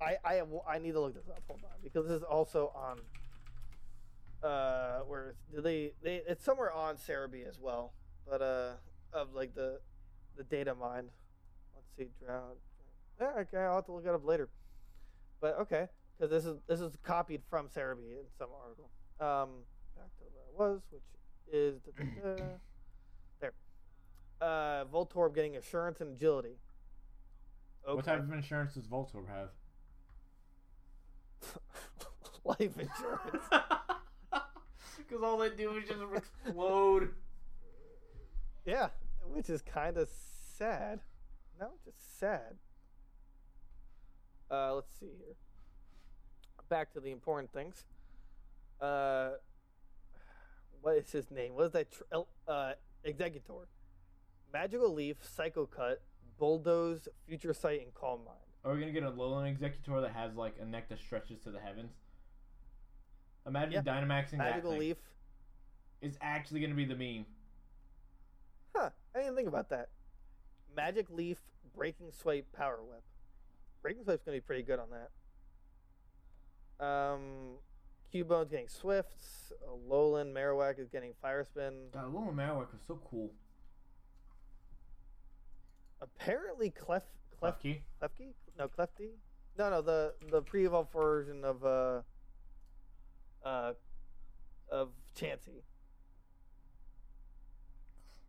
I 0.00 0.16
I 0.24 0.42
I 0.66 0.78
need 0.78 0.92
to 0.92 1.00
look 1.00 1.14
this 1.14 1.28
up. 1.28 1.42
Hold 1.48 1.60
on, 1.64 1.78
because 1.82 2.06
this 2.06 2.16
is 2.16 2.22
also 2.22 2.72
on. 2.74 3.00
Uh, 4.44 4.98
where 5.06 5.36
they 5.50 5.92
they 6.02 6.20
it's 6.28 6.44
somewhere 6.44 6.70
on 6.70 6.96
Serebii 6.96 7.48
as 7.48 7.58
well, 7.58 7.94
but 8.28 8.42
uh 8.42 8.72
of 9.14 9.32
like 9.34 9.54
the 9.54 9.80
the 10.36 10.44
data 10.44 10.74
mine. 10.74 11.08
Let's 11.74 11.88
see, 11.96 12.08
drought. 12.22 12.58
Yeah, 13.18 13.40
okay, 13.40 13.58
I'll 13.58 13.76
have 13.76 13.86
to 13.86 13.92
look 13.92 14.04
it 14.04 14.10
up 14.10 14.26
later. 14.26 14.50
But 15.40 15.58
okay, 15.60 15.88
because 16.18 16.30
this 16.30 16.44
is 16.44 16.58
this 16.68 16.80
is 16.80 16.94
copied 17.02 17.42
from 17.48 17.68
Serebii 17.68 18.18
in 18.18 18.26
some 18.38 18.48
article. 18.62 18.90
Um, 19.18 19.62
back 19.96 20.10
to 20.18 20.24
where 20.34 20.68
I 20.68 20.70
was, 20.72 20.82
which 20.90 21.02
is 21.50 21.80
there. 23.40 23.52
Uh, 24.42 24.84
Voltorb 24.92 25.34
getting 25.34 25.56
assurance 25.56 26.02
and 26.02 26.16
agility. 26.16 26.58
Okay. 27.86 27.96
What 27.96 28.04
type 28.04 28.20
of 28.20 28.32
insurance 28.32 28.74
does 28.74 28.86
Voltorb 28.86 29.26
have? 29.28 29.48
life 32.44 32.78
insurance? 32.78 33.44
Because 35.14 35.28
all 35.28 35.38
they 35.38 35.50
do 35.50 35.76
is 35.76 35.84
just 35.88 36.00
explode. 36.12 37.10
yeah, 38.66 38.88
which 39.32 39.48
is 39.48 39.62
kind 39.62 39.96
of 39.96 40.08
sad. 40.58 40.98
No, 41.60 41.68
just 41.84 42.18
sad. 42.18 42.56
Uh, 44.50 44.74
let's 44.74 44.90
see 44.98 45.06
here. 45.06 45.36
Back 46.68 46.92
to 46.94 47.00
the 47.00 47.12
important 47.12 47.52
things. 47.52 47.84
Uh, 48.80 49.34
what 50.82 50.96
is 50.96 51.12
his 51.12 51.30
name? 51.30 51.54
What 51.54 51.66
is 51.66 51.72
that? 51.72 51.92
Tr- 51.92 52.02
uh, 52.48 52.72
Exeggutor. 53.06 53.66
Magical 54.52 54.92
Leaf, 54.92 55.18
Psycho 55.22 55.64
Cut, 55.64 56.02
Bulldoze, 56.40 57.06
Future 57.28 57.54
Sight, 57.54 57.82
and 57.82 57.94
Calm 57.94 58.24
Mind. 58.24 58.38
Are 58.64 58.74
we 58.74 58.80
gonna 58.80 58.90
get 58.90 59.04
a 59.04 59.12
Alolan 59.12 59.56
Exeggutor 59.56 60.02
that 60.02 60.12
has 60.12 60.34
like 60.34 60.56
a 60.60 60.64
neck 60.64 60.88
that 60.88 60.98
stretches 60.98 61.38
to 61.44 61.52
the 61.52 61.60
heavens? 61.60 61.92
Imagine 63.46 63.72
Yeah. 63.72 63.82
Dynamaxing 63.82 64.38
Magical 64.38 64.70
that 64.72 64.78
thing. 64.78 64.88
Leaf. 64.88 64.96
is 66.00 66.18
actually 66.20 66.60
gonna 66.60 66.74
be 66.74 66.84
the 66.84 66.94
meme. 66.96 67.26
Huh, 68.74 68.90
I 69.14 69.18
didn't 69.20 69.36
think 69.36 69.48
about 69.48 69.68
that. 69.70 69.88
Magic 70.74 71.08
Leaf, 71.10 71.38
Breaking 71.74 72.10
Swipe, 72.10 72.50
Power 72.52 72.82
Whip. 72.82 73.02
Breaking 73.82 74.04
Swipe's 74.04 74.22
gonna 74.24 74.36
be 74.36 74.40
pretty 74.40 74.62
good 74.62 74.78
on 74.78 74.88
that. 74.90 75.10
Um, 76.84 77.58
Cubone's 78.10 78.50
getting 78.50 78.68
Swifts. 78.68 79.52
Alolan 79.68 80.32
Marowak 80.32 80.78
is 80.78 80.88
getting 80.88 81.12
Fire 81.22 81.44
Spin. 81.44 81.88
God, 81.92 82.12
Alolan 82.12 82.34
Marowak 82.34 82.72
was 82.72 82.82
so 82.86 82.96
cool. 83.08 83.30
Apparently, 86.00 86.70
Clef 86.70 87.04
Clef 87.38 87.60
Klefki. 87.60 87.80
Klefki? 88.02 88.32
No, 88.58 88.68
Clefty. 88.68 89.10
No, 89.56 89.70
no, 89.70 89.80
the 89.82 90.14
the 90.30 90.42
pre-evolved 90.42 90.92
version 90.92 91.44
of 91.44 91.64
uh 91.64 92.02
uh 93.44 93.72
of 94.70 94.88
Chansey. 95.18 95.62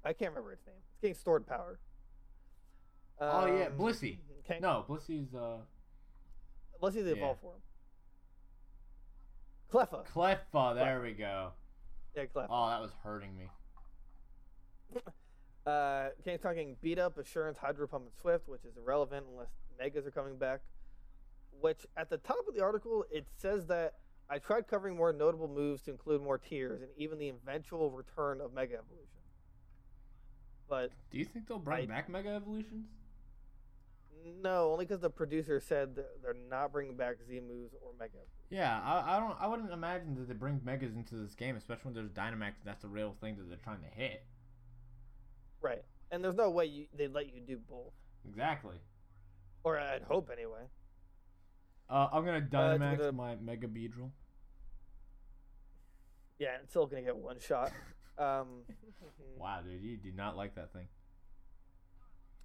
I 0.04 0.14
can't 0.14 0.32
remember 0.32 0.52
its 0.52 0.66
name. 0.68 0.76
It's 0.92 1.02
getting 1.02 1.16
stored 1.16 1.48
power. 1.48 1.80
Oh, 3.20 3.46
yeah, 3.46 3.68
Um, 3.68 3.78
Blissey. 3.78 4.18
Okay. 4.40 4.60
No, 4.60 4.86
Blissey's 4.88 5.34
uh 5.34 5.58
Let's 6.82 6.96
the 6.96 7.02
Yeah. 7.04 7.12
evolve 7.16 7.40
form. 7.40 7.62
Cleffa. 9.72 10.06
Cleffa. 10.06 10.76
There 10.76 11.02
we 11.02 11.14
go. 11.14 11.52
Yeah, 12.16 12.26
Cleffa. 12.26 12.48
Oh, 12.50 12.70
that 12.70 12.82
was 12.82 12.92
hurting 13.04 13.36
me. 13.38 13.50
Uh, 15.66 16.10
King's 16.24 16.42
talking 16.42 16.76
beat 16.84 17.00
up, 17.00 17.18
assurance, 17.18 17.58
hydro 17.58 17.88
pump, 17.88 18.04
and 18.04 18.14
swift, 18.22 18.48
which 18.48 18.64
is 18.66 18.78
irrelevant 18.78 19.26
unless 19.32 19.48
megas 19.80 20.06
are 20.06 20.12
coming 20.12 20.38
back. 20.38 20.62
Which 21.60 21.88
at 21.98 22.08
the 22.12 22.20
top 22.20 22.48
of 22.48 22.54
the 22.54 22.62
article 22.62 23.04
it 23.10 23.26
says 23.36 23.66
that 23.66 23.96
I 24.30 24.40
tried 24.40 24.68
covering 24.68 24.96
more 24.96 25.14
notable 25.14 25.48
moves 25.48 25.84
to 25.84 25.92
include 25.92 26.22
more 26.22 26.38
tiers 26.38 26.82
and 26.82 26.90
even 26.98 27.20
the 27.20 27.30
eventual 27.30 27.92
return 27.92 28.42
of 28.42 28.54
Mega 28.54 28.76
Evolution. 28.78 29.08
But 30.68 30.92
Do 31.12 31.20
you 31.20 31.26
think 31.26 31.48
they'll 31.48 31.60
bring 31.60 31.84
I- 31.84 31.86
back 31.86 32.10
Mega 32.10 32.30
Evolutions? 32.30 32.88
no, 34.42 34.72
only 34.72 34.86
because 34.86 35.02
the 35.02 35.10
producer 35.10 35.60
said 35.60 35.96
that 35.96 36.22
they're 36.24 36.34
not 36.50 36.72
bringing 36.72 36.96
back 36.98 37.18
Z 37.28 37.40
moves 37.48 37.76
or 37.84 37.92
Mega. 38.00 38.18
Yeah, 38.50 38.82
I, 38.84 39.18
I 39.18 39.20
don't. 39.20 39.38
I 39.40 39.46
wouldn't 39.48 39.72
imagine 39.72 40.16
that 40.16 40.28
they 40.28 40.34
bring 40.34 40.60
Megas 40.64 40.96
into 40.96 41.16
this 41.16 41.36
game, 41.36 41.56
especially 41.56 41.86
when 41.86 41.94
there's 41.94 42.10
Dynamax. 42.10 42.48
and 42.58 42.66
That's 42.66 42.82
the 42.82 42.88
real 42.88 43.16
thing 43.22 43.36
that 43.38 43.48
they're 43.50 43.58
trying 43.64 43.82
to 43.82 43.88
hit. 43.88 44.24
Right, 45.62 45.84
and 46.12 46.24
there's 46.24 46.36
no 46.36 46.50
way 46.50 46.66
you, 46.66 46.86
they'd 46.96 47.14
let 47.14 47.32
you 47.34 47.40
do 47.42 47.58
both, 47.70 47.94
Exactly. 48.28 48.76
or 49.64 49.80
I'd 49.80 50.04
hope 50.04 50.30
anyway. 50.32 50.62
Uh, 51.90 52.08
I'm 52.12 52.26
gonna 52.26 52.38
it's 52.40 52.48
Dynamax 52.50 52.98
gonna- 52.98 53.12
my 53.12 53.36
Mega 53.36 53.68
Beedrill. 53.68 54.10
Yeah, 56.40 56.58
it's 56.62 56.72
still 56.72 56.86
gonna 56.86 57.02
get 57.04 57.16
one 57.16 57.40
shot. 57.40 57.72
Um, 58.18 58.62
Wow, 59.38 59.60
dude, 59.62 59.82
you 59.84 59.98
do 59.98 60.10
not 60.16 60.38
like 60.38 60.56
that 60.56 60.72
thing. 60.72 60.88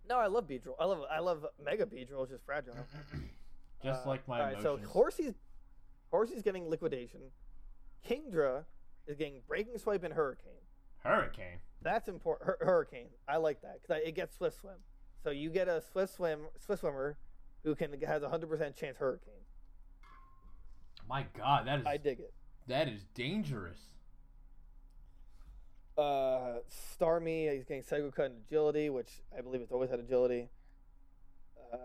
No, 0.09 0.18
I 0.18 0.26
love 0.26 0.48
Beedrill. 0.48 0.74
I 0.81 0.85
love 0.85 1.05
I 1.09 1.20
love 1.20 1.46
Mega 1.64 1.87
Beedrill. 1.87 2.22
It's 2.24 2.33
just 2.33 2.44
fragile. 2.44 2.74
Just 3.85 4.05
Uh, 4.05 4.09
like 4.09 4.26
my 4.26 4.40
alright, 4.40 4.59
emotions. 4.59 4.88
so 4.88 4.92
Horsea's 4.92 5.35
Horsea's 6.11 6.42
getting 6.42 6.68
liquidation. 6.68 7.20
Kingdra 8.05 8.64
is 9.07 9.16
getting 9.16 9.42
breaking 9.46 9.79
swipe 9.79 10.03
and 10.03 10.12
hurricane. 10.12 10.59
Hurricane. 11.05 11.61
That's 11.83 12.09
important. 12.09 12.48
Hur- 12.48 12.59
hurricane. 12.66 13.07
I 13.29 13.37
like 13.37 13.62
that 13.62 13.80
because 13.80 14.03
it 14.05 14.16
gets 14.16 14.34
swift 14.36 14.59
swim. 14.61 14.74
So 15.22 15.30
you 15.30 15.51
get 15.51 15.68
a 15.68 15.80
swift 15.80 16.14
swim 16.16 16.41
swift 16.59 16.80
swimmer 16.80 17.16
who 17.64 17.74
can 17.74 17.92
has 18.06 18.22
a 18.22 18.28
hundred 18.28 18.48
percent 18.48 18.76
chance 18.76 18.96
hurricane. 18.98 19.34
My 21.08 21.26
God, 21.36 21.66
that 21.66 21.80
is 21.80 21.86
I 21.86 21.96
dig 21.96 22.20
it. 22.20 22.32
that 22.68 22.88
is 22.88 23.02
dangerous. 23.14 23.78
Uh, 25.98 26.61
Starmie 26.98 27.52
is 27.52 27.64
getting 27.64 27.82
Psycho 27.82 28.11
Cut 28.11 28.26
and 28.26 28.36
agility, 28.46 28.88
which 28.88 29.22
I 29.36 29.40
believe 29.42 29.61
it's 29.61 29.72
always 29.72 29.90
had 29.90 29.98
agility. 29.98 30.48
Uh, 31.72 31.76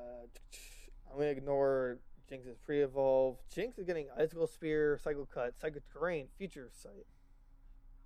I'm 1.12 1.18
gonna 1.18 1.30
ignore 1.32 1.98
Jynx's 2.32 2.58
pre-evolve. 2.66 3.38
Jynx 3.54 3.78
is 3.78 3.86
getting 3.86 4.08
Icicle 4.18 4.48
Spear, 4.48 5.00
Psycho 5.04 5.28
Cut, 5.34 5.54
Psycho 5.60 5.80
Terrain, 5.92 6.28
Future 6.38 6.70
Sight. 6.82 7.06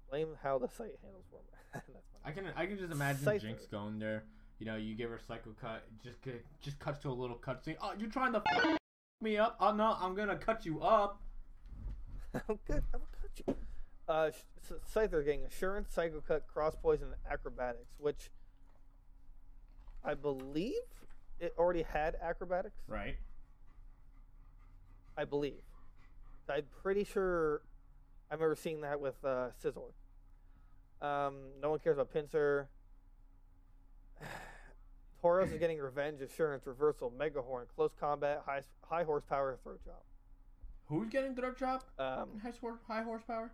Blame 0.09 0.30
how 0.41 0.57
the 0.57 0.67
site 0.67 0.95
handles 1.03 1.26
for 1.30 1.38
me. 1.91 1.93
I 2.26 2.32
can 2.32 2.45
I 2.55 2.65
can 2.65 2.78
just 2.80 2.91
imagine 2.91 3.24
Cypher. 3.24 3.45
Jynx 3.45 3.65
going 3.67 3.99
there. 3.99 4.24
You 4.60 4.66
know, 4.66 4.76
you 4.76 4.93
give 4.93 5.10
her 5.10 5.20
Psycho 5.26 5.55
Cut, 5.60 5.86
just 6.03 6.18
just 6.62 6.80
cuts 6.80 6.99
to 6.99 7.10
a 7.10 7.12
little 7.12 7.38
cutscene. 7.38 7.78
Oh, 7.82 7.93
you're 7.97 8.10
trying 8.10 8.34
to 8.34 8.43
f- 8.45 8.78
me 9.22 9.38
up? 9.38 9.57
Oh 9.60 9.74
no, 9.74 9.95
I'm 9.99 10.16
gonna 10.16 10.36
cut 10.36 10.66
you 10.66 10.82
up. 10.82 11.22
I'm 12.34 12.41
good. 12.68 12.84
I'm 12.93 12.99
gonna 12.99 13.05
cut 13.22 13.47
you. 13.47 13.55
Uh, 14.07 14.32
Scyther 14.93 15.24
getting 15.24 15.45
Assurance, 15.45 15.93
Psycho 15.93 16.22
Cut, 16.26 16.45
Cross 16.47 16.76
Poison, 16.82 17.10
Acrobatics, 17.30 17.93
which 17.99 18.30
I 20.03 20.14
believe 20.14 20.74
it 21.39 21.53
already 21.57 21.84
had 21.84 22.16
Acrobatics. 22.22 22.82
Right. 22.88 23.18
I 25.18 25.26
believe. 25.26 25.62
I'm 26.49 26.64
pretty 26.82 27.03
sure 27.03 27.62
I 28.32 28.34
remember 28.36 28.55
seeing 28.55 28.82
that 28.82 28.99
with 28.99 29.16
uh, 29.24 29.49
Sizzler. 29.64 29.91
Um, 31.01 31.36
no 31.62 31.70
one 31.72 31.80
cares 31.80 31.97
about 31.97 32.14
Pinsir. 32.14 32.66
Tauros 35.24 35.51
is 35.51 35.59
getting 35.59 35.80
revenge, 35.80 36.22
assurance, 36.22 36.65
reversal, 36.65 37.11
mega 37.17 37.41
horn, 37.41 37.65
close 37.76 37.91
combat, 37.99 38.41
high 38.45 38.61
high 38.89 39.03
horsepower, 39.03 39.57
throat 39.63 39.82
chop. 39.84 40.03
Who's 40.88 41.09
getting 41.09 41.36
throat 41.36 41.57
chop? 41.57 41.84
Um, 41.99 42.39
High, 42.41 42.53
high 42.88 43.03
horsepower? 43.03 43.51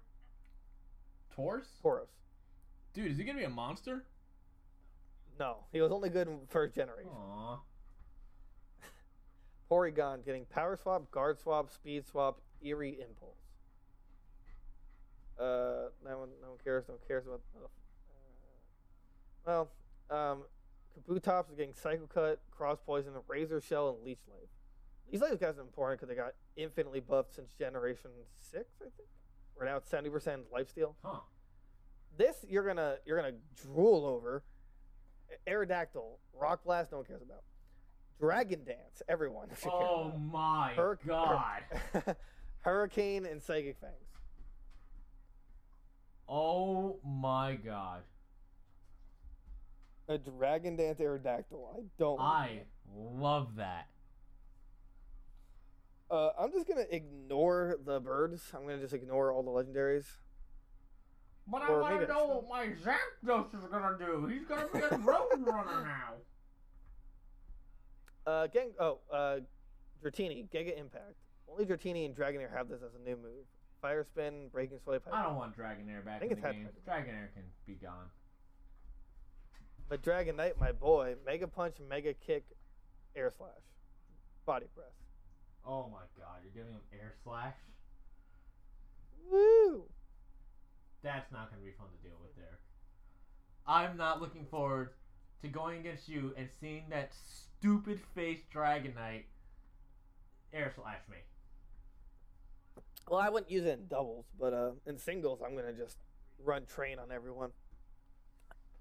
Taurus? 1.36 1.68
Tauros. 1.84 2.08
Dude, 2.94 3.12
is 3.12 3.18
he 3.18 3.24
gonna 3.24 3.40
be 3.40 3.46
a 3.46 3.50
monster? 3.50 4.06
No, 5.40 5.58
he 5.74 5.82
was 5.82 5.92
only 5.92 6.10
good 6.10 6.28
in 6.28 6.40
first 6.48 6.76
generation. 6.76 7.12
Aww. 7.12 7.60
Porygon 9.72 10.24
getting 10.26 10.46
power 10.46 10.78
swap, 10.82 11.12
guard 11.12 11.40
swap, 11.40 11.72
speed 11.72 12.08
swap, 12.08 12.40
eerie 12.64 13.00
impulse. 13.02 13.36
Uh, 15.38 15.90
no 16.06 16.20
one, 16.20 16.30
no 16.42 16.50
one 16.50 16.58
cares. 16.64 16.86
No 16.88 16.94
one 16.94 17.04
cares 17.06 17.26
about. 17.26 17.42
Uh, 17.54 17.68
well, 19.46 19.70
um, 20.10 20.44
Kabutops 20.98 21.50
is 21.52 21.56
getting 21.58 21.74
Psycho 21.74 22.08
Cut, 22.08 22.40
Cross 22.52 22.80
Poison, 22.86 23.14
Razor 23.28 23.62
Shell, 23.62 23.90
and 23.90 24.06
Leech 24.06 24.20
Life. 24.30 24.50
Leech 25.12 25.22
Life 25.22 25.40
guys 25.40 25.58
are 25.58 25.62
important 25.62 26.00
because 26.00 26.10
they 26.10 26.20
got 26.20 26.34
infinitely 26.56 27.00
buffed 27.00 27.34
since 27.36 27.54
Generation 27.54 28.12
Six, 28.40 28.66
I 28.82 28.86
think. 28.96 29.10
We're 29.58 29.66
now 29.66 29.78
at 29.78 29.88
seventy 29.88 30.10
percent 30.10 30.44
lifesteal. 30.54 30.96
Huh. 31.04 31.20
This 32.18 32.46
you're 32.50 32.66
gonna 32.66 32.98
you're 33.06 33.18
gonna 33.22 33.38
drool 33.62 34.06
over. 34.06 34.44
Aerodactyl, 35.48 36.18
Rock 36.34 36.64
Blast, 36.64 36.92
no 36.92 36.98
one 37.00 37.06
cares 37.06 37.22
about. 37.22 37.44
Dragon 38.20 38.64
Dance, 38.64 39.02
everyone. 39.10 39.50
Oh 39.66 40.12
my 40.18 40.74
Hur- 40.76 41.00
god. 41.06 41.64
Hurricane 42.62 43.26
and 43.26 43.42
Psychic 43.42 43.78
Fangs. 43.80 43.94
Oh 46.28 47.00
my 47.06 47.56
god. 47.56 48.02
A 50.08 50.18
Dragon 50.18 50.76
Dance 50.76 51.00
Aerodactyl. 51.00 51.76
I 51.76 51.80
don't. 51.98 52.20
I 52.20 52.62
love 52.96 53.56
that. 53.56 53.88
Uh, 56.12 56.30
I'm 56.40 56.52
just 56.52 56.68
gonna 56.68 56.86
ignore 56.92 57.78
the 57.84 58.00
birds. 58.00 58.52
I'm 58.54 58.68
gonna 58.68 58.80
just 58.80 58.94
ignore 58.94 59.32
all 59.32 59.42
the 59.42 59.50
legendaries. 59.50 60.06
But 61.48 61.64
I 61.64 61.68
Or 61.70 61.82
want 61.82 61.96
maybe 61.96 62.06
to 62.06 62.14
I 62.14 62.16
know 62.16 62.28
what 62.28 62.50
my 62.50 62.68
Zapdos 62.68 63.56
is 63.56 63.64
gonna 63.72 63.98
do. 63.98 64.28
He's 64.28 64.46
gonna 64.46 64.68
be 64.72 64.80
a 64.80 64.98
road 65.00 65.28
runner 65.40 65.84
now. 68.26 68.32
Uh, 68.32 68.48
gang. 68.48 68.72
Oh, 68.80 69.00
uh, 69.12 69.38
Dratini, 70.04 70.48
Giga 70.50 70.78
Impact. 70.80 71.16
Only 71.50 71.66
Dratini 71.66 72.06
and 72.06 72.16
Dragonair 72.16 72.52
have 72.56 72.70
this 72.70 72.82
as 72.84 72.94
a 72.96 73.00
new 73.04 73.16
move. 73.16 73.46
Fire 73.82 74.04
Spin, 74.04 74.50
Breaking 74.52 74.80
Swipe. 74.84 75.04
I 75.12 75.24
don't 75.24 75.36
want 75.36 75.58
Dragonair 75.58 76.06
back 76.06 76.20
think 76.20 76.32
in 76.32 76.38
it's 76.38 76.46
the 76.48 76.54
game. 76.54 76.70
Dragonair 76.88 77.34
can 77.34 77.44
be 77.68 77.74
gone. 77.74 78.06
But 79.88 80.02
Dragonite, 80.02 80.60
my 80.60 80.72
boy, 80.72 81.16
Mega 81.26 81.48
Punch, 81.48 81.76
Mega 81.88 82.14
Kick, 82.14 82.44
Air 83.16 83.32
Slash, 83.38 83.50
Body 84.46 84.66
Press. 84.76 84.88
Oh 85.66 85.90
my 85.92 86.02
god, 86.18 86.42
you're 86.44 86.54
giving 86.54 86.74
him 86.74 86.82
air 86.94 87.14
slash? 87.24 87.56
Woo! 89.32 89.86
That's 91.02 91.32
not 91.32 91.50
gonna 91.50 91.64
be 91.64 91.72
fun 91.72 91.88
to 91.88 92.08
deal 92.08 92.18
with 92.22 92.36
there. 92.36 92.60
I'm 93.68 93.98
not 93.98 94.22
looking 94.22 94.46
forward 94.46 94.92
to 95.42 95.48
going 95.48 95.80
against 95.80 96.08
you 96.08 96.34
and 96.38 96.50
seeing 96.60 96.86
that 96.90 97.14
stupid 97.14 98.00
face 98.14 98.40
Dragonite 98.54 99.24
air 100.54 100.72
slash 100.76 101.00
me. 101.10 101.18
Well, 103.08 103.20
I 103.20 103.30
wouldn't 103.30 103.52
use 103.52 103.66
it 103.66 103.80
in 103.80 103.88
doubles, 103.88 104.26
but 104.40 104.54
uh, 104.54 104.72
in 104.86 104.98
singles, 104.98 105.42
I'm 105.46 105.56
gonna 105.56 105.74
just 105.74 105.98
run 106.44 106.66
train 106.66 107.00
on 107.00 107.12
everyone. 107.12 107.52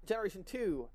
Generation 0.05 0.43
two, 0.43 0.87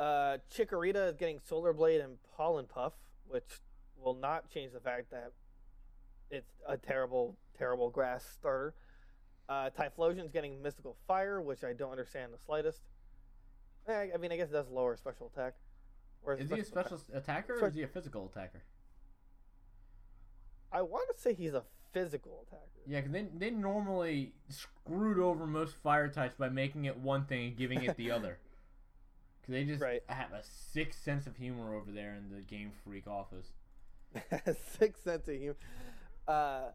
uh, 0.00 0.38
Chikorita 0.52 1.10
is 1.10 1.16
getting 1.16 1.38
Solar 1.46 1.72
Blade 1.74 2.00
and 2.00 2.16
Pollen 2.36 2.64
Puff, 2.66 2.94
which 3.28 3.60
will 4.02 4.14
not 4.14 4.48
change 4.50 4.72
the 4.72 4.80
fact 4.80 5.10
that 5.10 5.32
it's 6.30 6.50
a 6.66 6.76
terrible, 6.78 7.36
terrible 7.56 7.90
grass 7.90 8.24
starter. 8.24 8.74
Uh, 9.48 9.68
Typhlosion's 9.78 10.30
getting 10.30 10.62
Mystical 10.62 10.96
Fire, 11.06 11.40
which 11.42 11.64
I 11.64 11.74
don't 11.74 11.90
understand 11.90 12.32
the 12.32 12.38
slightest. 12.38 12.80
Eh, 13.88 14.06
I 14.14 14.16
mean, 14.16 14.32
I 14.32 14.36
guess 14.36 14.48
it 14.48 14.52
does 14.52 14.68
lower 14.70 14.96
special 14.96 15.30
attack. 15.34 15.54
Whereas 16.22 16.40
Is 16.40 16.48
he 16.48 16.54
a 16.54 16.56
attack- 16.58 16.66
special 16.66 17.00
attacker 17.14 17.58
or 17.60 17.68
is 17.68 17.74
he 17.74 17.82
a 17.82 17.88
physical 17.88 18.26
attacker? 18.26 18.62
I 20.72 20.82
want 20.82 21.14
to 21.14 21.20
say 21.20 21.34
he's 21.34 21.54
a 21.54 21.64
physical 21.92 22.44
attacker. 22.46 22.62
Yeah, 22.86 23.00
because 23.00 23.12
they, 23.12 23.26
they 23.36 23.50
normally 23.50 24.32
screwed 24.48 25.18
over 25.18 25.46
most 25.46 25.74
fire 25.76 26.08
types 26.08 26.36
by 26.38 26.48
making 26.48 26.84
it 26.84 26.96
one 26.96 27.24
thing 27.26 27.48
and 27.48 27.56
giving 27.56 27.82
it 27.82 27.96
the 27.96 28.10
other. 28.12 28.38
They 29.50 29.64
just 29.64 29.82
Right. 29.82 30.02
have 30.06 30.32
a 30.32 30.42
sick 30.44 30.94
sense 30.94 31.26
of 31.26 31.36
humor 31.36 31.74
over 31.74 31.90
there 31.90 32.14
in 32.14 32.30
the 32.30 32.40
Game 32.40 32.70
Freak 32.84 33.08
office. 33.08 33.52
Six 34.78 35.00
cents 35.00 35.26
a 35.28 35.36
humor. 35.36 35.56
Uh, 36.28 36.70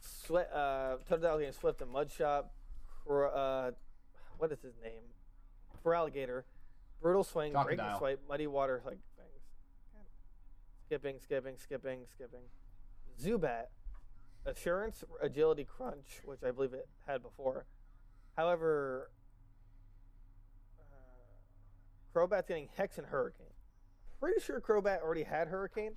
sweat. 0.00 0.50
Uh, 0.52 0.98
Totodile 1.10 1.38
getting 1.38 1.52
Swift 1.52 1.80
and 1.80 1.90
Mud 1.90 2.10
Shot. 2.12 2.50
Uh, 3.10 3.70
what 4.36 4.52
is 4.52 4.60
his 4.60 4.74
name? 4.82 5.02
Feraligatr. 5.82 6.42
Brutal 7.00 7.24
swing. 7.24 7.54
Breaking 7.54 7.84
swipe. 7.96 8.20
Muddy 8.28 8.46
water 8.46 8.82
like 8.84 8.98
things. 9.16 9.42
Skipping, 10.86 11.18
skipping, 11.20 11.56
skipping, 11.56 12.00
skipping. 12.10 12.42
Zubat. 13.20 13.66
Assurance, 14.46 15.02
agility, 15.22 15.64
crunch, 15.64 16.20
which 16.26 16.42
I 16.42 16.50
believe 16.50 16.74
it 16.74 16.86
had 17.06 17.22
before. 17.22 17.64
However, 18.36 19.10
uh, 20.78 20.82
Crobat's 22.14 22.46
getting 22.46 22.68
Hex 22.76 22.98
and 22.98 23.06
Hurricane. 23.06 23.46
Pretty 24.20 24.40
sure 24.40 24.60
Crobat 24.60 25.02
already 25.02 25.24
had 25.24 25.48
Hurricane, 25.48 25.92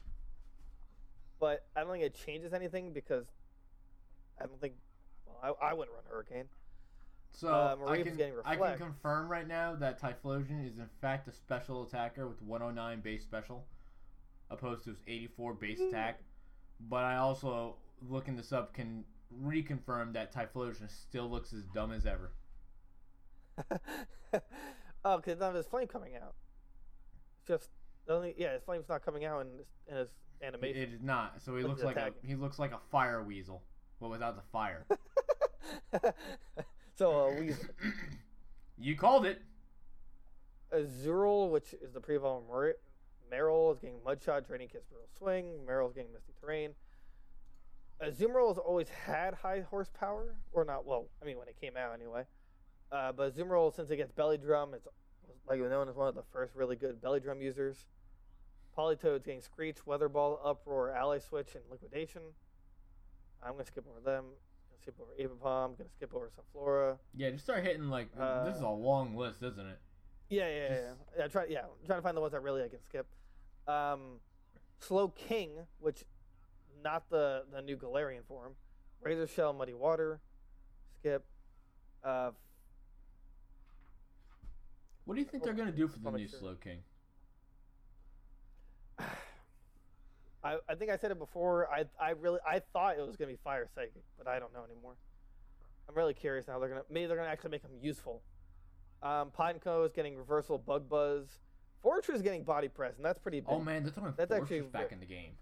but 1.39 1.65
I 1.75 1.81
don't 1.81 1.91
think 1.91 2.03
it 2.03 2.15
changes 2.15 2.53
anything 2.53 2.91
because 2.93 3.25
I 4.41 4.45
don't 4.45 4.59
think. 4.59 4.73
Well, 5.25 5.55
I, 5.61 5.67
I 5.69 5.73
wouldn't 5.73 5.93
run 5.95 6.03
Hurricane. 6.09 6.45
So 7.33 7.49
Uh, 7.49 7.75
I, 7.87 7.97
can, 8.03 8.17
I 8.45 8.55
can 8.55 8.57
confirm 8.79 9.27
right 9.29 9.47
now 9.47 9.75
that 9.75 10.01
Typhlosion 10.01 10.65
is 10.67 10.79
in 10.79 10.89
fact 11.01 11.27
a 11.27 11.31
special 11.31 11.83
attacker 11.83 12.27
with 12.27 12.41
109 12.41 13.01
base 13.01 13.23
special, 13.23 13.65
opposed 14.49 14.83
to 14.85 14.89
his 14.91 14.99
84 15.07 15.53
base 15.53 15.77
Hmm. 15.79 15.87
attack. 15.89 16.19
But 16.89 17.03
I 17.03 17.17
also, 17.17 17.75
looking 18.09 18.35
this 18.35 18.51
up, 18.51 18.73
can 18.73 19.03
reconfirm 19.43 20.13
that 20.13 20.33
Typhlosion 20.33 20.89
still 20.89 21.29
looks 21.29 21.53
as 21.53 21.63
dumb 21.73 21.91
as 21.91 22.05
ever. 22.05 22.31
oh, 25.07 25.17
because 25.17 25.39
none 25.39 25.49
of 25.49 25.55
his 25.55 25.65
flame 25.65 25.87
coming 25.87 26.15
out. 26.15 26.35
It's 27.39 27.47
just 27.47 27.69
the 28.05 28.13
only 28.13 28.35
yeah, 28.37 28.53
his 28.53 28.63
flame's 28.63 28.89
not 28.89 29.03
coming 29.03 29.25
out 29.25 29.41
in 29.41 29.57
his, 29.57 29.67
in 29.87 29.97
his 29.97 30.09
animation. 30.41 30.81
it 30.81 30.93
is 30.93 31.01
not. 31.01 31.41
So 31.43 31.55
he 31.55 31.63
looks 31.63 31.83
like 31.83 31.97
a 31.97 32.11
he 32.23 32.35
looks 32.35 32.59
like 32.59 32.71
a 32.71 32.79
fire 32.91 33.23
weasel, 33.23 33.63
but 33.99 34.09
without 34.09 34.35
the 34.35 34.43
fire. 34.51 34.85
so 36.95 37.27
uh, 37.27 37.39
we 37.39 37.53
you 38.77 38.95
called 38.95 39.25
it. 39.25 39.41
Azurill, 40.73 41.49
which 41.49 41.73
is 41.81 41.93
the 41.93 42.01
pre-evolved 42.01 42.45
Mer- 42.49 42.75
Marill, 43.31 43.71
is 43.71 43.79
getting 43.79 43.99
Mudshot, 43.99 44.45
Draining 44.45 44.67
Kiss, 44.67 44.83
Brutal 44.83 45.07
Swing. 45.17 45.59
Marill's 45.65 45.93
getting 45.93 46.11
Misty 46.11 46.33
Terrain. 46.41 46.71
Azumarill 48.03 48.49
has 48.49 48.57
always 48.57 48.89
had 48.89 49.33
high 49.33 49.61
horsepower, 49.69 50.35
or 50.51 50.65
not? 50.65 50.85
Well, 50.85 51.07
I 51.21 51.25
mean 51.25 51.37
when 51.37 51.47
it 51.47 51.55
came 51.59 51.77
out 51.77 51.93
anyway. 51.93 52.23
Uh, 52.91 53.11
but 53.11 53.35
Azumarill, 53.35 53.73
since 53.75 53.89
it 53.89 53.97
gets 53.97 54.11
Belly 54.11 54.37
Drum, 54.37 54.73
it's 54.73 54.87
like 55.47 55.59
known 55.59 55.89
as 55.89 55.95
one 55.95 56.07
of 56.07 56.15
the 56.15 56.23
first 56.31 56.55
really 56.55 56.75
good 56.75 57.01
Belly 57.01 57.19
Drum 57.19 57.41
users. 57.41 57.85
Politoed's 58.77 59.23
getting 59.23 59.41
Screech, 59.41 59.85
Weather 59.85 60.07
Ball, 60.07 60.39
Uproar, 60.43 60.91
Ally 60.91 61.19
Switch, 61.19 61.55
and 61.55 61.63
Liquidation. 61.69 62.21
I'm 63.43 63.53
gonna 63.53 63.65
skip 63.65 63.85
over 63.89 63.99
them. 63.99 64.25
Gonna 64.25 64.79
skip 64.81 64.95
over 65.01 65.11
Avapom. 65.19 65.77
Gonna 65.77 65.89
skip 65.95 66.13
over 66.13 66.29
Sunflora. 66.29 66.97
Yeah, 67.15 67.31
just 67.31 67.43
start 67.43 67.63
hitting 67.63 67.89
like 67.89 68.11
this 68.11 68.55
is 68.57 68.63
Uh, 68.63 68.67
a 68.67 68.71
long 68.71 69.15
list, 69.15 69.41
isn't 69.43 69.65
it? 69.65 69.79
Yeah, 70.29 70.47
yeah, 70.47 70.55
yeah. 70.55 70.67
Just- 70.67 70.79
yeah. 70.79 70.93
yeah 71.23 71.27
try, 71.27 71.45
yeah, 71.45 71.61
I'm 71.65 71.85
trying 71.85 71.97
to 71.99 72.03
find 72.03 72.15
the 72.17 72.21
ones 72.21 72.33
that 72.33 72.41
really 72.41 72.63
I 72.63 72.67
can 72.67 72.81
skip. 72.83 73.07
Um, 73.67 74.19
Slowking, 74.79 75.65
which 75.79 76.03
not 76.83 77.09
the 77.09 77.45
the 77.51 77.61
new 77.61 77.77
Galarian 77.77 78.23
form. 78.25 78.55
Razor 79.01 79.27
Shell, 79.27 79.53
Muddy 79.53 79.73
Water, 79.73 80.19
skip. 80.99 81.25
Uh, 82.03 82.31
What 85.07 85.15
do 85.15 85.21
you 85.21 85.25
think 85.25 85.41
they're 85.43 85.53
gonna 85.53 85.71
do 85.71 85.87
for 85.87 85.99
the 85.99 86.11
new 86.11 86.17
make 86.17 86.29
sure. 86.29 86.39
Slowking? 86.39 86.79
I, 90.43 90.57
I 90.69 90.75
think 90.75 90.91
I 90.91 90.97
said 90.97 91.11
it 91.11 91.17
before. 91.17 91.69
I 91.73 91.85
I 91.99 92.09
really 92.09 92.39
I 92.45 92.59
thought 92.73 92.97
it 92.99 93.07
was 93.07 93.15
gonna 93.15 93.31
be 93.31 93.37
Fire 93.41 93.69
Psychic, 93.73 94.03
but 94.17 94.27
I 94.27 94.37
don't 94.37 94.53
know 94.53 94.65
anymore. 94.69 94.95
I'm 95.87 95.95
really 95.95 96.13
curious 96.13 96.45
now. 96.45 96.59
They're 96.59 96.67
gonna 96.67 96.81
maybe 96.89 97.07
they're 97.07 97.15
gonna 97.15 97.29
actually 97.29 97.51
make 97.51 97.61
them 97.61 97.71
useful. 97.81 98.21
Um, 99.01 99.31
Pineco 99.31 99.85
is 99.85 99.93
getting 99.93 100.17
Reversal, 100.17 100.57
Bug 100.57 100.89
Buzz. 100.89 101.39
Forretress 101.85 102.15
is 102.15 102.21
getting 102.21 102.43
Body 102.43 102.67
Press, 102.67 102.97
and 102.97 103.05
that's 103.05 103.19
pretty 103.19 103.39
big. 103.39 103.47
Oh 103.49 103.61
man, 103.61 103.83
they're 103.83 103.93
throwing 103.93 104.13
That's 104.17 104.29
Forretress 104.29 104.41
actually 104.41 104.61
back 104.63 104.91
in 104.91 104.99
the 104.99 105.05
game. 105.05 105.37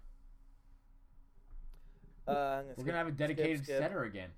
Uh, 2.28 2.30
I'm 2.30 2.66
We're 2.66 2.72
skip- 2.74 2.86
gonna 2.86 2.98
have 2.98 3.06
a 3.08 3.10
skip, 3.10 3.18
dedicated 3.18 3.64
skip. 3.64 3.78
setter 3.80 4.04
again. 4.04 4.30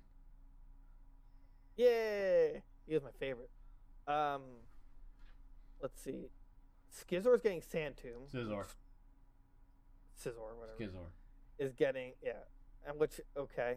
Yay! 1.77 2.63
He 2.87 2.95
was 2.95 3.03
my 3.03 3.11
favorite. 3.19 3.51
Um, 4.07 4.41
let's 5.81 6.01
see. 6.01 6.29
Skizor's 6.91 7.41
getting 7.41 7.61
Sand 7.61 7.95
Tomb. 8.01 8.23
Scizor. 8.33 8.65
Scizor, 10.19 10.55
whatever. 10.57 10.77
Skizor. 10.79 11.05
is 11.57 11.73
getting 11.73 12.13
yeah, 12.23 12.33
and 12.87 12.99
which 12.99 13.19
okay. 13.37 13.75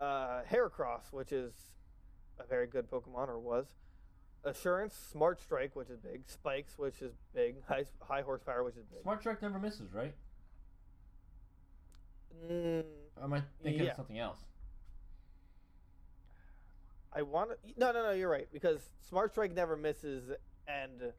Uh, 0.00 0.40
Heracross, 0.50 1.12
which 1.12 1.30
is 1.30 1.52
a 2.38 2.46
very 2.46 2.66
good 2.66 2.90
Pokemon 2.90 3.28
or 3.28 3.38
was. 3.38 3.66
Assurance, 4.44 4.94
Smart 4.94 5.38
Strike, 5.40 5.76
which 5.76 5.90
is 5.90 5.98
big. 6.00 6.22
Spikes, 6.26 6.78
which 6.78 7.02
is 7.02 7.12
big. 7.34 7.56
High 7.68 7.84
high 8.00 8.22
horsepower, 8.22 8.64
which 8.64 8.76
is 8.76 8.84
big. 8.86 9.02
Smart 9.02 9.20
Strike 9.20 9.42
never 9.42 9.58
misses, 9.58 9.92
right? 9.92 10.14
Mm, 12.50 12.84
am 13.22 13.32
I 13.34 13.42
thinking 13.62 13.84
Yeah. 13.84 13.90
of 13.90 13.96
something 13.96 14.18
else? 14.18 14.38
I 17.12 17.22
want 17.22 17.50
to. 17.50 17.56
No, 17.76 17.92
no, 17.92 18.02
no. 18.04 18.10
You're 18.12 18.30
right 18.30 18.48
because 18.52 18.88
Smart 19.08 19.32
Strike 19.32 19.52
never 19.52 19.76
misses, 19.76 20.30
and 20.68 21.12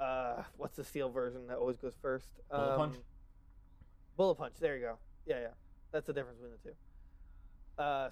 uh, 0.00 0.42
what's 0.56 0.76
the 0.76 0.84
steel 0.84 1.10
version 1.10 1.46
that 1.48 1.58
always 1.58 1.76
goes 1.76 1.94
first? 2.00 2.26
Bullet 2.50 2.76
Punch? 2.76 2.96
Bullet 4.16 4.34
Punch. 4.36 4.54
There 4.60 4.76
you 4.76 4.82
go. 4.82 4.98
Yeah, 5.26 5.40
yeah. 5.40 5.48
That's 5.92 6.06
the 6.06 6.12
difference 6.12 6.38
between 6.38 6.56
the 6.62 6.68
two. 6.70 6.74
Uh, 7.78 8.10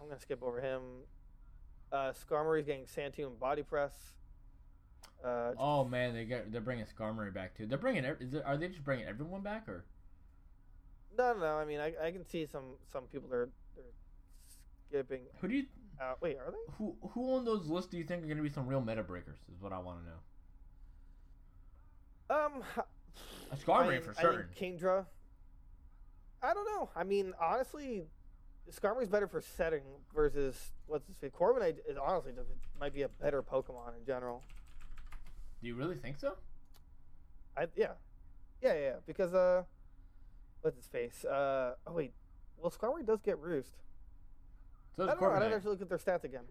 I'm 0.00 0.08
gonna 0.08 0.20
skip 0.20 0.42
over 0.42 0.60
him. 0.60 0.80
Uh, 1.92 2.12
Skarmory's 2.12 2.66
getting 2.66 2.86
Sand 2.86 3.14
Tomb 3.14 3.28
and 3.32 3.40
Body 3.40 3.62
Press. 3.62 3.94
Uh, 5.24 5.52
Oh 5.58 5.84
man, 5.84 6.14
they 6.14 6.24
get 6.24 6.52
they're 6.52 6.60
bringing 6.60 6.84
Skarmory 6.86 7.32
back 7.32 7.56
too. 7.56 7.66
They're 7.66 7.78
bringing. 7.78 8.04
ev- 8.04 8.20
Is 8.20 8.34
it, 8.34 8.42
are 8.44 8.56
they 8.56 8.68
just 8.68 8.84
bringing 8.84 9.06
everyone 9.06 9.42
back 9.42 9.68
or? 9.68 9.84
no, 11.16 11.32
no, 11.34 11.40
no. 11.40 11.46
I 11.56 11.64
mean, 11.64 11.80
I, 11.80 11.92
I 12.02 12.10
can 12.10 12.24
see 12.26 12.46
some 12.46 12.74
some 12.92 13.04
people 13.04 13.32
are 13.32 13.48
they're 13.74 13.84
skipping 14.90 15.22
Who 15.40 15.48
do 15.48 15.54
you? 15.56 15.64
Out. 16.00 16.20
Wait, 16.22 16.36
are 16.38 16.50
they? 16.50 16.72
Who 16.78 16.96
who 17.12 17.34
on 17.34 17.44
those 17.44 17.66
lists 17.66 17.90
do 17.90 17.96
you 17.98 18.04
think 18.04 18.22
are 18.22 18.26
going 18.26 18.36
to 18.38 18.42
be 18.42 18.48
some 18.50 18.66
real 18.66 18.80
meta 18.80 19.02
breakers? 19.02 19.38
Is 19.54 19.60
what 19.60 19.72
I 19.72 19.78
want 19.78 20.00
to 20.00 20.04
know. 22.34 22.46
Um, 22.46 22.62
A 23.52 23.56
Skarmory 23.56 23.98
I- 23.98 24.00
for 24.00 24.14
certain. 24.14 24.46
Kingdra. 24.58 25.06
I 26.42 26.52
don't 26.54 26.66
know. 26.66 26.90
I 26.94 27.02
mean, 27.04 27.32
honestly, 27.40 28.04
Skarmory's 28.70 29.08
better 29.08 29.26
for 29.26 29.40
setting 29.40 29.82
versus 30.14 30.72
what's 30.86 31.06
his 31.06 31.16
face. 31.16 31.32
Corviknight 31.38 31.76
is 31.88 31.96
honestly 31.96 32.32
just, 32.32 32.48
might 32.78 32.92
be 32.94 33.02
a 33.02 33.08
better 33.08 33.42
Pokemon 33.42 33.96
in 33.98 34.04
general. 34.04 34.42
Do 35.62 35.68
you 35.68 35.74
really 35.74 35.96
think 35.96 36.18
so? 36.18 36.34
I 37.56 37.66
yeah, 37.74 37.92
yeah, 38.60 38.74
yeah. 38.74 38.80
yeah, 38.80 38.92
Because 39.06 39.32
uh, 39.34 39.62
what's 40.60 40.76
his 40.76 40.86
face? 40.86 41.24
Uh, 41.24 41.74
oh 41.86 41.92
wait, 41.92 42.12
well 42.58 42.70
Skarmory 42.70 43.06
does 43.06 43.22
get 43.22 43.38
Roost. 43.38 43.76
So 44.96 45.04
I 45.04 45.06
don't 45.08 45.20
know. 45.20 45.28
I 45.30 45.38
didn't 45.38 45.52
Corviknight. 45.52 45.56
actually 45.56 45.70
look 45.72 45.82
at 45.82 45.88
their 45.90 45.98
stats 45.98 46.24
again. 46.24 46.44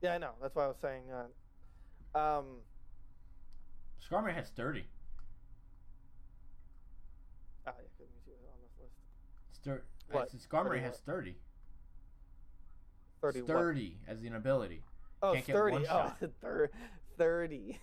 Yeah, 0.00 0.14
I 0.14 0.18
know. 0.18 0.30
That's 0.40 0.54
why 0.54 0.64
I 0.64 0.68
was 0.68 0.76
saying. 0.80 1.02
Uh, 1.10 2.18
um, 2.18 2.44
Skarmory 4.08 4.34
has 4.34 4.46
Sturdy. 4.46 4.84
oh 7.66 7.72
yeah, 7.76 7.88
let 7.98 8.08
me 8.08 8.14
see 8.24 8.30
what's 8.30 8.46
on 8.46 8.58
this 8.62 8.72
list. 8.80 9.82
Stur- 10.08 10.14
What? 10.14 10.30
Skarmory 10.38 10.80
has 10.80 10.92
what? 10.92 10.98
Sturdy. 10.98 11.36
Sturdy. 13.18 13.40
what? 13.40 13.48
Sturdy 13.48 13.98
as 14.06 14.22
an 14.22 14.34
ability. 14.36 14.82
Oh, 15.20 15.32
Can't 15.34 15.46
get 15.46 15.56
30. 15.56 15.72
one 15.72 15.82
oh, 15.82 15.86
shot. 15.86 16.18
thir- 16.40 16.70
30. 17.18 17.80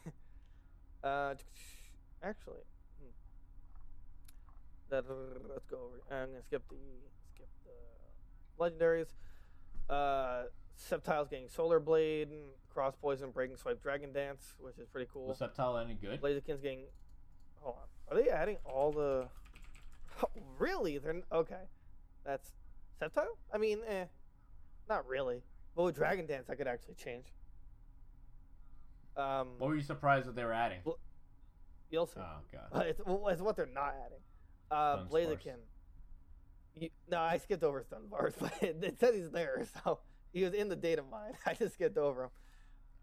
uh, 1.04 1.34
actually, 2.24 2.64
hmm. 3.02 3.10
that, 4.90 5.04
let's 5.50 5.66
go 5.66 5.78
over. 5.88 6.02
I'm 6.10 6.30
gonna 6.30 6.44
skip 6.44 6.64
the 6.70 6.78
skip 7.34 7.50
the 7.66 8.64
legendaries. 8.64 9.08
Uh, 9.90 10.44
Sceptile's 10.76 11.28
getting 11.30 11.48
Solar 11.48 11.80
Blade, 11.80 12.30
Cross 12.74 12.96
Poison, 13.02 13.32
Breaking 13.32 13.56
Swipe, 13.56 13.82
Dragon 13.82 14.12
Dance, 14.12 14.56
which 14.60 14.78
is 14.78 14.88
pretty 14.88 15.10
cool. 15.12 15.28
Was 15.28 15.40
Sceptile 15.40 15.84
any 15.84 15.94
good? 15.96 16.22
Blaziken's 16.22 16.62
getting. 16.62 16.86
Hold 17.62 17.78
on. 17.78 18.18
Are 18.18 18.22
they 18.22 18.30
adding 18.30 18.58
all 18.66 18.92
the? 18.92 19.28
Oh, 20.24 20.30
really? 20.58 20.98
They're 20.98 21.22
okay. 21.30 21.64
That's 22.26 22.54
Sceptile. 23.02 23.36
I 23.54 23.58
mean, 23.58 23.80
eh, 23.86 24.06
not 24.88 25.06
really. 25.06 25.42
But 25.76 25.84
with 25.84 25.96
Dragon 25.96 26.26
Dance, 26.26 26.50
I 26.50 26.56
could 26.56 26.68
actually 26.68 26.94
change. 26.94 27.26
Um, 29.18 29.50
What 29.58 29.68
were 29.68 29.76
you 29.76 29.82
surprised 29.82 30.26
that 30.28 30.36
they 30.36 30.46
were 30.46 30.54
adding? 30.54 30.80
Well, 30.86 31.00
you'll 31.90 32.06
see. 32.06 32.22
Oh 32.22 32.40
god. 32.50 32.86
It's, 32.88 33.02
well, 33.06 33.28
it's 33.28 33.42
what 33.42 33.58
they're 33.58 33.66
not 33.66 33.94
adding. 34.06 34.20
Uh, 34.72 35.06
Blaziken. 35.06 35.58
You, 36.78 36.90
no, 37.10 37.20
I 37.20 37.38
skipped 37.38 37.64
over 37.64 37.84
Stun 37.84 38.08
Bars, 38.10 38.34
but 38.40 38.54
it, 38.62 38.78
it 38.82 39.00
said 39.00 39.14
he's 39.14 39.30
there, 39.32 39.66
so 39.84 40.00
he 40.34 40.44
was 40.44 40.54
in 40.54 40.70
the 40.70 40.76
data 40.76 41.04
mine. 41.10 41.34
I 41.46 41.54
just 41.54 41.76
skipped 41.76 41.98
over 41.98 42.26
him. 42.26 42.30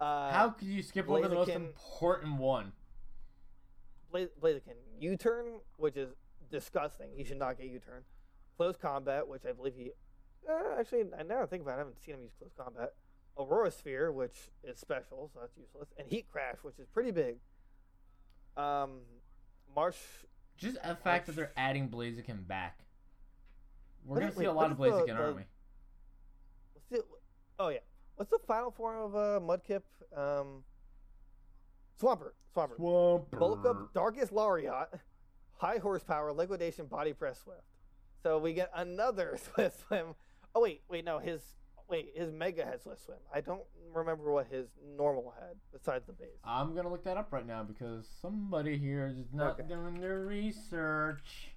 Uh, 0.01 0.31
How 0.31 0.51
could 0.51 0.69
you 0.69 0.83
skip 0.83 1.09
over 1.09 1.29
the 1.29 1.35
most 1.35 1.51
important 1.51 2.39
one? 2.39 2.73
Bla- 4.11 4.27
Blaziken 4.41 4.75
U 5.01 5.17
turn, 5.17 5.47
which 5.77 5.97
is 5.97 6.11
disgusting. 6.51 7.09
He 7.17 7.25
should 7.25 7.39
not 7.39 7.57
get 7.57 7.67
U 7.69 7.79
turn. 7.79 8.03
Close 8.57 8.77
combat, 8.77 9.27
which 9.27 9.43
I 9.49 9.53
believe 9.53 9.75
he. 9.77 9.93
Uh, 10.49 10.79
actually, 10.79 11.05
I 11.19 11.23
now 11.23 11.47
think 11.47 11.63
about 11.63 11.73
it, 11.73 11.75
I 11.75 11.79
haven't 11.79 12.03
seen 12.05 12.17
him 12.17 12.23
use 12.23 12.33
close 12.39 12.51
combat. 12.57 12.95
Aura 13.37 13.71
Sphere, 13.71 14.13
which 14.13 14.51
is 14.63 14.79
special, 14.79 15.31
so 15.33 15.41
that's 15.41 15.57
useless. 15.57 15.89
And 15.97 16.07
Heat 16.07 16.27
Crash, 16.31 16.57
which 16.63 16.79
is 16.79 16.87
pretty 16.89 17.13
big. 17.13 17.37
Um, 18.57 18.99
Marsh. 19.75 19.97
Just 20.59 20.83
the 20.83 20.97
fact 20.97 21.27
that 21.27 21.37
they're 21.37 21.53
adding 21.57 21.89
Blaziken 21.89 22.47
back. 22.47 22.81
We're 24.05 24.21
gonna 24.21 24.31
is- 24.33 24.37
see 24.37 24.45
a 24.45 24.53
lot 24.53 24.71
of 24.71 24.73
is 24.73 24.79
the- 24.79 24.85
Blaziken, 24.91 25.07
the- 25.07 25.13
aren't 25.23 25.37
we? 25.37 25.43
What's 26.75 26.89
the, 26.91 27.05
oh 27.59 27.69
yeah, 27.69 27.79
what's 28.17 28.31
the 28.31 28.39
final 28.47 28.71
form 28.71 28.99
of 28.99 29.15
uh, 29.17 29.41
Mudkip? 29.41 29.83
Um, 30.17 30.65
Swampert. 32.01 32.33
Swampert. 32.55 32.79
Bulk 33.31 33.65
up, 33.65 33.95
Darkest 33.95 34.33
Lariat, 34.33 34.89
High 35.57 35.79
Horsepower, 35.79 36.33
Liquidation, 36.33 36.87
Body 36.87 37.13
Press, 37.13 37.41
Swift. 37.43 37.61
So 38.23 38.39
we 38.39 38.53
get 38.53 38.71
another 38.75 39.39
Swift 39.55 39.81
Swim. 39.87 40.15
Oh 40.55 40.61
wait, 40.63 40.83
wait, 40.89 41.05
no, 41.05 41.19
his 41.19 41.41
wait, 41.89 42.13
his 42.15 42.33
Mega 42.33 42.65
had 42.65 42.83
Swift 42.83 43.05
Swim. 43.05 43.19
I 43.33 43.41
don't 43.41 43.63
remember 43.95 44.33
what 44.33 44.49
his 44.49 44.69
normal 44.97 45.33
had 45.39 45.57
besides 45.73 46.07
the 46.07 46.13
base. 46.13 46.29
I'm 46.45 46.75
gonna 46.75 46.91
look 46.91 47.05
that 47.05 47.17
up 47.17 47.33
right 47.33 47.47
now 47.47 47.63
because 47.63 48.09
somebody 48.21 48.77
here 48.79 49.07
is 49.07 49.33
not 49.33 49.61
Okay. 49.61 49.69
doing 49.69 50.01
their 50.01 50.21
research. 50.21 51.55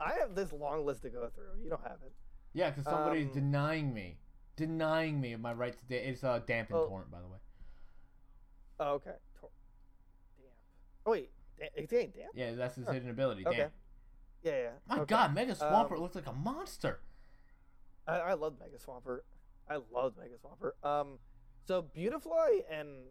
I 0.00 0.14
have 0.20 0.34
this 0.34 0.52
long 0.52 0.84
list 0.84 1.02
to 1.02 1.10
go 1.10 1.28
through. 1.34 1.62
You 1.62 1.70
don't 1.70 1.82
have 1.82 1.98
it. 2.04 2.12
Yeah, 2.52 2.70
because 2.70 2.84
somebody's 2.84 3.28
Um, 3.28 3.32
denying 3.34 3.94
me, 3.94 4.18
denying 4.56 5.20
me 5.20 5.32
of 5.32 5.40
my 5.40 5.52
right 5.52 5.76
to. 5.78 5.84
Da- 5.86 5.96
it's 6.08 6.22
uh, 6.24 6.38
damp 6.40 6.70
and 6.70 6.78
Oh. 6.78 6.88
torrent, 6.88 7.10
by 7.10 7.20
the 7.20 7.28
way. 7.28 7.38
Oh, 8.80 8.92
okay. 8.94 9.14
Tor- 9.40 9.50
Damn. 10.38 10.46
Oh 11.06 11.10
wait, 11.12 11.30
it's 11.58 11.92
ain't 11.92 12.14
damn. 12.14 12.28
Yeah, 12.34 12.54
that's 12.54 12.76
his 12.76 12.88
hidden 12.88 13.08
ability. 13.10 13.46
Okay. 13.46 13.68
Yeah, 14.42 14.52
yeah. 14.52 14.70
My 14.86 14.96
okay. 15.00 15.04
God, 15.06 15.34
Mega 15.34 15.54
Swampert 15.54 15.92
Um, 15.96 16.00
looks 16.02 16.14
like 16.14 16.26
a 16.26 16.32
monster. 16.32 17.00
I, 18.06 18.18
I 18.18 18.32
love 18.34 18.54
Mega 18.60 18.76
Swampert. 18.78 19.20
I 19.68 19.76
love 19.92 20.14
Mega 20.18 20.36
Swampert. 20.36 20.88
Um, 20.88 21.18
so 21.66 21.82
Beautifly 21.82 22.62
and 22.70 23.06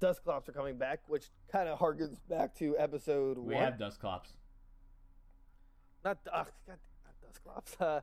Dusclops 0.00 0.48
are 0.48 0.52
coming 0.52 0.76
back, 0.76 1.00
which 1.08 1.30
kind 1.50 1.68
of 1.68 1.78
harkens 1.78 2.18
back 2.28 2.54
to 2.56 2.76
episode 2.78 3.38
We 3.38 3.54
one. 3.54 3.62
have 3.64 3.78
Dusclops. 3.78 4.36
Not 6.04 6.18
uh, 6.32 6.44
God, 6.66 6.78
not 7.02 7.14
Dusclops. 7.22 7.76
Uh, 7.80 8.00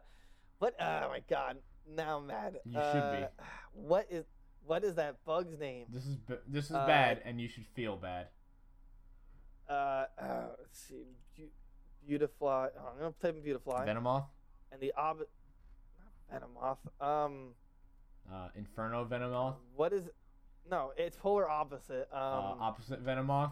what? 0.60 0.76
Oh 0.80 1.10
my 1.10 1.22
God! 1.30 1.58
Now 1.90 2.18
I'm 2.18 2.28
mad. 2.28 2.60
You 2.66 2.74
should 2.74 3.12
be. 3.18 3.24
Uh, 3.24 3.28
What 3.74 4.08
is 4.12 4.26
what 4.66 4.84
is 4.84 4.96
that 4.96 5.24
bug's 5.26 5.58
name? 5.60 5.86
This 5.90 6.06
is 6.06 6.18
b- 6.18 6.36
this 6.48 6.66
is 6.66 6.76
Uh, 6.76 6.86
bad, 6.86 7.22
and 7.26 7.42
you 7.42 7.48
should 7.48 7.66
feel 7.74 7.96
bad. 7.98 8.28
Uh, 9.70 9.74
uh 9.74 10.06
let's 10.60 10.80
see. 10.80 11.06
Beau- 11.38 11.50
Beautifly. 12.08 12.48
Oh, 12.48 12.70
I'm 12.92 12.98
gonna 13.00 13.14
type 13.22 13.36
in 13.38 13.42
Beautifly. 13.44 13.86
Venomoth, 13.86 14.26
And 14.72 14.80
the 14.82 14.94
ob. 14.96 15.20
Not 16.30 16.42
Venomoth. 16.42 17.04
Um, 17.06 17.56
uh, 18.32 18.50
Inferno 18.56 19.06
Venomoth, 19.06 19.56
what 19.76 19.94
is? 19.94 20.10
No, 20.70 20.94
it's 20.98 21.18
polar 21.18 21.50
opposite. 21.50 22.08
Um, 22.12 22.20
uh, 22.22 22.56
opposite 22.60 23.04
Venomoth. 23.04 23.52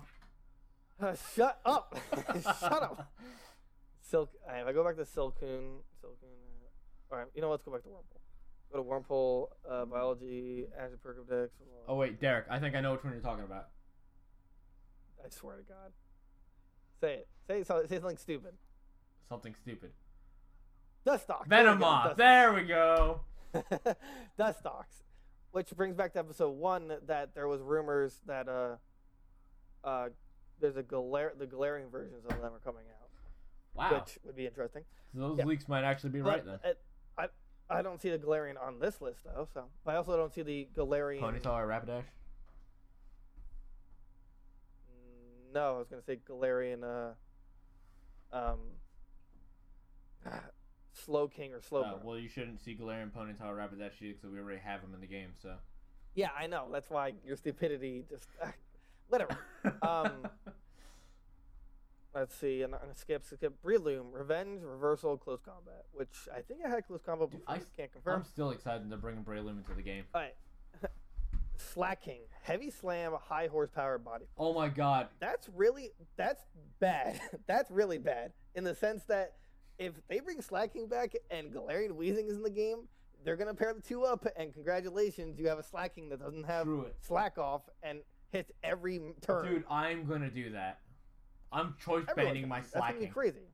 Uh, 1.02 1.16
shut 1.36 1.60
up! 1.66 1.98
shut 2.60 2.84
up! 2.84 3.12
Silk. 4.10 4.32
If 4.48 4.68
I 4.68 4.72
go 4.74 4.84
back 4.84 4.96
to 4.98 5.04
Silcoon, 5.04 5.82
Silcoon. 6.04 6.40
Uh, 7.12 7.12
all 7.14 7.20
right, 7.20 7.28
you 7.36 7.42
know 7.42 7.50
what? 7.50 7.62
Let's 7.62 7.64
go 7.66 7.72
back 7.72 7.84
to 7.84 7.90
Wurmple. 7.90 8.20
Go 8.72 8.78
to 8.78 8.84
Wurmple, 8.84 9.48
uh, 9.70 9.86
biology, 9.86 10.66
Azure 10.80 11.00
Percodex. 11.04 11.50
Oh 11.88 11.96
wait, 11.96 12.20
Derek, 12.20 12.46
I 12.50 12.60
think 12.60 12.76
I 12.76 12.82
know 12.82 12.92
which 12.94 13.04
one 13.04 13.14
you're 13.14 13.22
talking 13.22 13.44
about. 13.44 13.68
I 15.24 15.30
swear 15.30 15.58
to 15.58 15.64
God. 15.64 15.92
Say 17.02 17.14
it. 17.14 17.28
Say 17.48 17.64
so, 17.64 17.84
say 17.88 18.00
something 18.00 18.18
stupid. 18.18 18.54
Something 19.28 19.56
stupid. 19.62 19.92
Dustox. 21.06 21.48
Venomoth. 21.48 22.18
There 22.18 22.54
we 22.54 22.64
go. 22.64 23.22
Dustox. 24.40 24.86
Which 25.52 25.70
brings 25.72 25.96
back 25.96 26.14
to 26.14 26.20
episode 26.20 26.52
one 26.52 26.92
that 27.08 27.34
there 27.34 27.48
was 27.48 27.62
rumors 27.62 28.22
that 28.28 28.48
uh, 28.48 28.76
uh, 29.84 30.10
there's 30.60 30.78
a 30.78 30.84
Galar- 30.84 31.34
the 31.40 31.48
glaring 31.48 31.90
versions 31.90 32.26
of 32.26 32.40
them 32.42 32.54
are 32.54 32.60
coming 32.64 32.84
out, 32.92 32.99
Wow. 33.80 34.02
which 34.02 34.20
would 34.26 34.36
be 34.36 34.46
interesting. 34.46 34.84
So 35.14 35.20
those 35.20 35.38
yeah. 35.40 35.46
leaks 35.46 35.68
might 35.68 35.84
actually 35.84 36.12
be 36.12 36.22
right 36.22 36.46
then. 36.46 36.60
But, 36.62 36.82
uh, 37.18 37.28
I 37.70 37.80
I 37.80 37.82
don't 37.82 38.02
see 38.02 38.10
the 38.10 38.18
Galarian 38.18 38.62
on 38.62 38.80
this 38.80 39.02
list 39.02 39.20
though. 39.24 39.48
So 39.54 39.66
I 39.86 39.96
also 39.96 40.16
don't 40.18 40.34
see 40.34 40.42
the 40.42 40.68
Galarian. 40.76 41.22
Ponyta 41.22 41.48
or 41.48 41.68
Rapidash? 41.68 42.04
No, 45.54 45.76
I 45.76 45.78
was 45.78 45.88
gonna 45.88 46.04
say 46.04 46.20
Galarian. 46.30 46.84
Uh, 46.84 48.36
um, 48.36 48.60
Slowking 50.94 51.54
or 51.54 51.62
Slow. 51.62 51.82
Uh, 51.82 51.94
well, 52.04 52.20
you 52.20 52.28
shouldn't 52.28 52.62
see 52.62 52.76
Galarian 52.76 53.12
Ponyta 53.12 53.44
Rapidash 53.44 54.00
because 54.00 54.32
we 54.32 54.40
already 54.40 54.60
have 54.60 54.82
them 54.82 54.94
in 54.94 55.00
the 55.00 55.08
game. 55.08 55.32
So 55.42 55.54
yeah, 56.16 56.30
I 56.38 56.48
know. 56.48 56.68
That's 56.72 56.90
why 56.90 57.14
your 57.26 57.36
stupidity 57.36 58.06
just 58.10 58.28
whatever. 59.10 59.38
Um, 59.82 60.28
Let's 62.14 62.36
see, 62.36 62.64
and 62.64 62.74
I'm 62.74 62.82
gonna 62.82 62.96
skip, 62.96 63.24
skip 63.24 63.54
Breloom, 63.64 64.12
Revenge, 64.12 64.62
Reversal, 64.64 65.18
Close 65.18 65.42
Combat, 65.42 65.86
which 65.94 66.28
I 66.36 66.42
think 66.42 66.62
I 66.66 66.70
had 66.70 66.88
Close 66.88 67.02
Combat 67.06 67.30
Dude, 67.30 67.42
before. 67.42 67.56
I 67.56 67.60
I 67.60 67.62
can't 67.78 67.92
confirm. 67.92 68.22
I'm 68.22 68.26
still 68.26 68.50
excited 68.50 68.90
to 68.90 68.98
bring 68.98 69.24
Breloom 69.24 69.60
into 69.60 69.74
the 69.76 69.84
game. 69.84 70.06
All 70.16 70.22
right. 70.22 70.36
Slacking, 71.58 72.22
Heavy 72.42 72.72
Slam, 72.72 73.14
High 73.20 73.48
Horsepower 73.48 74.00
Body. 74.00 74.26
Oh 74.38 74.54
my 74.54 74.70
god. 74.70 75.10
That's 75.20 75.50
really 75.56 75.92
that's 76.18 76.44
bad. 76.80 77.22
that's 77.48 77.70
really 77.70 78.00
bad 78.00 78.32
in 78.56 78.64
the 78.64 78.74
sense 78.74 79.04
that 79.04 79.36
if 79.78 79.94
they 80.08 80.20
bring 80.20 80.42
Slacking 80.42 80.88
back 80.88 81.14
and 81.30 81.52
Galarian 81.52 81.92
Weezing 81.92 82.28
is 82.28 82.38
in 82.38 82.44
the 82.44 82.50
game, 82.50 82.88
they're 83.24 83.38
gonna 83.38 83.54
pair 83.54 83.74
the 83.74 83.82
two 83.82 84.04
up, 84.04 84.26
and 84.36 84.52
congratulations, 84.54 85.38
you 85.40 85.48
have 85.48 85.60
a 85.60 85.64
Slacking 85.64 86.10
that 86.10 86.20
doesn't 86.20 86.46
have 86.46 86.68
slack 87.02 87.38
off 87.38 87.62
and 87.84 88.00
hits 88.32 88.52
every 88.64 89.00
turn. 89.22 89.46
Dude, 89.46 89.64
I'm 89.70 90.06
gonna 90.06 90.30
do 90.30 90.52
that. 90.52 90.80
I'm 91.52 91.76
choice 91.84 92.06
banning 92.16 92.48
my 92.48 92.60
That's 92.60 92.72
slacking. 92.72 93.10
crazy. 93.10 93.48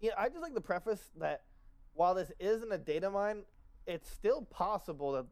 Yeah, 0.00 0.12
I 0.18 0.28
just 0.28 0.42
like 0.42 0.54
the 0.54 0.60
preface 0.60 1.10
that 1.20 1.42
while 1.94 2.14
this 2.14 2.32
isn't 2.40 2.72
a 2.72 2.78
data 2.78 3.08
mine, 3.10 3.42
it's 3.86 4.10
still 4.10 4.42
possible 4.42 5.12
that 5.12 5.26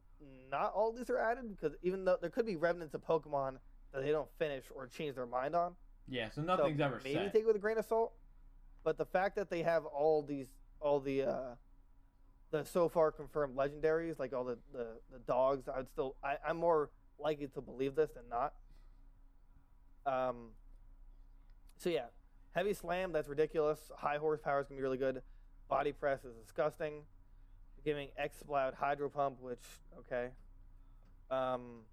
not 0.50 0.72
all 0.74 0.92
these 0.92 1.10
are 1.10 1.18
added 1.18 1.44
because 1.48 1.76
even 1.82 2.04
though 2.04 2.16
there 2.20 2.30
could 2.30 2.46
be 2.46 2.56
remnants 2.56 2.94
of 2.94 3.04
Pokemon 3.04 3.56
that 3.92 4.02
they 4.04 4.12
don't 4.12 4.28
finish 4.38 4.64
or 4.74 4.86
change 4.86 5.16
their 5.16 5.26
mind 5.26 5.56
on. 5.56 5.74
Yeah, 6.08 6.28
so 6.28 6.42
So 6.42 6.42
nothing's 6.42 6.80
ever 6.80 7.00
maybe 7.02 7.14
set. 7.18 7.32
take 7.32 7.42
it 7.42 7.46
with 7.46 7.56
a 7.56 7.60
grain 7.60 7.78
of 7.78 7.84
salt. 7.84 8.12
But 8.84 8.96
the 8.96 9.06
fact 9.06 9.36
that 9.36 9.50
they 9.50 9.62
have 9.62 9.84
all 9.86 10.22
these, 10.22 10.46
all 10.80 11.00
the, 11.00 11.22
uh, 11.22 11.54
the 12.50 12.64
so 12.64 12.88
far 12.88 13.10
confirmed 13.12 13.56
legendaries, 13.56 14.18
like 14.18 14.32
all 14.32 14.44
the 14.44 14.58
the, 14.72 14.86
the 15.12 15.18
dogs, 15.26 15.68
I'd 15.68 15.88
still, 15.88 16.16
I, 16.22 16.36
I'm 16.46 16.56
more 16.56 16.90
likely 17.18 17.48
to 17.48 17.60
believe 17.60 17.94
this 17.94 18.10
than 18.12 18.24
not. 18.30 18.54
Um. 20.06 20.50
So 21.80 21.88
yeah, 21.88 22.06
heavy 22.52 22.74
slam, 22.74 23.10
that's 23.10 23.26
ridiculous. 23.26 23.78
High 23.96 24.18
horsepower 24.18 24.60
is 24.60 24.66
gonna 24.68 24.78
be 24.78 24.82
really 24.82 24.98
good. 24.98 25.22
Body 25.68 25.92
press 25.92 26.24
is 26.24 26.34
disgusting. 26.36 27.02
Giving 27.86 28.08
X 28.18 28.36
Sploud 28.46 28.74
hydro 28.74 29.08
pump, 29.08 29.40
which 29.40 29.62
okay. 30.00 30.28
Um. 31.30 31.84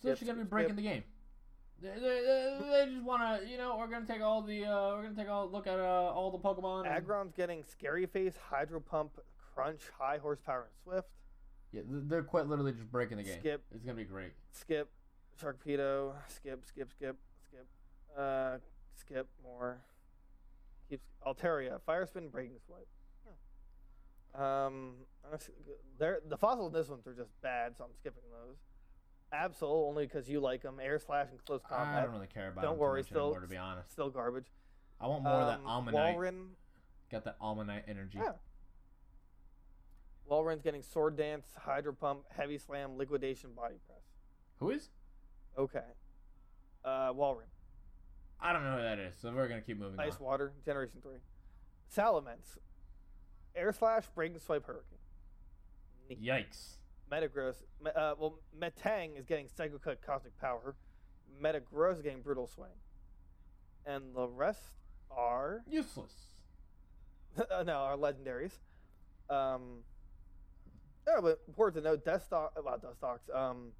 So 0.00 0.08
skip, 0.08 0.18
she's 0.18 0.28
gonna 0.28 0.38
be 0.40 0.44
breaking 0.44 0.76
the 0.76 0.82
game. 0.82 1.04
They, 1.82 1.90
they, 1.90 2.00
they- 2.00 2.58
they 2.86 2.92
just 2.92 3.04
wanna, 3.04 3.40
you 3.46 3.58
know, 3.58 3.76
we're 3.76 3.86
gonna 3.88 4.06
take 4.06 4.22
all 4.22 4.40
the, 4.42 4.64
uh, 4.64 4.94
we're 4.96 5.02
gonna 5.02 5.14
take 5.14 5.28
all 5.28 5.48
look 5.50 5.66
at 5.66 5.78
uh, 5.78 5.82
all 5.82 6.30
the 6.30 6.38
Pokemon. 6.38 6.86
and- 6.86 6.94
Aggron's 7.06 7.32
getting 7.34 7.62
Scary 7.64 8.06
Face, 8.06 8.34
Hydro 8.50 8.80
Pump, 8.80 9.12
Crunch, 9.54 9.82
High 9.98 10.18
Horsepower, 10.18 10.62
and 10.70 10.74
Swift. 10.82 11.08
Yeah, 11.72 11.82
they're 11.86 12.22
quite 12.22 12.46
literally 12.46 12.72
just 12.72 12.90
breaking 12.90 13.18
the 13.18 13.24
game. 13.24 13.40
Skip. 13.40 13.62
It's 13.74 13.84
gonna 13.84 13.96
be 13.96 14.04
great. 14.04 14.32
Skip, 14.52 14.90
Sharpedo, 15.40 16.12
skip, 16.28 16.64
skip, 16.66 16.90
skip, 16.92 17.16
skip, 17.44 17.66
uh, 18.16 18.56
skip 18.94 19.28
more. 19.42 19.78
Keeps 20.88 21.04
Altaria, 21.26 21.80
Fire 21.82 22.06
Spin, 22.06 22.28
Breaking 22.28 22.58
Swipe. 22.66 22.88
Um, 24.40 24.92
honestly, 25.26 25.54
they're, 25.98 26.20
the 26.28 26.36
fossils 26.36 26.72
in 26.72 26.78
this 26.78 26.88
ones 26.88 27.06
are 27.06 27.14
just 27.14 27.30
bad, 27.42 27.76
so 27.76 27.84
I'm 27.84 27.94
skipping 27.94 28.22
those. 28.30 28.56
Absol, 29.32 29.62
only 29.88 30.06
because 30.06 30.28
you 30.28 30.40
like 30.40 30.62
them. 30.62 30.78
Air 30.82 30.98
Slash 30.98 31.28
and 31.30 31.44
Close 31.44 31.60
combat. 31.68 31.98
I 31.98 32.02
don't 32.02 32.12
really 32.12 32.26
care 32.28 32.48
about 32.48 32.62
it. 32.64 32.66
Don't 32.66 32.78
worry, 32.78 33.02
still- 33.02 33.24
anymore, 33.26 33.40
to 33.40 33.46
be 33.46 33.56
honest. 33.56 33.90
still 33.92 34.10
garbage. 34.10 34.46
I 35.00 35.06
want 35.06 35.22
more 35.22 35.32
of 35.34 35.46
that 35.46 35.60
Um, 35.60 35.66
Almanite. 35.86 36.16
Walrein, 36.16 36.46
Got 37.10 37.24
that 37.24 37.38
Almanite 37.40 37.84
energy. 37.88 38.18
Yeah. 38.18 38.32
Walrein's 40.30 40.62
getting 40.62 40.82
Sword 40.82 41.16
Dance, 41.16 41.46
Hydro 41.56 41.92
Pump, 41.94 42.24
Heavy 42.36 42.58
Slam, 42.58 42.96
Liquidation, 42.98 43.52
Body 43.54 43.76
Press. 43.86 44.02
Who 44.58 44.70
is? 44.70 44.90
Okay. 45.58 45.80
Uh, 46.84 47.12
Walrein. 47.12 47.42
I 48.40 48.52
don't 48.52 48.62
know 48.62 48.76
who 48.76 48.82
that 48.82 48.98
is, 49.00 49.14
so 49.20 49.32
we're 49.34 49.48
gonna 49.48 49.60
keep 49.60 49.78
moving 49.78 49.98
Ice 49.98 50.16
on. 50.16 50.24
Water, 50.26 50.52
Generation 50.64 51.00
3. 51.02 51.14
Salamence. 51.94 52.58
Air 53.56 53.72
Slash, 53.72 54.04
Breaking 54.14 54.38
Swipe, 54.38 54.64
Hurricane. 54.64 54.98
Neat. 56.08 56.22
Yikes. 56.22 56.76
Metagross. 57.10 57.56
Me- 57.82 57.90
Uh, 57.94 58.14
well, 58.18 58.38
Metang 58.56 59.18
is 59.18 59.24
getting 59.24 59.48
Psycho 59.48 59.78
Cut, 59.78 60.00
Cosmic 60.02 60.38
Power. 60.38 60.76
Metagross 61.42 61.96
is 61.96 62.02
getting 62.02 62.22
Brutal 62.22 62.46
Swing. 62.46 62.70
And 63.84 64.14
the 64.14 64.28
rest 64.28 64.60
are. 65.10 65.62
Useless. 65.68 66.12
uh, 67.50 67.62
no, 67.64 67.72
are 67.78 67.96
legendaries. 67.96 68.52
Um, 69.30 69.82
yeah, 71.06 71.20
but 71.20 71.40
important 71.48 71.82
to 71.82 71.90
note, 71.90 72.04
Dustox, 72.04 72.50
well, 72.62 72.78
Dustox, 72.78 73.34
um, 73.34 73.72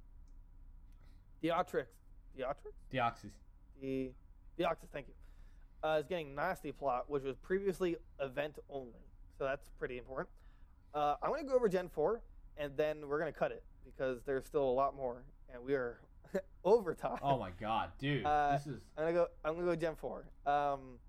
Deotrix? 1.43 1.87
Deoxys. 2.93 3.31
The 3.81 4.11
Deoxys, 4.57 4.89
thank 4.91 5.07
you, 5.07 5.13
uh, 5.83 5.97
is 5.99 6.07
getting 6.07 6.35
Nasty 6.35 6.71
Plot, 6.71 7.09
which 7.09 7.23
was 7.23 7.37
previously 7.37 7.97
event 8.19 8.59
only. 8.69 8.99
So 9.37 9.45
that's 9.45 9.69
pretty 9.79 9.97
important. 9.97 10.29
Uh, 10.93 11.15
I'm 11.21 11.29
going 11.29 11.43
to 11.43 11.49
go 11.49 11.55
over 11.55 11.69
Gen 11.69 11.89
4, 11.89 12.21
and 12.57 12.75
then 12.75 13.07
we're 13.07 13.19
going 13.19 13.31
to 13.31 13.37
cut 13.37 13.51
it, 13.51 13.63
because 13.85 14.21
there's 14.25 14.45
still 14.45 14.63
a 14.63 14.71
lot 14.71 14.95
more, 14.95 15.23
and 15.53 15.63
we 15.63 15.75
are 15.75 15.99
over 16.63 16.93
time. 16.93 17.17
Oh 17.21 17.37
my 17.37 17.51
god, 17.59 17.91
dude. 17.97 18.25
Uh, 18.25 18.53
this 18.53 18.67
is 18.67 18.81
I'm 18.97 19.05
gonna 19.05 19.13
go. 19.13 19.27
I'm 19.43 19.55
gonna 19.55 19.65
go 19.65 19.75
Gen 19.75 19.95
four. 19.95 20.25
Um, 20.45 20.99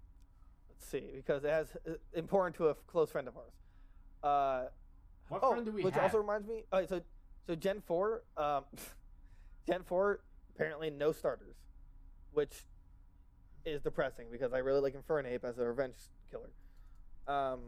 let's 0.69 0.87
see, 0.87 1.05
because 1.15 1.45
it 1.45 1.51
has 1.51 1.69
uh, 1.89 1.93
important 2.15 2.57
to 2.57 2.69
a 2.69 2.75
close 2.75 3.11
friend 3.11 3.29
of 3.29 3.37
ours. 3.37 3.53
Uh, 4.23 4.69
what 5.29 5.41
oh, 5.43 5.51
friend 5.53 5.65
do 5.65 5.73
we 5.73 5.83
have? 5.83 5.85
which 5.85 5.95
have? 5.95 6.05
also 6.05 6.19
reminds 6.19 6.49
me. 6.49 6.65
Oh, 6.73 6.85
so 6.87 7.01
so 7.47 7.55
Gen 7.55 7.83
four. 7.87 8.23
Um, 8.37 8.65
Gen 9.67 9.83
four 9.85 10.21
apparently 10.55 10.91
no 10.91 11.13
starters, 11.13 11.57
which 12.33 12.65
is 13.65 13.83
depressing 13.83 14.27
because 14.33 14.53
I 14.53 14.59
really 14.59 14.81
like 14.81 14.95
Infernape 14.95 15.45
as 15.45 15.59
a 15.59 15.65
revenge 15.67 15.95
killer. 16.31 16.51
Um, 17.29 17.61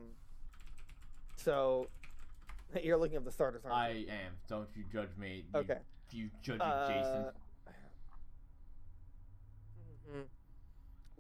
so 1.37 1.89
you're 2.83 2.97
looking 2.97 3.17
at 3.17 3.25
the 3.25 3.31
starters, 3.33 3.63
aren't 3.65 3.77
I 3.77 3.89
you? 3.91 4.09
am. 4.09 4.33
Don't 4.49 4.69
you 4.75 4.85
judge 4.93 5.11
me. 5.19 5.45
You, 5.55 5.61
Okay. 5.61 5.79
You 6.11 6.31
judge 6.43 6.61
Uh, 6.61 6.89
Jason. 6.89 7.25
mhm. 10.11 10.25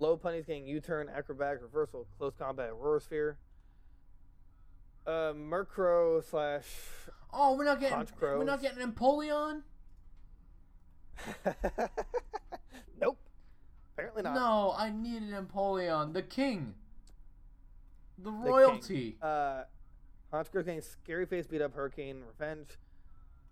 Lopunny's 0.00 0.44
getting 0.46 0.66
U-turn, 0.66 1.08
acrobatic, 1.08 1.62
reversal, 1.62 2.06
close 2.18 2.34
combat, 2.38 2.70
aura 2.72 3.00
sphere. 3.00 3.38
Uh, 5.06 5.32
Murkrow 5.34 6.22
slash. 6.28 6.64
Oh, 7.32 7.56
we're 7.56 7.64
not 7.64 7.80
getting. 7.80 7.96
Punch 7.96 8.10
We're 8.20 8.44
not 8.44 8.60
getting 8.62 8.86
Empoleon. 8.86 9.62
nope. 13.00 13.18
Apparently 13.94 14.22
not. 14.22 14.34
No, 14.34 14.74
I 14.76 14.90
needed 14.90 15.30
Empoleon, 15.30 16.12
the 16.12 16.22
king, 16.22 16.74
the 18.18 18.30
king. 18.30 18.40
royalty. 18.40 19.16
Uh, 19.20 19.62
Honchkrow 20.32 20.64
getting 20.64 20.80
scary 20.80 21.26
face, 21.26 21.46
beat 21.46 21.60
up 21.60 21.74
Hurricane, 21.74 22.22
revenge. 22.26 22.78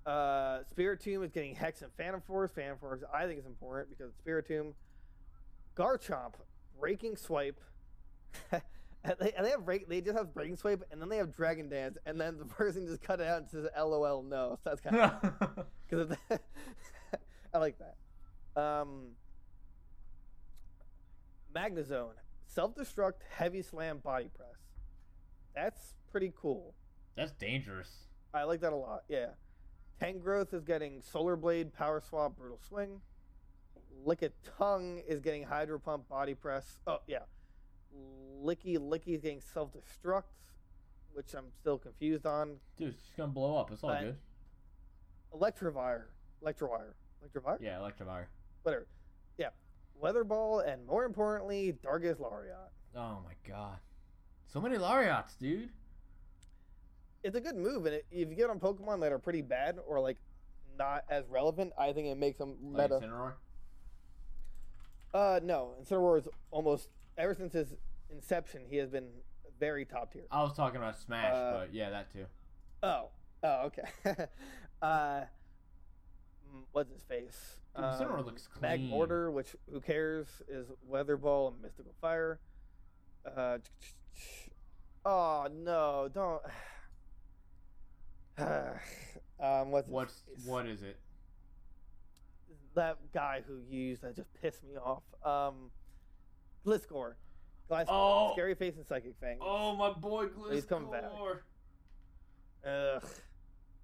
Uh, 0.06 0.60
Spiritomb 0.74 1.22
is 1.24 1.30
getting 1.30 1.54
Hex 1.54 1.82
and 1.82 1.92
Phantom 1.96 2.22
Force. 2.22 2.50
Phantom 2.54 2.78
Force 2.78 3.02
I 3.12 3.26
think 3.26 3.38
is 3.38 3.46
important 3.46 3.90
because 3.90 4.10
it's 4.10 4.26
Spiritomb. 4.26 4.72
Garchomp, 5.76 6.34
breaking 6.78 7.16
swipe. 7.16 7.60
and 9.04 9.14
they, 9.18 9.32
and 9.32 9.44
they 9.44 9.50
have 9.50 9.64
break, 9.64 9.88
they 9.88 10.00
just 10.00 10.16
have 10.16 10.32
breaking 10.34 10.56
swipe, 10.56 10.82
and 10.90 11.00
then 11.00 11.08
they 11.08 11.16
have 11.16 11.34
Dragon 11.34 11.68
Dance, 11.68 11.98
and 12.06 12.20
then 12.20 12.38
the 12.38 12.44
person 12.56 12.86
just 12.86 13.02
cut 13.02 13.20
it 13.20 13.26
out 13.26 13.42
and 13.42 13.50
says 13.50 13.66
"LOL 13.76 14.22
no." 14.22 14.58
So 14.62 14.70
that's 14.70 14.80
kind 14.80 14.96
of 14.96 15.66
because 15.88 16.16
I 17.52 17.58
like 17.58 17.76
that. 17.78 18.60
Um, 18.60 19.08
Magnezone, 21.54 22.12
self 22.46 22.74
destruct, 22.74 23.22
heavy 23.30 23.62
slam, 23.62 23.98
body 23.98 24.30
press. 24.34 24.48
That's 25.54 25.94
pretty 26.10 26.32
cool. 26.40 26.74
That's 27.16 27.32
dangerous. 27.32 27.90
I 28.32 28.44
like 28.44 28.60
that 28.60 28.72
a 28.72 28.76
lot. 28.76 29.02
Yeah. 29.08 29.30
Tangrowth 30.00 30.54
is 30.54 30.64
getting 30.64 31.02
Solar 31.02 31.36
Blade, 31.36 31.74
Power 31.74 32.00
Swap, 32.08 32.36
Brutal 32.36 32.60
Swing. 32.68 33.00
Lick 34.04 34.32
Tongue 34.56 35.02
is 35.06 35.20
getting 35.20 35.42
Hydro 35.42 35.78
Pump, 35.78 36.08
Body 36.08 36.34
Press. 36.34 36.78
Oh, 36.86 36.98
yeah. 37.06 37.18
Lickilicky 38.42 39.08
is 39.16 39.20
getting 39.20 39.40
Self 39.40 39.70
Destruct, 39.72 40.22
which 41.12 41.34
I'm 41.34 41.50
still 41.60 41.76
confused 41.78 42.24
on. 42.24 42.56
Dude, 42.78 42.90
it's 42.94 43.02
just 43.02 43.16
gonna 43.16 43.32
blow 43.32 43.56
up. 43.56 43.70
It's 43.72 43.82
all 43.82 43.90
But- 43.90 44.00
good. 44.02 44.18
Electivire. 45.34 46.04
Electrovire. 46.42 46.94
Electrovire? 47.24 47.58
Yeah, 47.60 47.76
Electivire. 47.78 48.26
Whatever. 48.62 48.86
Yeah. 49.38 49.48
Weather 50.00 50.24
Ball, 50.24 50.60
and 50.60 50.86
more 50.86 51.04
importantly, 51.04 51.76
Darkest 51.82 52.20
Lariat. 52.20 52.70
Oh 52.96 53.18
my 53.24 53.34
god. 53.48 53.78
So 54.46 54.60
many 54.60 54.76
Lariats, 54.78 55.34
dude. 55.36 55.70
It's 57.22 57.36
a 57.36 57.40
good 57.40 57.56
move, 57.56 57.86
and 57.86 57.96
it, 57.96 58.06
if 58.10 58.28
you 58.30 58.34
get 58.34 58.48
on 58.50 58.58
Pokemon 58.58 59.00
that 59.00 59.12
are 59.12 59.18
pretty 59.18 59.42
bad 59.42 59.78
or 59.86 60.00
like 60.00 60.16
not 60.78 61.04
as 61.10 61.26
relevant, 61.28 61.72
I 61.78 61.92
think 61.92 62.06
it 62.08 62.16
makes 62.16 62.38
them 62.38 62.56
Like 62.62 62.90
meta. 62.90 63.06
Incineroar. 63.06 63.32
Uh, 65.12 65.40
no. 65.42 65.72
Incineroar 65.82 66.18
is 66.20 66.28
almost 66.50 66.88
ever 67.18 67.34
since 67.34 67.52
his 67.52 67.74
inception, 68.10 68.62
he 68.68 68.76
has 68.76 68.88
been 68.88 69.08
very 69.58 69.84
top 69.84 70.12
tier. 70.12 70.22
I 70.30 70.42
was 70.42 70.54
talking 70.56 70.76
about 70.78 70.98
Smash, 70.98 71.34
Uh, 71.34 71.52
but 71.60 71.74
yeah, 71.74 71.90
that 71.90 72.10
too. 72.12 72.24
Oh, 72.82 73.08
oh, 73.42 73.66
okay. 73.66 73.84
uh, 74.82 75.20
what's 76.72 76.90
his 76.92 77.02
face? 77.02 77.56
Dude, 77.76 77.84
Incineroar 77.84 78.24
looks 78.24 78.48
Mag 78.60 78.78
clean. 78.80 78.90
Mortar, 78.90 79.30
which 79.30 79.54
who 79.70 79.80
cares, 79.80 80.26
is 80.48 80.66
Weather 80.86 81.16
Ball 81.16 81.48
and 81.48 81.62
Mystical 81.62 81.94
Fire. 82.00 82.38
Uh, 83.24 83.58
oh 85.04 85.46
no, 85.52 86.08
don't. 86.12 86.42
um, 89.40 89.70
what's 89.70 89.88
What's 89.88 90.22
what 90.44 90.66
is 90.66 90.82
it? 90.82 90.98
that 92.74 92.98
guy 93.12 93.42
who 93.46 93.58
used 93.68 94.02
that 94.02 94.14
just 94.14 94.32
pissed 94.40 94.62
me 94.64 94.76
off? 94.76 95.02
Um, 95.24 95.70
Gliscor. 96.64 97.14
Glass, 97.68 97.86
Oh! 97.88 98.30
Scary 98.32 98.54
Face 98.54 98.76
and 98.76 98.86
Psychic 98.86 99.14
Fang. 99.20 99.38
Oh, 99.40 99.74
my 99.76 99.90
boy 99.92 100.26
Gliscor. 100.26 100.54
He's 100.54 100.64
coming 100.64 100.90
back. 100.90 101.04
Ugh. 102.64 103.04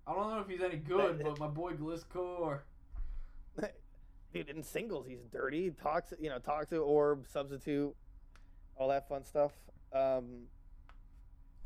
I 0.06 0.12
don't 0.14 0.30
know 0.30 0.38
if 0.38 0.48
he's 0.48 0.62
any 0.62 0.76
good, 0.76 1.20
but 1.22 1.38
my 1.38 1.48
boy 1.48 1.72
Gliscor. 1.72 2.60
Dude, 4.32 4.48
in 4.48 4.62
singles, 4.62 5.06
he's 5.08 5.24
dirty. 5.32 5.70
Talks, 5.70 6.12
you 6.20 6.28
know, 6.28 6.38
talk 6.38 6.68
to 6.68 6.76
orb, 6.76 7.26
substitute, 7.26 7.94
all 8.76 8.88
that 8.88 9.08
fun 9.08 9.24
stuff. 9.24 9.52
Um, 9.92 10.44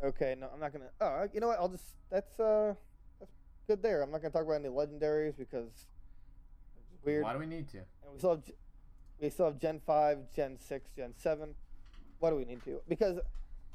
okay, 0.02 0.36
no, 0.38 0.48
I'm 0.52 0.60
not 0.60 0.72
gonna. 0.72 0.90
Oh, 1.00 1.28
you 1.34 1.40
know 1.40 1.48
what? 1.48 1.58
I'll 1.58 1.68
just. 1.68 1.84
That's 2.10 2.40
uh, 2.40 2.74
that's 3.18 3.32
good 3.66 3.82
there. 3.82 4.02
I'm 4.02 4.10
not 4.10 4.22
gonna 4.22 4.32
talk 4.32 4.44
about 4.44 4.54
any 4.54 4.68
legendaries 4.68 5.36
because 5.36 5.68
it's 5.68 7.04
weird. 7.04 7.24
Why 7.24 7.34
do 7.34 7.40
we 7.40 7.46
need 7.46 7.68
to? 7.70 7.78
And 7.78 8.12
we 8.12 8.18
still 8.18 8.30
have, 8.30 8.42
we 9.20 9.28
still 9.28 9.46
have 9.46 9.58
Gen 9.58 9.80
five, 9.86 10.18
Gen 10.34 10.56
six, 10.58 10.90
Gen 10.96 11.12
seven. 11.16 11.54
What 12.20 12.30
do 12.30 12.36
we 12.36 12.44
need 12.46 12.64
to? 12.64 12.80
Because 12.88 13.18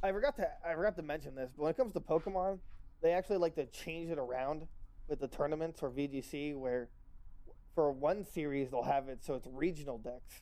I 0.02 0.12
forgot 0.12 0.36
to 0.38 0.50
I 0.68 0.74
forgot 0.74 0.96
to 0.96 1.04
mention 1.04 1.36
this, 1.36 1.52
but 1.56 1.64
when 1.64 1.72
it 1.72 1.78
comes 1.78 1.94
to 1.94 2.00
Pokemon, 2.00 2.60
they 3.02 3.12
actually 3.12 3.38
like 3.38 3.56
to 3.56 3.66
change 3.66 4.10
it 4.10 4.18
around 4.18 4.68
with 5.08 5.20
the 5.20 5.28
tournaments 5.28 5.84
or 5.84 5.90
VGC, 5.90 6.56
where 6.56 6.90
for 7.76 7.92
one 7.92 8.24
series 8.24 8.72
they'll 8.72 8.84
have 8.84 9.10
it 9.10 9.24
so 9.24 9.36
it's 9.36 9.48
regional 9.52 9.98
dex, 9.98 10.42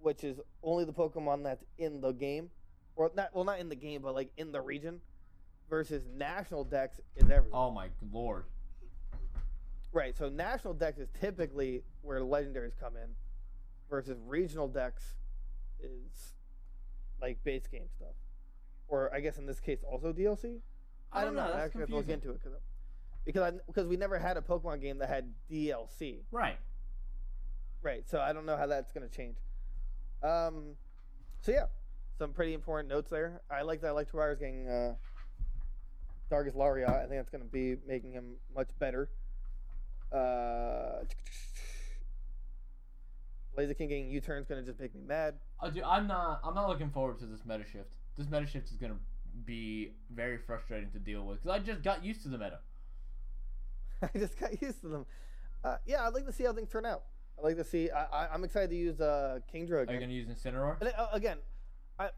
which 0.00 0.24
is 0.24 0.40
only 0.62 0.84
the 0.84 0.92
Pokemon 0.92 1.44
that's 1.44 1.64
in 1.78 2.00
the 2.00 2.12
game, 2.12 2.50
or 2.96 3.10
not 3.14 3.30
well 3.34 3.44
not 3.44 3.60
in 3.60 3.68
the 3.68 3.76
game, 3.76 4.02
but 4.02 4.14
like 4.14 4.32
in 4.36 4.52
the 4.52 4.60
region, 4.60 5.00
versus 5.68 6.02
national 6.16 6.64
dex 6.64 7.00
is 7.16 7.24
everywhere. 7.24 7.50
Oh 7.52 7.70
my 7.70 7.88
lord. 8.12 8.44
Right. 9.92 10.16
So 10.16 10.28
national 10.30 10.74
dex 10.74 10.98
is 10.98 11.08
typically 11.20 11.82
where 12.00 12.20
legendaries 12.20 12.72
come 12.80 12.96
in, 12.96 13.10
versus 13.90 14.18
regional 14.26 14.68
dex 14.68 15.02
is 15.78 16.32
like 17.20 17.44
base 17.44 17.66
game 17.66 17.88
stuff, 17.94 18.14
or 18.88 19.14
I 19.14 19.20
guess 19.20 19.36
in 19.36 19.46
this 19.46 19.60
case 19.60 19.80
also 19.88 20.12
DLC. 20.12 20.60
I 21.12 21.24
don't 21.24 21.34
know. 21.34 21.42
I 21.42 21.46
That's 21.48 21.66
actually 21.66 21.80
have 21.80 21.88
to 21.90 21.96
look 21.96 22.08
into 22.08 22.30
it 22.30 22.40
because 22.42 22.58
because 23.24 23.42
I 23.42 23.50
because 23.66 23.86
we 23.86 23.96
never 23.96 24.18
had 24.18 24.36
a 24.36 24.40
Pokemon 24.40 24.80
game 24.80 24.98
that 24.98 25.08
had 25.08 25.32
DLC. 25.50 26.20
Right. 26.30 26.58
Right. 27.82 28.08
So 28.08 28.20
I 28.20 28.32
don't 28.32 28.46
know 28.46 28.56
how 28.56 28.66
that's 28.66 28.92
gonna 28.92 29.08
change. 29.08 29.36
Um. 30.22 30.74
So 31.40 31.52
yeah, 31.52 31.66
some 32.18 32.32
pretty 32.32 32.54
important 32.54 32.88
notes 32.88 33.10
there. 33.10 33.42
I 33.50 33.62
like 33.62 33.80
that 33.82 33.92
Electivire 33.92 34.32
is 34.32 34.38
getting 34.38 34.68
uh, 34.68 34.94
Darkest 36.30 36.56
Lariat. 36.56 36.88
I 36.88 37.00
think 37.00 37.12
that's 37.12 37.30
gonna 37.30 37.44
be 37.44 37.76
making 37.86 38.12
him 38.12 38.36
much 38.54 38.70
better. 38.78 39.10
Uh. 40.12 41.04
Laser 43.56 43.74
King 43.74 43.88
getting 43.90 44.08
U-turn 44.08 44.40
is 44.40 44.46
gonna 44.46 44.62
just 44.62 44.80
make 44.80 44.94
me 44.94 45.02
mad. 45.06 45.34
Uh, 45.60 45.68
dude, 45.68 45.82
I'm 45.82 46.06
not. 46.06 46.40
I'm 46.42 46.54
not 46.54 46.68
looking 46.68 46.90
forward 46.90 47.18
to 47.18 47.26
this 47.26 47.40
meta 47.44 47.64
shift. 47.64 47.90
This 48.16 48.30
meta 48.30 48.46
shift 48.46 48.70
is 48.70 48.76
gonna 48.76 48.96
be 49.46 49.92
very 50.14 50.38
frustrating 50.38 50.90
to 50.90 50.98
deal 50.98 51.24
with 51.24 51.42
because 51.42 51.60
I 51.60 51.62
just 51.62 51.82
got 51.82 52.04
used 52.04 52.22
to 52.22 52.28
the 52.28 52.38
meta. 52.38 52.58
I 54.02 54.18
just 54.18 54.38
got 54.38 54.60
used 54.60 54.80
to 54.82 54.88
them. 54.88 55.06
Uh, 55.64 55.76
yeah, 55.86 56.06
I'd 56.06 56.14
like 56.14 56.26
to 56.26 56.32
see 56.32 56.44
how 56.44 56.52
things 56.52 56.70
turn 56.70 56.84
out. 56.86 57.02
I'd 57.38 57.44
like 57.44 57.56
to 57.56 57.64
see. 57.64 57.90
I, 57.90 58.04
I, 58.04 58.28
I'm 58.34 58.44
excited 58.44 58.70
to 58.70 58.76
use 58.76 59.00
uh, 59.00 59.38
Kingdra 59.52 59.82
again. 59.82 59.88
Are 59.88 59.94
you 59.94 60.00
gonna 60.00 60.12
use 60.12 60.28
Incineroar? 60.28 60.80
And, 60.80 60.92
uh, 60.96 61.06
again, 61.12 61.38
I 61.98 62.10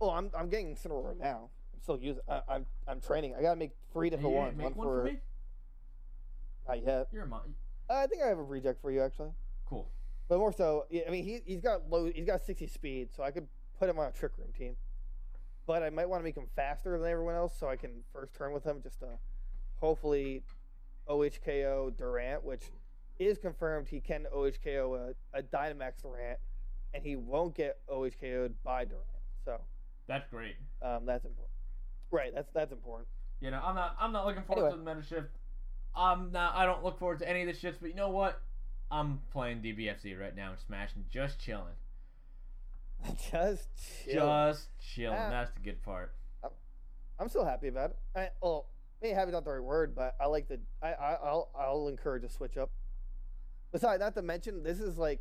Oh, 0.00 0.10
I'm 0.10 0.30
I'm 0.36 0.48
getting 0.48 0.74
Incineroar 0.74 1.16
now. 1.18 1.48
I'm 1.74 1.80
still 1.80 1.98
using. 1.98 2.22
I, 2.28 2.40
I'm 2.48 2.66
I'm 2.88 3.00
training. 3.00 3.34
I 3.38 3.42
gotta 3.42 3.56
make 3.58 3.72
three 3.92 4.10
different 4.10 4.34
ones. 4.34 4.56
make 4.56 4.64
One 4.64 4.74
one 4.74 4.86
for, 4.86 5.00
for 5.00 5.04
me. 5.04 5.18
not 6.68 6.84
yet. 6.84 7.08
You're 7.12 7.24
a 7.24 7.26
mo- 7.26 7.42
Uh, 7.88 7.94
I 7.94 8.06
think 8.06 8.22
I 8.22 8.26
have 8.28 8.38
a 8.38 8.42
reject 8.42 8.80
for 8.80 8.90
you 8.90 9.02
actually, 9.02 9.30
cool. 9.68 9.88
but 10.28 10.38
more 10.38 10.52
so. 10.52 10.86
Yeah, 10.90 11.02
I 11.06 11.10
mean, 11.10 11.24
he 11.24 11.40
he's 11.44 11.60
got 11.60 11.88
low. 11.88 12.10
He's 12.12 12.26
got 12.26 12.40
60 12.44 12.66
speed, 12.66 13.10
so 13.14 13.22
I 13.22 13.30
could 13.30 13.46
put 13.78 13.88
him 13.88 13.98
on 13.98 14.06
a 14.08 14.12
trick 14.12 14.32
room 14.38 14.48
team. 14.56 14.76
But 15.66 15.82
I 15.82 15.90
might 15.90 16.08
want 16.08 16.20
to 16.20 16.24
make 16.24 16.36
him 16.36 16.48
faster 16.56 16.98
than 16.98 17.08
everyone 17.10 17.34
else, 17.34 17.54
so 17.58 17.68
I 17.68 17.76
can 17.76 17.90
first 18.12 18.34
turn 18.34 18.52
with 18.52 18.64
him 18.64 18.80
just 18.82 18.98
to 19.00 19.06
hopefully 19.76 20.42
OHKO 21.08 21.96
Durant, 21.96 22.44
which 22.44 22.62
is 23.18 23.38
confirmed 23.38 23.88
he 23.88 24.00
can 24.00 24.26
OHKO 24.34 25.14
a, 25.34 25.38
a 25.38 25.42
Dynamax 25.42 26.02
Durant, 26.02 26.38
and 26.94 27.04
he 27.04 27.16
won't 27.16 27.54
get 27.54 27.78
OHKO'd 27.88 28.54
by 28.64 28.84
Durant. 28.84 29.06
So 29.44 29.60
That's 30.06 30.28
great. 30.30 30.56
um, 30.82 31.04
that's 31.06 31.24
important. 31.24 31.54
Right, 32.10 32.34
that's 32.34 32.50
that's 32.52 32.72
important. 32.72 33.08
You 33.40 33.50
know, 33.50 33.60
I'm 33.64 33.74
not. 33.74 33.96
I'm 33.98 34.12
not 34.12 34.26
looking 34.26 34.42
forward 34.42 34.66
Anyway. 34.72 34.78
to 34.78 34.84
the 34.84 34.94
meta 34.94 35.06
shift. 35.06 35.28
I'm 35.96 36.30
not. 36.30 36.54
I 36.54 36.64
don't 36.66 36.84
look 36.84 36.98
forward 36.98 37.18
to 37.20 37.28
any 37.28 37.42
of 37.42 37.46
the 37.48 37.54
shifts. 37.58 37.78
But 37.80 37.90
you 37.90 37.96
know 37.96 38.10
what? 38.10 38.40
I'm 38.90 39.20
playing 39.32 39.62
DBFZ 39.62 40.20
right 40.20 40.36
now 40.36 40.50
and 40.50 40.58
smashing, 40.60 41.04
just 41.10 41.38
chilling, 41.40 41.72
just 43.30 43.68
chill. 44.04 44.26
just 44.26 44.68
chilling. 44.80 45.18
Ah. 45.18 45.30
That's 45.30 45.52
the 45.52 45.60
good 45.60 45.82
part. 45.82 46.14
I'm 47.18 47.28
still 47.28 47.44
happy 47.44 47.68
about 47.68 47.90
it. 47.90 47.96
I, 48.16 48.28
well, 48.42 48.66
maybe 49.00 49.14
happy 49.14 49.30
not 49.30 49.44
the 49.44 49.52
right 49.52 49.62
word, 49.62 49.94
but 49.94 50.14
I 50.20 50.26
like 50.26 50.48
the. 50.48 50.58
I, 50.82 50.88
I 50.88 51.12
I'll 51.24 51.50
I'll 51.58 51.88
encourage 51.88 52.24
a 52.24 52.28
switch 52.28 52.56
up. 52.56 52.70
Besides, 53.70 54.00
not 54.00 54.14
to 54.16 54.22
mention, 54.22 54.62
this 54.62 54.80
is 54.80 54.98
like, 54.98 55.20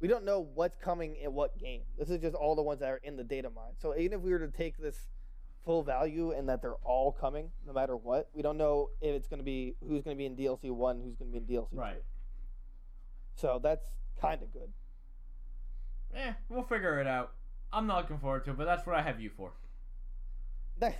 we 0.00 0.08
don't 0.08 0.24
know 0.24 0.48
what's 0.54 0.76
coming 0.76 1.16
in 1.16 1.32
what 1.32 1.58
game. 1.58 1.82
This 1.98 2.10
is 2.10 2.18
just 2.20 2.34
all 2.34 2.56
the 2.56 2.62
ones 2.62 2.80
that 2.80 2.88
are 2.88 3.00
in 3.04 3.16
the 3.16 3.24
data 3.24 3.50
mine. 3.50 3.74
So 3.78 3.96
even 3.96 4.18
if 4.18 4.20
we 4.24 4.32
were 4.32 4.40
to 4.40 4.48
take 4.48 4.78
this 4.78 4.96
full 5.64 5.82
value 5.82 6.32
and 6.32 6.48
that 6.48 6.60
they're 6.60 6.74
all 6.76 7.12
coming, 7.12 7.50
no 7.66 7.72
matter 7.72 7.96
what, 7.96 8.30
we 8.32 8.42
don't 8.42 8.56
know 8.56 8.90
if 9.00 9.14
it's 9.14 9.28
going 9.28 9.38
to 9.38 9.44
be 9.44 9.76
who's 9.86 10.02
going 10.02 10.16
to 10.16 10.18
be 10.18 10.26
in 10.26 10.34
DLC 10.34 10.72
one, 10.72 11.00
who's 11.04 11.14
going 11.16 11.30
to 11.30 11.38
be 11.38 11.54
in 11.54 11.60
DLC 11.60 11.70
two. 11.70 11.76
Right. 11.76 12.02
So 13.36 13.60
that's 13.62 13.86
kind 14.20 14.42
of 14.42 14.52
good. 14.52 14.72
Eh, 16.14 16.32
we'll 16.48 16.62
figure 16.62 17.00
it 17.00 17.06
out. 17.06 17.32
I'm 17.72 17.86
not 17.86 18.02
looking 18.02 18.18
forward 18.18 18.44
to 18.46 18.50
it, 18.52 18.56
but 18.58 18.64
that's 18.64 18.86
what 18.86 18.96
I 18.96 19.02
have 19.02 19.20
you 19.20 19.30
for. 19.36 19.52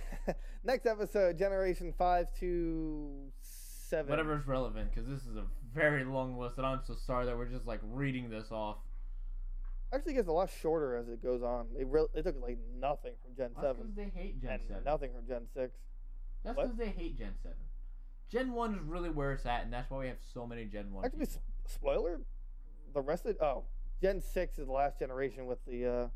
Next 0.63 0.85
episode, 0.85 1.37
Generation 1.37 1.93
five 1.97 2.27
to 2.39 3.31
seven. 3.41 4.09
Whatever's 4.09 4.45
relevant, 4.45 4.93
because 4.93 5.09
this 5.09 5.25
is 5.25 5.37
a 5.37 5.43
very 5.73 6.03
long 6.03 6.37
list, 6.37 6.57
and 6.57 6.65
I'm 6.65 6.81
so 6.85 6.95
sorry 6.95 7.25
that 7.25 7.37
we're 7.37 7.45
just 7.45 7.65
like 7.65 7.79
reading 7.83 8.29
this 8.29 8.51
off. 8.51 8.77
Actually, 9.93 10.13
gets 10.13 10.27
a 10.27 10.31
lot 10.33 10.49
shorter 10.61 10.97
as 10.97 11.07
it 11.07 11.23
goes 11.23 11.41
on. 11.41 11.67
They 11.75 11.83
re- 11.85 12.05
they 12.13 12.21
took 12.21 12.35
like 12.41 12.57
nothing 12.79 13.13
from 13.23 13.35
Gen 13.35 13.51
That's 13.55 13.65
seven 13.67 13.91
because 13.91 13.95
they 13.95 14.19
hate 14.21 14.41
Gen 14.41 14.59
Seven. 14.67 14.83
nothing 14.83 15.11
from 15.13 15.25
Gen 15.27 15.47
six. 15.53 15.73
That's 16.43 16.55
because 16.57 16.75
they 16.77 16.89
hate 16.89 17.17
Gen 17.17 17.33
Seven. 17.41 17.57
Gen 18.29 18.51
One 18.51 18.75
is 18.75 18.81
really 18.81 19.09
where 19.09 19.31
it's 19.31 19.45
at, 19.45 19.63
and 19.63 19.73
that's 19.73 19.89
why 19.89 19.97
we 19.99 20.07
have 20.07 20.17
so 20.33 20.45
many 20.45 20.65
Gen 20.65 20.91
One. 20.91 21.05
Actually, 21.05 21.25
people. 21.25 21.41
s- 21.65 21.73
spoiler: 21.73 22.19
the 22.93 23.01
rest 23.01 23.25
of 23.25 23.37
oh, 23.41 23.63
Gen 24.01 24.21
six 24.21 24.57
is 24.57 24.67
the 24.67 24.71
last 24.71 24.97
generation 24.99 25.45
with 25.45 25.59
the 25.65 25.85
uh 25.85 26.07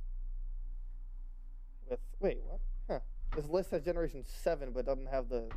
with 1.90 2.00
wait 2.20 2.40
what? 2.46 2.60
Huh. 2.90 3.00
This 3.36 3.48
list 3.48 3.72
has 3.72 3.84
Generation 3.84 4.24
seven, 4.26 4.72
but 4.72 4.86
doesn't 4.86 5.08
have 5.10 5.28
the 5.30 5.50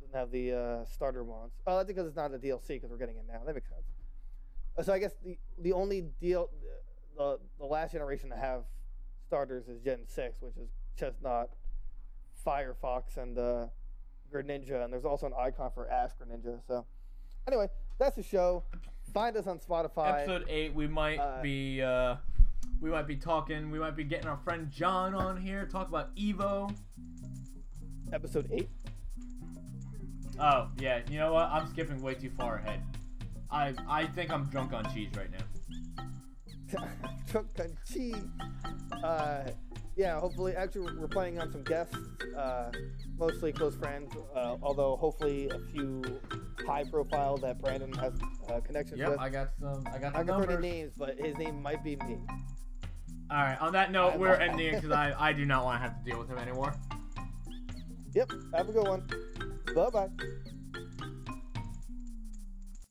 doesn't 0.00 0.14
have 0.14 0.30
the 0.30 0.52
uh, 0.52 0.84
starter 0.84 1.24
mons. 1.24 1.52
Oh, 1.66 1.76
that's 1.76 1.86
because 1.86 2.06
it's 2.06 2.16
not 2.16 2.32
a 2.34 2.38
DLC 2.38 2.68
because 2.68 2.90
we're 2.90 2.98
getting 2.98 3.16
it 3.16 3.24
now. 3.26 3.40
That 3.44 3.54
makes 3.54 3.68
sense. 3.68 3.82
Uh, 4.76 4.82
So 4.82 4.92
I 4.92 4.98
guess 4.98 5.12
the 5.24 5.38
the 5.58 5.72
only 5.72 6.02
deal 6.20 6.50
the 7.16 7.38
the 7.58 7.66
last 7.66 7.92
generation 7.92 8.28
to 8.30 8.36
have 8.36 8.64
starters 9.26 9.68
is 9.68 9.80
Gen 9.80 10.00
six, 10.06 10.42
which 10.42 10.56
is 10.56 10.68
Chesnaught, 10.98 11.48
Firefox, 12.46 13.16
and 13.16 13.38
uh, 13.38 13.66
Greninja, 14.32 14.84
and 14.84 14.92
there's 14.92 15.04
also 15.04 15.26
an 15.26 15.32
icon 15.38 15.70
for 15.72 15.88
Ash 15.90 16.10
Greninja. 16.20 16.58
So 16.66 16.84
anyway, 17.46 17.68
that's 17.98 18.16
the 18.16 18.22
show. 18.22 18.64
Find 19.12 19.36
us 19.36 19.46
on 19.46 19.58
Spotify. 19.58 20.20
episode 20.20 20.44
eight, 20.48 20.74
we 20.74 20.86
might 20.86 21.18
uh, 21.18 21.42
be 21.42 21.82
uh, 21.82 22.16
we 22.80 22.90
might 22.90 23.06
be 23.06 23.16
talking. 23.16 23.70
We 23.70 23.78
might 23.78 23.96
be 23.96 24.04
getting 24.04 24.28
our 24.28 24.38
friend 24.38 24.70
John 24.70 25.14
on 25.14 25.40
here 25.40 25.66
talk 25.66 25.88
about 25.88 26.14
Evo. 26.16 26.74
Episode 28.12 28.48
eight. 28.52 28.68
Oh 30.40 30.68
yeah, 30.78 31.00
you 31.10 31.18
know 31.18 31.32
what? 31.32 31.48
I'm 31.50 31.68
skipping 31.68 32.00
way 32.00 32.14
too 32.14 32.30
far 32.30 32.56
ahead. 32.56 32.82
I 33.50 33.74
I 33.88 34.06
think 34.06 34.30
I'm 34.30 34.44
drunk 34.46 34.72
on 34.72 34.92
cheese 34.94 35.10
right 35.16 35.30
now. 35.30 35.44
Drunk 37.30 37.48
on 37.60 37.76
cheese. 37.90 38.14
Uh, 39.02 39.44
yeah, 39.98 40.20
hopefully, 40.20 40.54
actually, 40.54 40.96
we're 40.96 41.08
planning 41.08 41.40
on 41.40 41.50
some 41.50 41.64
guests, 41.64 41.96
uh, 42.36 42.70
mostly 43.18 43.52
close 43.52 43.74
friends. 43.74 44.14
Uh, 44.34 44.56
although, 44.62 44.96
hopefully, 44.96 45.50
a 45.50 45.58
few 45.72 46.20
high 46.64 46.84
profile 46.84 47.36
that 47.38 47.60
Brandon 47.60 47.92
has 47.94 48.12
uh, 48.48 48.60
connections 48.60 49.00
Yep, 49.00 49.10
with. 49.10 49.18
I 49.18 49.28
got 49.28 49.48
some. 49.60 49.84
I 49.92 49.98
got 49.98 50.14
I 50.14 50.22
can 50.22 50.44
throw 50.44 50.58
names, 50.60 50.92
but 50.96 51.18
his 51.18 51.36
name 51.36 51.60
might 51.60 51.82
be 51.82 51.96
me. 51.96 52.18
All 53.28 53.38
right. 53.38 53.60
On 53.60 53.72
that 53.72 53.90
note, 53.90 54.14
I 54.14 54.16
we're 54.18 54.34
ending 54.34 54.76
because 54.76 54.92
I 54.92 55.14
I 55.18 55.32
do 55.32 55.44
not 55.44 55.64
want 55.64 55.82
to 55.82 55.88
have 55.88 55.98
to 55.98 56.08
deal 56.08 56.20
with 56.20 56.28
him 56.28 56.38
anymore. 56.38 56.72
Yep. 58.14 58.30
Have 58.54 58.68
a 58.68 58.72
good 58.72 58.86
one. 58.86 59.02
Bye 59.74 59.90
bye. 59.90 60.08